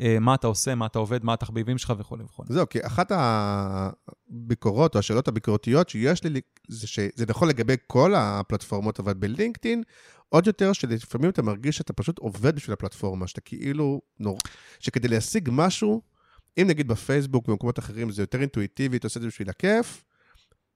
[0.00, 2.42] אה, מה אתה עושה, מה אתה עובד, מה התחביבים שלך וכו' וכו'.
[2.48, 9.00] זהו, כי אחת הביקורות או השאלות הביקורתיות שיש לי, זה שזה נכון לגבי כל הפלטפורמות,
[9.00, 9.82] אבל בלינקדאין,
[10.28, 14.38] עוד יותר שלפעמים אתה מרגיש שאתה פשוט עובד בשביל הפלטפורמה, שאתה כאילו נור...
[14.78, 16.02] שכדי להשיג משהו,
[16.58, 20.04] אם נגיד בפייסבוק ובמקומות אחרים זה יותר אינטואיטיבי, אתה עושה את זה בשביל הכיף,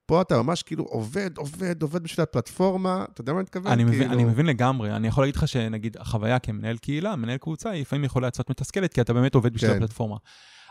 [0.07, 3.73] פה אתה ממש כאילו עובד, עובד, עובד בשביל הפלטפורמה, אתה יודע מה אני מתכוון?
[3.73, 4.13] אני מבין, כאילו...
[4.13, 4.97] אני מבין לגמרי.
[4.97, 8.93] אני יכול להגיד לך שנגיד החוויה כמנהל קהילה, מנהל קבוצה, היא לפעמים יכולה לצאת מתסכלת,
[8.93, 9.77] כי אתה באמת עובד בשביל כן.
[9.77, 10.17] הפלטפורמה.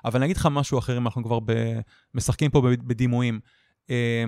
[0.05, 1.53] אבל אני אגיד לך משהו אחר, אם אנחנו כבר ב...
[2.13, 3.39] משחקים פה בדימויים.
[3.89, 4.23] אה,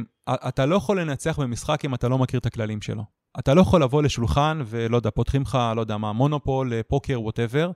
[0.47, 3.04] אתה לא יכול לנצח במשחק אם אתה לא מכיר את הכללים שלו.
[3.39, 7.22] אתה לא יכול לבוא לשולחן ולא יודע, פותחים לך, לא יודע מה, מונופול, אה, פוקר,
[7.22, 7.72] ווטאבר,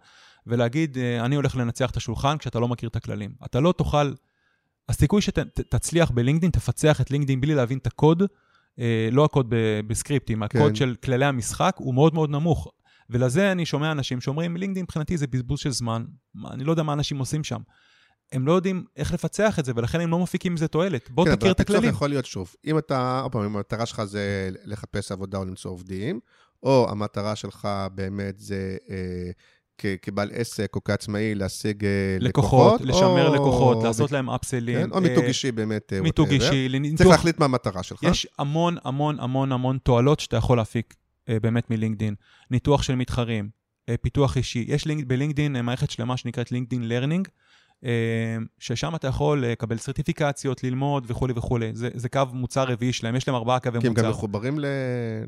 [0.48, 3.32] ולהגיד, אה, אני הולך לנצח את השולחן כשאתה לא מכיר את הכללים.
[3.46, 4.12] אתה לא תוכל...
[4.90, 8.24] הסיכוי שתצליח בלינקדאין, תפצח את לינקדאין בלי להבין את הקוד,
[8.80, 10.76] אה, לא הקוד ב- בסקריפטים, הקוד כן.
[10.76, 12.68] של כללי המשחק, הוא מאוד מאוד נמוך.
[13.10, 16.06] ולזה אני שומע אנשים שאומרים, לינקדאין מבחינתי זה בזבוז של זמן,
[16.52, 17.62] אני לא יודע מה אנשים עושים שם.
[18.32, 21.10] הם לא יודעים איך לפצח את זה, ולכן הם לא מפיקים מזה תועלת.
[21.12, 21.90] בוא כן, תכיר את אבל הפיצוח הכללים.
[21.96, 25.72] יכול להיות שוב, אם אתה, עוד פעם, אם המטרה שלך זה לחפש עבודה או למצוא
[25.72, 26.20] עובדים,
[26.64, 29.32] או המטרה שלך באמת זה אה,
[30.02, 34.78] כבעל עסק או כעצמאי להשיג אה, לקוחות, לקוחות, לשמר או- לקוחות, לעשות להם upsell-ים.
[34.84, 36.30] כן, או מיתוג אישי באמת, אה, מיתוג.
[36.30, 37.08] אישי, צריך לניתוח.
[37.08, 38.04] להחליט מה המטרה שלך.
[38.04, 40.96] יש המון המון המון המון תועלות שאתה יכול להפיק
[41.30, 42.16] אה, באמת מלינקדין.
[42.52, 43.50] ניתוח של מתחרים,
[43.90, 44.66] אה, פיתוח אישי.
[44.68, 47.32] יש לינק, בלינקדין אה, מערכת שלמה שנקראת לינקדין Learning, אה,
[48.60, 51.72] ששם אתה יכול לקבל סרטיפיקציות, ללמוד וכולי וכולי.
[51.74, 54.04] זה, זה קו מוצר רביעי שלהם, יש להם ארבעה קווי כי הם מוצר.
[54.04, 54.66] גם מחוברים ל-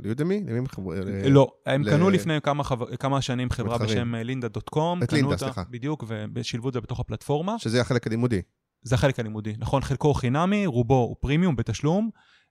[0.04, 0.44] ל Udemy?
[0.48, 1.04] למי מחוברים?
[1.06, 3.90] ל- לא, הם ל- קנו לפני כמה, חבר, כמה שנים חברה מתחרים.
[3.92, 5.04] בשם Lynda dot com.
[5.04, 5.64] את Lynda, סליחה.
[5.70, 6.04] בדיוק,
[6.36, 7.56] ושילבו את זה בתוך הפלטפורמה.
[7.60, 8.42] שזה החלק הלימודי.
[8.82, 9.82] זה החלק הלימודי, נכון?
[9.82, 12.10] חלקו חינמי, רובו הוא פרימיום בתשלום,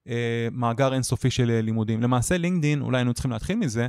[0.08, 2.02] אה, מאגר אינסופי של אה, לימודים.
[2.02, 3.86] למעשה לינקדין, אולי היינו צריכים להתחיל מזה,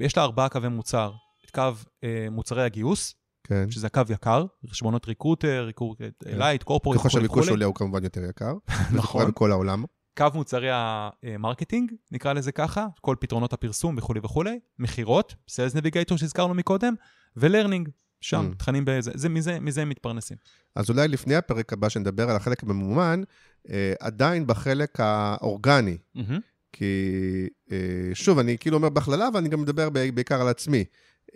[0.00, 1.12] יש לה ארבעה קווי מוצר.
[1.44, 1.62] את קו
[2.04, 3.70] אה, מוצרי הגיוס, כן.
[3.70, 7.48] שזה קו יקר, חשבונות Recruiter, Recruiter Lite, Corporate ככל שהביקוש.
[7.48, 8.54] עולה הוא כמובן יותר יקר.
[8.90, 9.20] זה נכון.
[9.20, 9.84] קורה בכל העולם.
[10.16, 16.16] קו מוצרי ה marketing, נקרא לזה ככה, כל פתרונות הפרסום וכולי וכולי, מכירות, Sales Navigator
[16.16, 16.94] שהזכרנו מקודם,
[17.36, 17.88] ו Learning,
[18.20, 18.58] שם, Mm.
[18.58, 20.36] תכנים בזה, זה, מזה, מזה הם מתפרנסים.
[20.74, 23.22] אז אולי לפני הפרק הבא, שנדבר על החלק הממומן,
[23.70, 25.96] אה, עדיין בחלק האורגני.
[26.14, 26.40] מהמם.
[26.72, 26.84] כי
[27.72, 27.76] אה,
[28.14, 30.84] שוב, אני כאילו אומר בהכללה, אבל אני גם מדבר בעיקר על עצמי.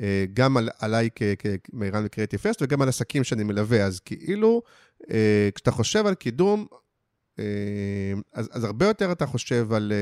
[0.00, 1.22] אה, גם על, עליי כ-
[1.64, 3.84] כמירן ו Creative Fest, וגם על עסקים שאני מלווה.
[3.84, 4.62] אז כאילו,
[5.10, 6.66] אה, כשאתה חושב על קידום,
[7.38, 7.44] אה,
[8.34, 9.92] אז, אז הרבה יותר אתה חושב על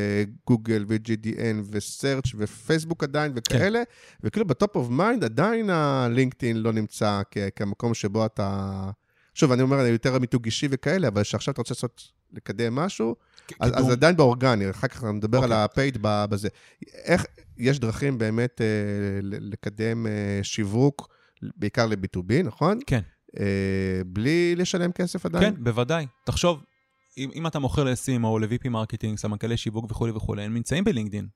[0.47, 3.83] גוגל ו-GDN ו-search ופייסבוק עדיין וכאלה,
[4.23, 8.91] וכאילו ב top of mind עדיין הלינקדאין לא נמצא כ- כמקום שבו אתה...
[9.35, 12.03] שוב, אני אומר, אני יותר מיתוג אישי וכאלה, אבל שעכשיו אתה רוצה לעשות,
[12.33, 13.17] לקדם משהו,
[13.61, 13.91] אז, אז.
[13.91, 15.65] עדיין באורגני, אחר כך נדבר על אוקיי.
[15.65, 16.49] ה paid בזה.
[17.05, 18.67] איך, יש דרכים באמת אה,
[19.23, 21.09] לקדם אה, שיווק,
[21.57, 22.79] בעיקר ל-B2B, נכון?
[22.87, 23.01] כן.
[23.41, 23.45] אה,
[24.07, 25.55] בלי לשלם כסף עדיין?
[25.55, 26.07] כן, בוודאי.
[26.25, 26.63] תחשוב,
[27.19, 30.85] אם, אם אתה מוכר ל-CM או ל- VP marketing, סמנכ"לי שיווק וכולי וכולי, הם נמצאים
[30.85, 31.29] בלינקדין.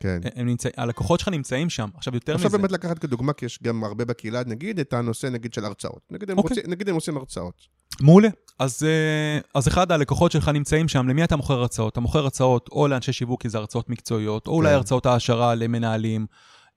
[0.00, 0.20] כן.
[0.34, 1.88] הם נמצא, הלקוחות שלך נמצאים שם.
[1.94, 5.26] עכשיו, יותר עכשיו מזה, באמת לקחת כדוגמה, כי יש גם הרבה בקהילה, נגיד את הנושא
[5.26, 6.02] נגיד של הרצאות.
[6.10, 6.56] נגיד הם, אוקיי.
[6.56, 7.66] רוצים, נגיד הם עושים הרצאות.
[8.00, 8.28] מעולה.
[8.58, 11.92] אז, אה, אז אחד, הלקוחות שלך נמצאים שם, למי אתה מוכר הרצאות?
[11.92, 14.74] אתה מוכר הרצאות או לאנשי שיווק, כי זה הרצאות מקצועיות, או אולי כן.
[14.74, 16.26] הרצאות העשרה למנהלים,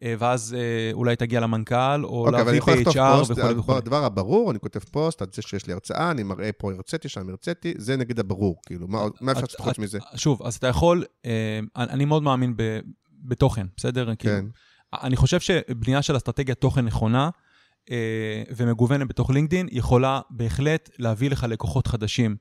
[0.03, 3.39] אה, ואז אה, אולי תגיע למנכ"ל, או אוקיי, אבל אני יכול לכתוב ל-VP פוסט, HR
[3.39, 3.77] וכולי וכולי.
[3.77, 7.29] הדבר הברור, אני כותב פוסט על זה שיש לי הרצאה, אני מראה פה הרציתי, שם
[7.29, 9.99] הרציתי, זה נגיד הברור, כאילו, מה אפשר לעשות חוץ מזה?
[10.15, 11.03] שוב, אז אתה יכול,
[11.75, 12.79] אני מאוד מאמין ב,
[13.23, 14.15] בתוכן, בסדר?
[14.15, 14.45] כאילו, כן.
[14.93, 17.29] אני חושב שבנייה של אסטרטגיית תוכן נכונה
[18.55, 22.35] ומגוונת בתוך לינקדין, יכולה בהחלט להביא לך לקוחות חדשים.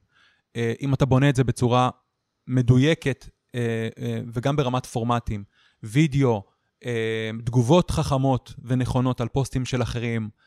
[0.56, 1.90] אה, אם אתה בונה את זה בצורה
[2.46, 5.44] מדויקת אה, אה, וגם ברמת פורמטים,
[5.82, 6.42] וידאו,
[6.84, 10.45] אה, תגובות חכמות ונכונות על פוסטים של אחרים, אה,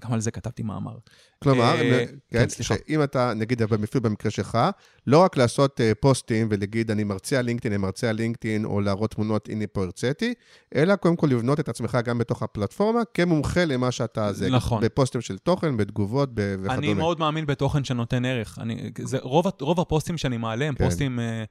[0.00, 0.96] גם על זה כתבתי מאמר.
[1.42, 2.74] כלומר, אה, כן, כן, סליחה.
[2.74, 4.58] שאם אתה, נגיד, אפילו במקרה שלך,
[5.06, 8.80] לא רק לעשות אה, פוסטים ולהגיד, אני מרצה על לינקדאין, אני מרצה על לינקדאין, או
[8.80, 10.34] להראות תמונות, הנה פה הרציתי,
[10.74, 14.50] אלא קודם כל לבנות את עצמך גם בתוך הפלטפורמה, כמומחה למה שאתה זה.
[14.50, 14.82] נכון.
[14.82, 16.74] בפוסטים של תוכן, בתגובות וכדומה.
[16.74, 18.58] אני מאוד מאמין בתוכן שנותן ערך.
[18.60, 20.84] אני, זה, רוב, רוב הפוסטים שאני מעלה הם כן.
[20.84, 21.44] פוסטים, אה,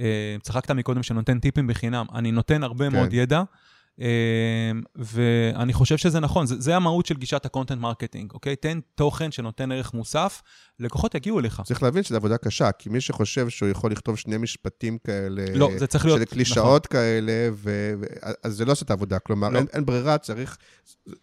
[0.00, 2.06] אה, צחקת מקודם שנותן טיפים בחינם.
[2.14, 2.96] אני נותן הרבה כן.
[2.96, 3.44] מאוד ידע, אה,
[4.96, 8.56] ואני חושב שזה נכון, זה, זה המהות של גישת ה content marketing, אוקיי?
[8.56, 10.42] תן תוכן שנותן ערך מוסף,
[10.80, 11.62] לקוחות יגיעו אליך.
[11.64, 15.70] צריך להבין שזו עבודה קשה, כי מי שחושב שהוא יכול לכתוב שני משפטים כאלה, לא,
[15.78, 17.94] זה צריך להיות- של קלישאות כאלה, ו...
[18.44, 19.18] אז זה לא עושה את העבודה.
[19.18, 19.58] כלומר, לא.
[19.58, 20.56] אין, אין ברירה, צריך...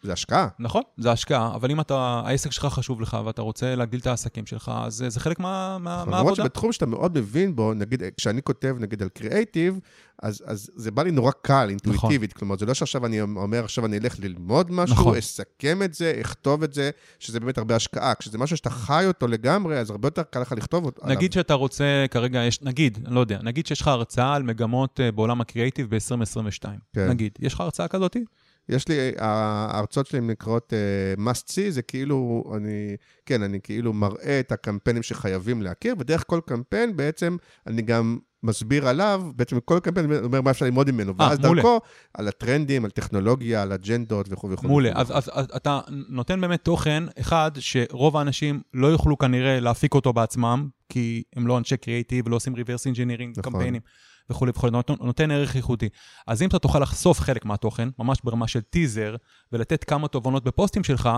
[0.03, 0.47] זה השקעה.
[0.60, 4.45] נכון, זה השקעה, אבל אם אתה, העסק שלך חשוב לך ואתה רוצה להגדיל את העסקים
[4.45, 6.36] שלך, אז זה, חלק מה, מה, למרות מהעבודה.
[6.36, 9.80] שבתחום שאתה מאוד מבין בו, נגיד, כשאני כותב, נגיד, על קריאייטיב,
[10.24, 12.30] אז, אז זה בא לי נורא קל, אינטואיטיבית.
[12.30, 12.39] נכון.
[12.39, 15.18] כלומר, זה לא שעכשיו אני אומר, עכשיו אני אלך ללמוד משהו, נכון.
[15.18, 16.89] אסכם את זה, אכתוב את זה,
[17.20, 18.16] שזה באמת הרבה השקעה.
[18.16, 21.08] כשזה משהו שאתה חי אותו לגמרי, אז הרבה יותר קל לך לכתוב אותו.
[21.08, 25.12] נגיד שאתה רוצה, כרגע יש, נגיד, לא יודע, נגיד שיש לך הרצאה על מגמות אה,
[25.12, 26.66] בעולם הקריאייטיב ב-2022.
[26.93, 27.10] כן.
[27.10, 28.26] נגיד, יש לך הרצאה כזאתי?
[28.70, 34.39] יש לי, ההרצאות שלי נקראות uh, must see, זה כאילו, אני, כן, אני כאילו מראה
[34.39, 37.38] את הקמפיינים שחייבים להכיר, ודרך כל קמפיין בעצם
[37.68, 41.39] אני גם מסביר עליו, בעצם כל קמפיין אומר מה אפשר ללמוד ממנו, אה, ואז.
[41.39, 41.80] דרכו,
[42.14, 44.68] על הטרנדים, על טכנולוגיה, על אג'נדות וכו' וכו'.
[44.68, 44.91] מעולה.
[44.96, 45.80] אז, אז, אז אתה
[46.10, 51.58] נותן באמת תוכן, אחד, שרוב האנשים לא יוכלו כנראה להפיק אותו בעצמם, כי הם לא
[51.58, 53.43] אנשי קריאייטיב ולא עושים reverse engineering נכון.
[53.43, 53.82] קמפיינים
[54.30, 55.89] וכולי וכולי, נותן, נותן ערך ייחודי.
[56.28, 59.16] אז אם אתה תוכל לחשוף חלק מהתוכן, ממש ברמה של טיזר,
[59.52, 61.10] ולתת כמה תובנות בפוסטים שלך,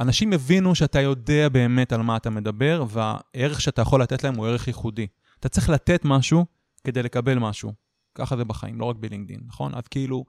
[0.00, 4.46] אנשים יבינו שאתה יודע באמת על מה אתה מדבר, והערך שאתה יכול לתת להם הוא
[4.46, 5.06] ערך ייחודי.
[5.40, 6.46] אתה צריך לתת משהו
[6.86, 7.72] כדי לקבל משהו.
[8.14, 9.74] ככה זה בחיים, לא רק בלינקדין, נכון?
[9.74, 10.24] אז כאילו,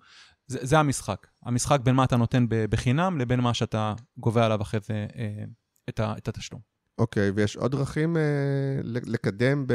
[0.47, 1.27] זה, זה המשחק.
[1.43, 5.43] המשחק בין מה אתה נותן בחינם לבין מה שאתה גובה עליו אחרי זה אה,
[5.89, 6.76] את, את התשלום.
[6.97, 8.21] אוקיי, ויש עוד דרכים אה,
[8.83, 9.73] לקדם ב...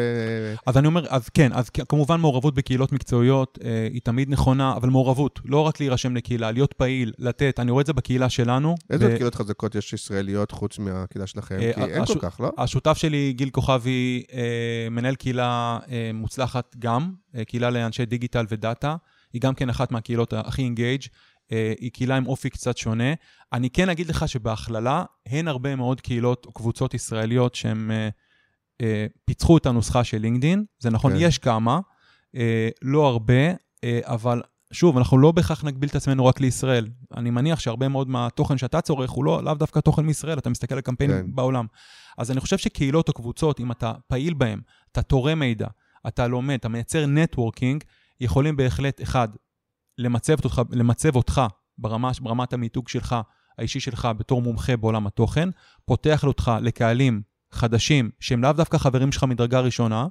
[0.67, 4.89] אז אני אומר, אז כן, אז כמובן מעורבות בקהילות מקצועיות אה, היא תמיד נכונה, אבל
[4.89, 8.75] מעורבות, לא רק להירשם לקהילה, להיות פעיל, לתת, אני רואה את זה בקהילה שלנו.
[8.91, 11.59] איזה עוד קהילות חזקות יש ישראליות חוץ מהקהילה שלכם?
[11.61, 12.53] אה, כי אין הש- כל כך, לא?
[12.59, 18.97] השותף שלי, גיל כוכבי, אה, מנהל קהילה אה, מוצלחת גם, אה, קהילה לאנשי דיגיטל ודאטה,
[19.33, 21.03] היא גם כן אחת מהקהילות הכי אינגייג'.
[21.53, 23.15] אה, היא קהילה עם אופי קצת שונה.
[23.53, 28.09] אני כן אגיד לך שבהכללה, הן הרבה מאוד קהילות או קבוצות ישראליות שהן אה,
[28.81, 30.65] אה, פיצחו את הנוסחה של לינקדין.
[30.79, 31.19] זה נכון, כן.
[31.21, 31.81] יש כמה,
[32.83, 33.53] לא הרבה,
[33.85, 34.43] אבל
[34.73, 36.89] שוב, אנחנו לא בהכרח נגביל את עצמנו רק לישראל.
[37.17, 40.75] אני מניח שהרבה מאוד מהתוכן שאתה צורך הוא לא, לאו דווקא תוכן מישראל, אתה מסתכל
[40.75, 41.35] על קמפיינים כן.
[41.35, 41.67] בעולם.
[42.19, 44.61] אז אני חושב שקהילות או קבוצות, אם אתה פעיל בהן,
[44.93, 45.67] אתה תורם מידע,
[46.09, 47.85] אתה לומד, אתה מייצר נטוורקינג,
[48.21, 49.29] יכולים בהחלט, אחד,
[49.99, 51.41] למצב אותך, למצב אותך
[51.79, 53.17] ברמה, ברמת המיתוג שלך,
[53.59, 55.49] האישי שלך, בתור מומחה בעולם התוכן,
[55.85, 60.07] פותח אותך לקהלים חדשים, שהם לאו דווקא חברים שלך מדרגה ראשונה,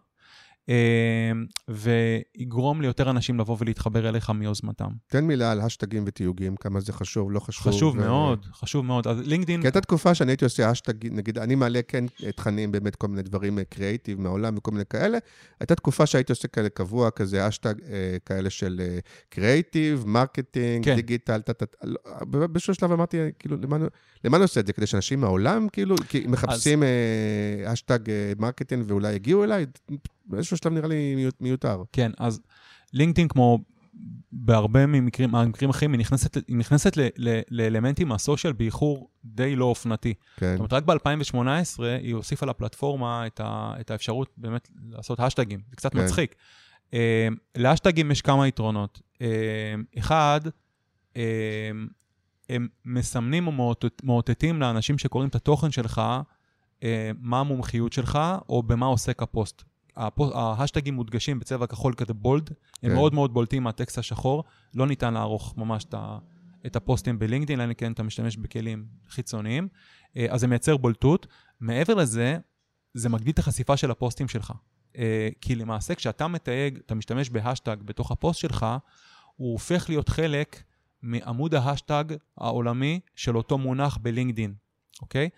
[1.70, 4.90] ויגרום ליותר אנשים לבוא ולהתחבר אליך מיוזמתם.
[5.08, 7.68] תן מילה על השטגים ותיוגים, כמה זה חשוב, לא חשוב.
[7.74, 9.08] חשוב ו- מאוד, חשוב מאוד.
[9.08, 9.62] אז לינקדאין...
[9.62, 12.06] כי הייתה תקופה שאני הייתי עושה השטג, נגיד, אני מעלה כן
[12.36, 15.18] תכנים, באמת כל מיני דברים קריאיטיב מהעולם וכל מיני כאלה.
[15.60, 18.82] הייתה תקופה שהייתי עושה כאלה קבוע, כזה השטג אה, כאלה של
[19.30, 20.96] קריאיטיב, marketing, כן.
[20.96, 21.42] דיגיטל,
[22.22, 23.78] ב- באיזשהו שלב אמרתי, כאילו, למה,
[24.34, 24.74] אני- עושה את זה?
[24.74, 25.96] כדי שאנשים מהעולם, כאילו,
[26.28, 26.90] מחפשים אה,
[27.72, 28.00] השטג
[28.40, 29.66] marketing ואולי יגיעו אליי?
[30.32, 31.84] באיזשהו שלב נראה לי מיות- מיותר.
[31.92, 32.42] כן, אז
[32.94, 33.60] לינקדאין, כמו
[34.32, 39.56] בהרבה ממקרים, מהמקרים אחרים, היא נכנסת, היא נכנסת ל, ל, לאלמנטים מה social באיחור די
[39.56, 40.14] לא אופנתי.
[40.38, 41.38] כן, זאת אומרת, רק ב-2018
[42.02, 45.60] היא הוסיפה לפלטפורמה את, ה, את האפשרות באמת לעשות השטגים.
[45.70, 46.04] זה קצת כן.
[46.04, 46.36] מצחיק.
[46.94, 49.02] אה, להשטגים יש כמה יתרונות.
[49.22, 49.28] אה,
[50.00, 50.42] אחד,
[51.18, 51.22] אה,
[52.50, 56.02] הם מסמנים או מאותת- מאותתים לאנשים שקוראים את התוכן שלך,
[56.84, 59.64] אה, מה המומחיות שלך, או במה עוסק הפוסט.
[59.98, 62.50] ההשטגים מודגשים בצבע כחול כזה בולד,
[62.84, 62.96] הם כן.
[62.96, 64.44] מאוד מאוד בולטים מהטקסט השחור,
[64.74, 66.18] לא ניתן לערוך ממש את ה-
[66.66, 69.68] את הפוסטים בלינקדאין, אלא אם כן אתה משתמש בכלים חיצוניים,
[70.18, 71.28] אה, אז זה מייצר בולטות.
[71.60, 72.38] מעבר לזה,
[72.94, 74.54] זה מגדיל את החשיפה של הפוסטים שלך.
[74.98, 78.66] אה, כי למעשה כשאתה מתייג, אתה משתמש בהשטג בתוך הפוסט שלך,
[79.36, 80.64] הוא הופך להיות חלק
[81.02, 82.04] מעמוד ההשטג
[82.38, 84.54] העולמי של אותו מונח בלינקדאין,
[85.02, 85.30] אוקיי?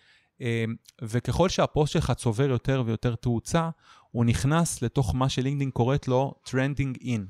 [0.42, 0.66] אה,
[1.02, 3.70] וככל שהפוסט שלך צובר יותר ויותר תאוצה,
[4.14, 7.22] הוא נכנס לתוך מה שלינקדאין קוראת לו trending in.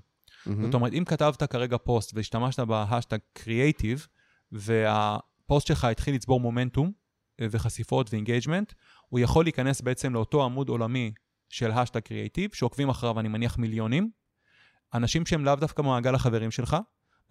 [0.46, 0.66] מהמם.
[0.66, 4.08] זאת אומרת, אם כתבת כרגע פוסט והשתמשת בהשטג קריאייטיב,
[4.52, 6.92] והפוסט שלך התחיל לצבור מומנטום
[7.42, 8.74] אה, וחשיפות ו engagement,
[9.10, 11.12] הוא יכול להיכנס בעצם לאותו עמוד עולמי
[11.50, 14.10] של השטג קריאייטיב, שעוקבים אחריו, אני מניח, מיליונים,
[14.94, 16.78] אנשים שהם לאו דווקא במעגל החברים שלך,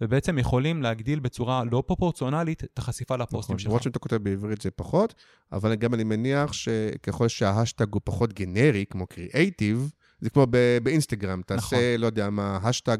[0.01, 3.67] ובעצם יכולים להגדיל בצורה לא פרופורציונלית את החשיפה לפוסטים נכון, שלך.
[3.67, 5.13] למרות שאם אתה כותב בעברית זה פחות,
[5.51, 10.47] אבל גם אני מניח שככל שההשטג הוא פחות גנרי, כמו קריאייטיב, זה כמו
[10.83, 11.79] באינסטגרם, תעשה, נכון.
[11.97, 12.97] לא יודע מה, השטג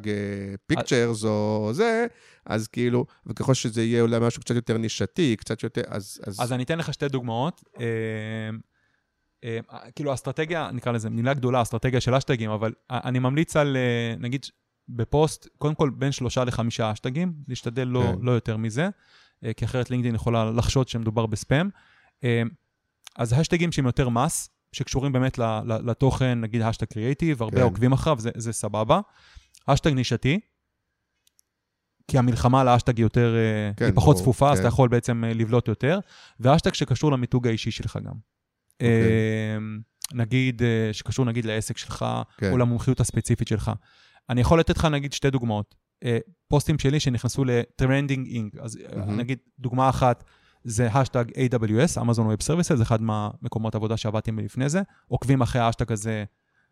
[0.68, 2.06] pictures או זה,
[2.46, 6.22] אז כאילו, וככל שזה יהיה אולי משהו קצת יותר נישתי, קצת יותר, אז...
[6.24, 7.64] אז, אז אני אתן לך שתי דוגמאות.
[7.80, 7.86] אה,
[9.44, 9.60] אה,
[9.96, 14.46] כאילו, אסטרטגיה, נקרא לזה מילה גדולה, אסטרטגיה של אשטגים, אבל אני ממליץ על, אה, נגיד,
[14.90, 18.16] בפוסט, קודם כל בין שלושה לחמישה אשטגים, להשתדל לא, כן.
[18.22, 18.90] לא יותר מזה,
[19.46, 21.70] אה, כי אחרת לינקדאין יכולה לחשוד שמדובר בספאם.
[22.24, 22.42] אה,
[23.16, 25.38] אז השטגים שהם יותר מס, שקשורים באמת
[25.86, 27.64] לתוכן, נגיד השטג קריאייטיב, הרבה כן.
[27.64, 29.00] עוקבים אחריו, זה, זה סבבה.
[29.68, 30.40] השטג נישתי,
[32.08, 34.62] כי המלחמה על האשטג היא יותר, אה, כן, היא פחות ברור, צפופה, אז כן.
[34.62, 36.00] אתה יכול בעצם לבלוט יותר.
[36.40, 38.14] והאשטג שקשור למיתוג האישי שלך גם.
[38.74, 38.90] אוקיי.
[38.90, 39.58] אה,
[40.14, 40.62] נגיד,
[40.92, 42.06] שקשור נגיד לעסק שלך,
[42.38, 42.52] כן.
[42.52, 43.72] או למומחיות הספציפית שלך.
[44.30, 45.76] אני יכול לתת לך נגיד שתי דוגמאות.
[46.04, 46.18] אה,
[46.48, 48.54] פוסטים שלי שנכנסו ל trending in.
[48.62, 49.18] אז מהמם.
[49.18, 50.24] נגיד, דוגמה אחת
[50.64, 54.82] זה השטג AWS, Amazon Web Services, אחד מהמקומות עבודה שעבדתי לפני זה.
[55.08, 56.24] עוקבים אחרי האשטג הזה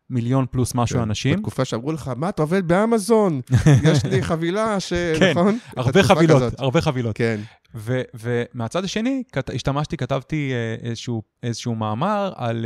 [0.10, 1.36] מיליון פלוס משהו כן, אנשים.
[1.36, 3.42] בתקופה שאמרו לך, מה, אתה עובד באמזון?
[3.92, 4.94] יש לי חבילה ש...
[5.20, 5.58] כן, נכון?
[5.78, 6.60] הרבה חבילות, כזאת.
[6.60, 7.18] הרבה חבילות.
[7.18, 7.40] כן,
[7.76, 12.66] ו- ומהצד השני, כת- השתמשתי, כתבתי אה, איזשהו, איזשהו מאמר על,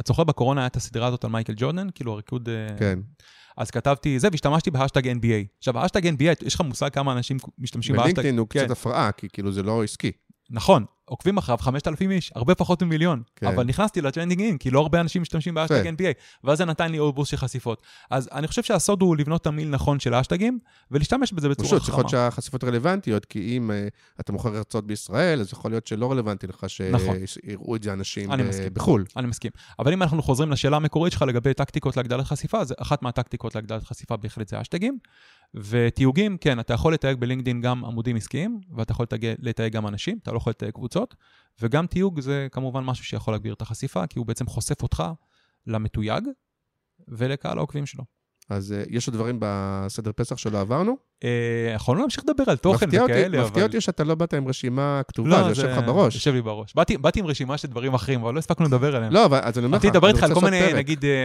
[0.00, 2.48] את זוכר בקורונה הייתה את הסדרה הזאת על מייקל ג'ורדן, כאילו הריקוד...
[2.78, 2.98] כן.
[3.56, 5.58] אז כתבתי זה, והשתמשתי בהשטג NBA.
[5.58, 8.10] עכשיו, האשטג NBA, יש לך מושג כמה אנשים משתמשים בהשטג?
[8.12, 10.12] בלינקדאין הוא כן, קצת הפרעה, כי כאילו זה לא עסקי.
[10.50, 13.22] נכון, עוקבים אחריו 5,000 איש, הרבה פחות ממיליון.
[13.36, 13.46] כן.
[13.46, 15.88] אבל נכנסתי ל trending in, כי לא הרבה אנשים משתמשים בהשטג יפה.
[15.88, 16.12] NBA,
[16.44, 17.82] ואז זה נתן לי עוד בוסט של חשיפות.
[18.10, 20.58] אז אני חושב שהסוד הוא לבנות תמהיל נכון של האשטגים,
[20.90, 21.96] ולהשתמש בזה בצורה פשוט, חכמה.
[21.96, 23.88] להיות שהחשיפות רלוונטיות, כי אם אה,
[24.20, 27.16] אתה מוכר הרצאות בישראל, אז יכול להיות שלא רלוונטי לך נכון.
[27.26, 28.74] שיראו את זה אנשים אני מסכים.
[28.74, 29.04] בחו"ל.
[29.16, 29.50] אני מסכים.
[29.78, 33.84] אבל אם אנחנו חוזרים לשאלה המקורית שלך לגבי טקטיקות להגדלת חשיפה, אז אחת מהטקטיקות להגדלת
[33.84, 34.98] חשיפה בהחלט זה אשטגים.
[35.54, 40.18] ותיוגים, כן, אתה יכול לתייג בלינקדאין גם עמודים עסקיים, ואתה יכול לתייג, לתייג גם אנשים,
[40.22, 41.14] אתה לא יכול לתייג קבוצות,
[41.62, 45.04] וגם תיוג זה כמובן משהו שיכול להגביר את החשיפה, כי הוא בעצם חושף אותך
[45.66, 46.24] למתויג
[47.08, 48.04] ולקהל העוקבים שלו.
[48.50, 50.96] אז אה, יש עוד דברים בסדר פסח שלא עברנו?
[51.24, 53.46] אה, יכולנו להמשיך לדבר על תוכן מפתיע אותי- וכאלה, אבל...
[53.48, 56.14] מפתיע אותי שאתה לא באת עם רשימה כתובה, זה יושב לך בראש.
[56.14, 56.74] יושב לי בראש.
[56.74, 59.12] באתי, באתי עם רשימה של דברים אחרים, אבל לא הספקנו לדבר עליהם.
[59.12, 60.72] לא, אבל אז אני אומר לך, רציתי לדבר אני איתך על רוצה כל לעשות מיני,
[60.72, 60.78] פרק.
[60.78, 61.24] נגיד, אה,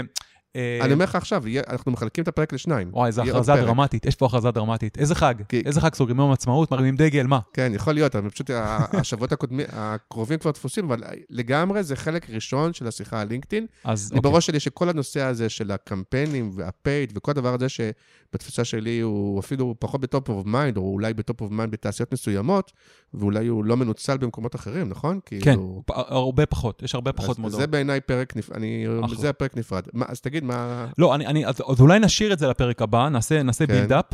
[0.55, 2.89] אני אומר לך עכשיו, אנחנו מחלקים את הפרק לשניים.
[2.93, 3.55] וואי, איזו עוד הכרזה.
[3.55, 4.97] דרמטית, יש פה הכרזה דרמטית.
[4.97, 5.35] איזה חג?
[5.65, 7.39] איזה חג סוגרים יום עצמאות, מרימים דגל, מה?
[7.53, 8.49] כן, יכול להיות, אבל פשוט
[8.99, 9.33] השבועות
[9.69, 13.65] הקרובים כבר תפוסים, אבל לגמרי זה חלק ראשון של השיחה על לינקדאין.
[13.83, 14.31] אז אוקיי.
[14.31, 19.39] בראש שלי שכל הנושא הזה של הקמפיינים וה paid וכל הדבר הזה שבתפיסה שלי הוא
[19.39, 22.71] אפילו פחות ב top of mind, או אולי ב top of mind בתעשיות מסוימות,
[23.13, 25.19] ואולי הוא לא מנוצל במקומות אחרים, נכון?
[25.25, 25.83] כן, כאילו...
[25.89, 27.61] הרבה פחות, יש הרבה פחות מודעות.
[27.61, 28.85] זה בעיניי פרק נפרד, אני...
[29.05, 29.17] אחלה.
[29.17, 29.83] זה הפרק נפרד.
[29.93, 30.87] מה, אז תגיד, מה...
[30.97, 33.73] לא, אני, אני, אז, אז אולי נשאיר את זה לפרק הבא, נעשה, נעשה כן.
[33.73, 34.05] build-up.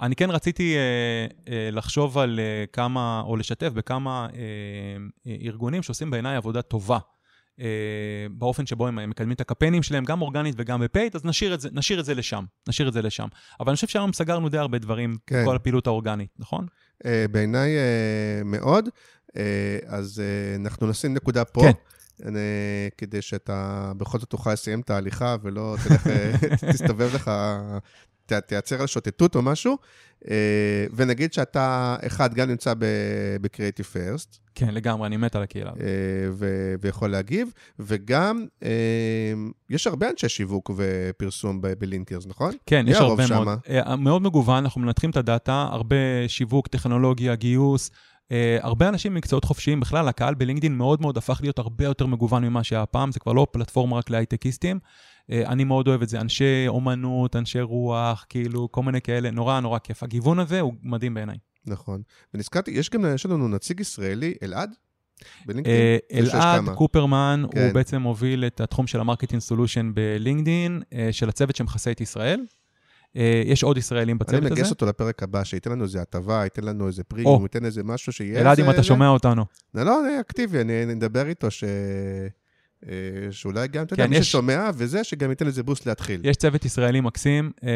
[0.00, 4.40] אני כן רציתי אה, אה, לחשוב על אה, כמה, או לשתף בכמה אה,
[5.26, 6.98] אה, ארגונים שעושים בעיניי עבודה טובה.
[7.60, 7.66] אה,
[8.30, 11.60] באופן שבו הם מקדמים את הקמפיינים שלהם, גם אורגנית וגם ב paid, אז נשאיר את,
[11.60, 13.28] זה, נשאיר את זה לשם, נשאיר את זה לשם.
[13.60, 15.34] אבל אני חושב שהיום סגרנו די הרבה דברים, כן.
[15.36, 15.44] כן.
[15.44, 16.66] כל הפעילות האורגנית, נכון?
[17.06, 18.88] אה, בעיניי אה, מאוד.
[19.36, 21.60] אה, אז אה, אנחנו נשים נקודה פה.
[21.60, 21.72] כן.
[22.26, 22.30] אה,
[22.98, 26.32] כדי שאתה בכל זאת תוכל לסיים את ההליכה ולא תלך, אה,
[26.72, 27.30] תסתובב לך,
[28.26, 29.76] ת- תייצר על שוטטות או משהו.
[30.30, 30.34] אה,
[30.94, 35.70] ונגיד שאתה, אחד, גם נמצא ב-Creative First, כן, לגמרי, אני מת על הקהילה.
[36.32, 38.46] ו- ויכול להגיב, וגם
[39.70, 42.54] יש הרבה אנשי שיווק ופרסום ב- בלינקרס, נכון?
[42.66, 43.24] כן, יש הרבה?
[43.30, 43.48] מאוד.
[43.98, 45.96] מאוד מגוון, אנחנו מנתחים את הדאטה, הרבה
[46.28, 47.90] שיווק, טכנולוגיה, גיוס.
[48.32, 52.44] אה, הרבה אנשים ממקצועות חופשיים, בכלל, הקהל בלינקדאין מאוד מאוד הפך להיות הרבה יותר מגוון
[52.44, 54.78] ממה שהיה פעם, זה כבר לא פלטפורמה רק להייטקיסטים.
[55.30, 59.60] אה, אני מאוד אוהב את זה, אנשי אומנות, אנשי רוח, כאילו, כל מיני כאלה, נורא
[59.60, 60.02] נורא כיף.
[60.02, 61.36] הגיוון הזה הוא מדהים בעיניי.
[61.66, 62.02] נכון.
[62.34, 64.70] ונזכרתי, יש גם, יש לנו נציג ישראלי, אלעד?
[65.46, 65.98] בלינקדאין?
[66.12, 66.68] שיש אלעד.
[66.74, 67.64] קופרמן, כן.
[67.64, 72.40] הוא בעצם מוביל את התחום של ה marketing solution בלינקדאין, של הצוות שמכסה את ישראל.
[73.16, 74.50] אה, יש עוד ישראלים אני בצוות הזה.
[74.50, 77.42] מגייס אותו לפרק הבא, שייתן לנו איזה הטבה, ייתן לנו איזה פרימיום, או.
[77.42, 78.40] ייתן איזה משהו שיהיה...
[78.40, 79.44] אלעד, אם אתה שומע אותנו.
[79.74, 81.64] לא, לא, אני אקטיבי, אני אני אדבר איתו ש...
[82.88, 82.92] אה,
[83.30, 86.20] שאולי גם, אתה יודע, כן, מי ששומע, וזה, שגם ייתן איזה בוסט להתחיל.
[86.24, 87.68] יש צוות ישראלי מקסים, אה,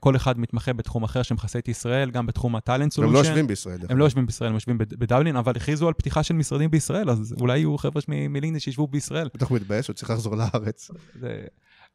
[0.00, 3.14] כל אחד מתמחה בתחום אחר שמכסה את ישראל, גם בתחום הטאלנט הם סולושן.
[3.14, 3.78] לא יושבים בישראל.
[3.88, 7.10] הם לא יושבים בישראל, הם יושבים בד- בדבלין, אבל הכריזו על פתיחה של משרדים בישראל,
[7.10, 9.28] אז אולי יהיו חבר'ה מ- מלינקדאין שישבו בישראל.
[9.34, 10.90] בטח הוא מתבאס, הוא צריך לחזור לארץ.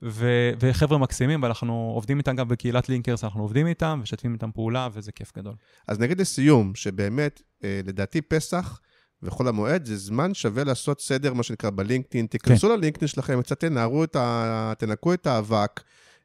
[0.02, 4.90] ו- וחבר'ה מקסימים, ואנחנו עובדים איתם גם בקהילת לינקרס, אנחנו עובדים איתם, משתפים איתם פעולה,
[4.94, 5.54] וזה כיף גדול.
[5.88, 8.80] אז נגיד לסיום, שבאמת, אה, לדעתי פסח
[9.24, 12.26] וחול המועד זה זמן שווה לעשות סדר, מה שנקרא, בלינקדאין.
[12.26, 14.74] תיכנסו ללינקדאין שלכם, קצת תנערו את ה...
[14.78, 15.82] תנקו את האבק,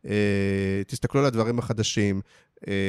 [0.07, 2.20] אה, תסתכלו על הדברים החדשים,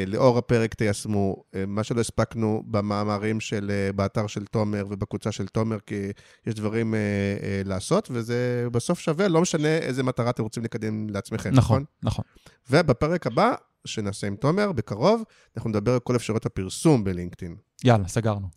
[0.07, 5.47] לאור הפרק תיישמו, אה, מה שלא הספקנו במאמרים של, אה, באתר של תומר ובקבוצה של
[5.47, 6.11] תומר, כי
[6.45, 6.99] יש דברים אה,
[7.43, 12.25] אה, לעשות, וזה בסוף שווה, לא משנה איזה מטרה אתם רוצים לקדם לעצמכם, נכון, נכון.
[12.69, 13.53] ובפרק הבא,
[13.85, 15.23] שנעשה עם תומר, בקרוב,
[15.57, 17.55] אנחנו נדבר על כל אפשרויות הפרסום בלינקדאין.
[17.83, 18.47] יאללה, סגרנו.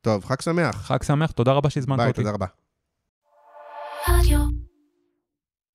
[0.00, 0.76] טוב, חג שמח.
[0.76, 2.20] חג שמח, תודה רבה שהזמנת ביי, אותי.
[2.20, 2.46] תודה רבה.
[4.08, 4.40] רדיו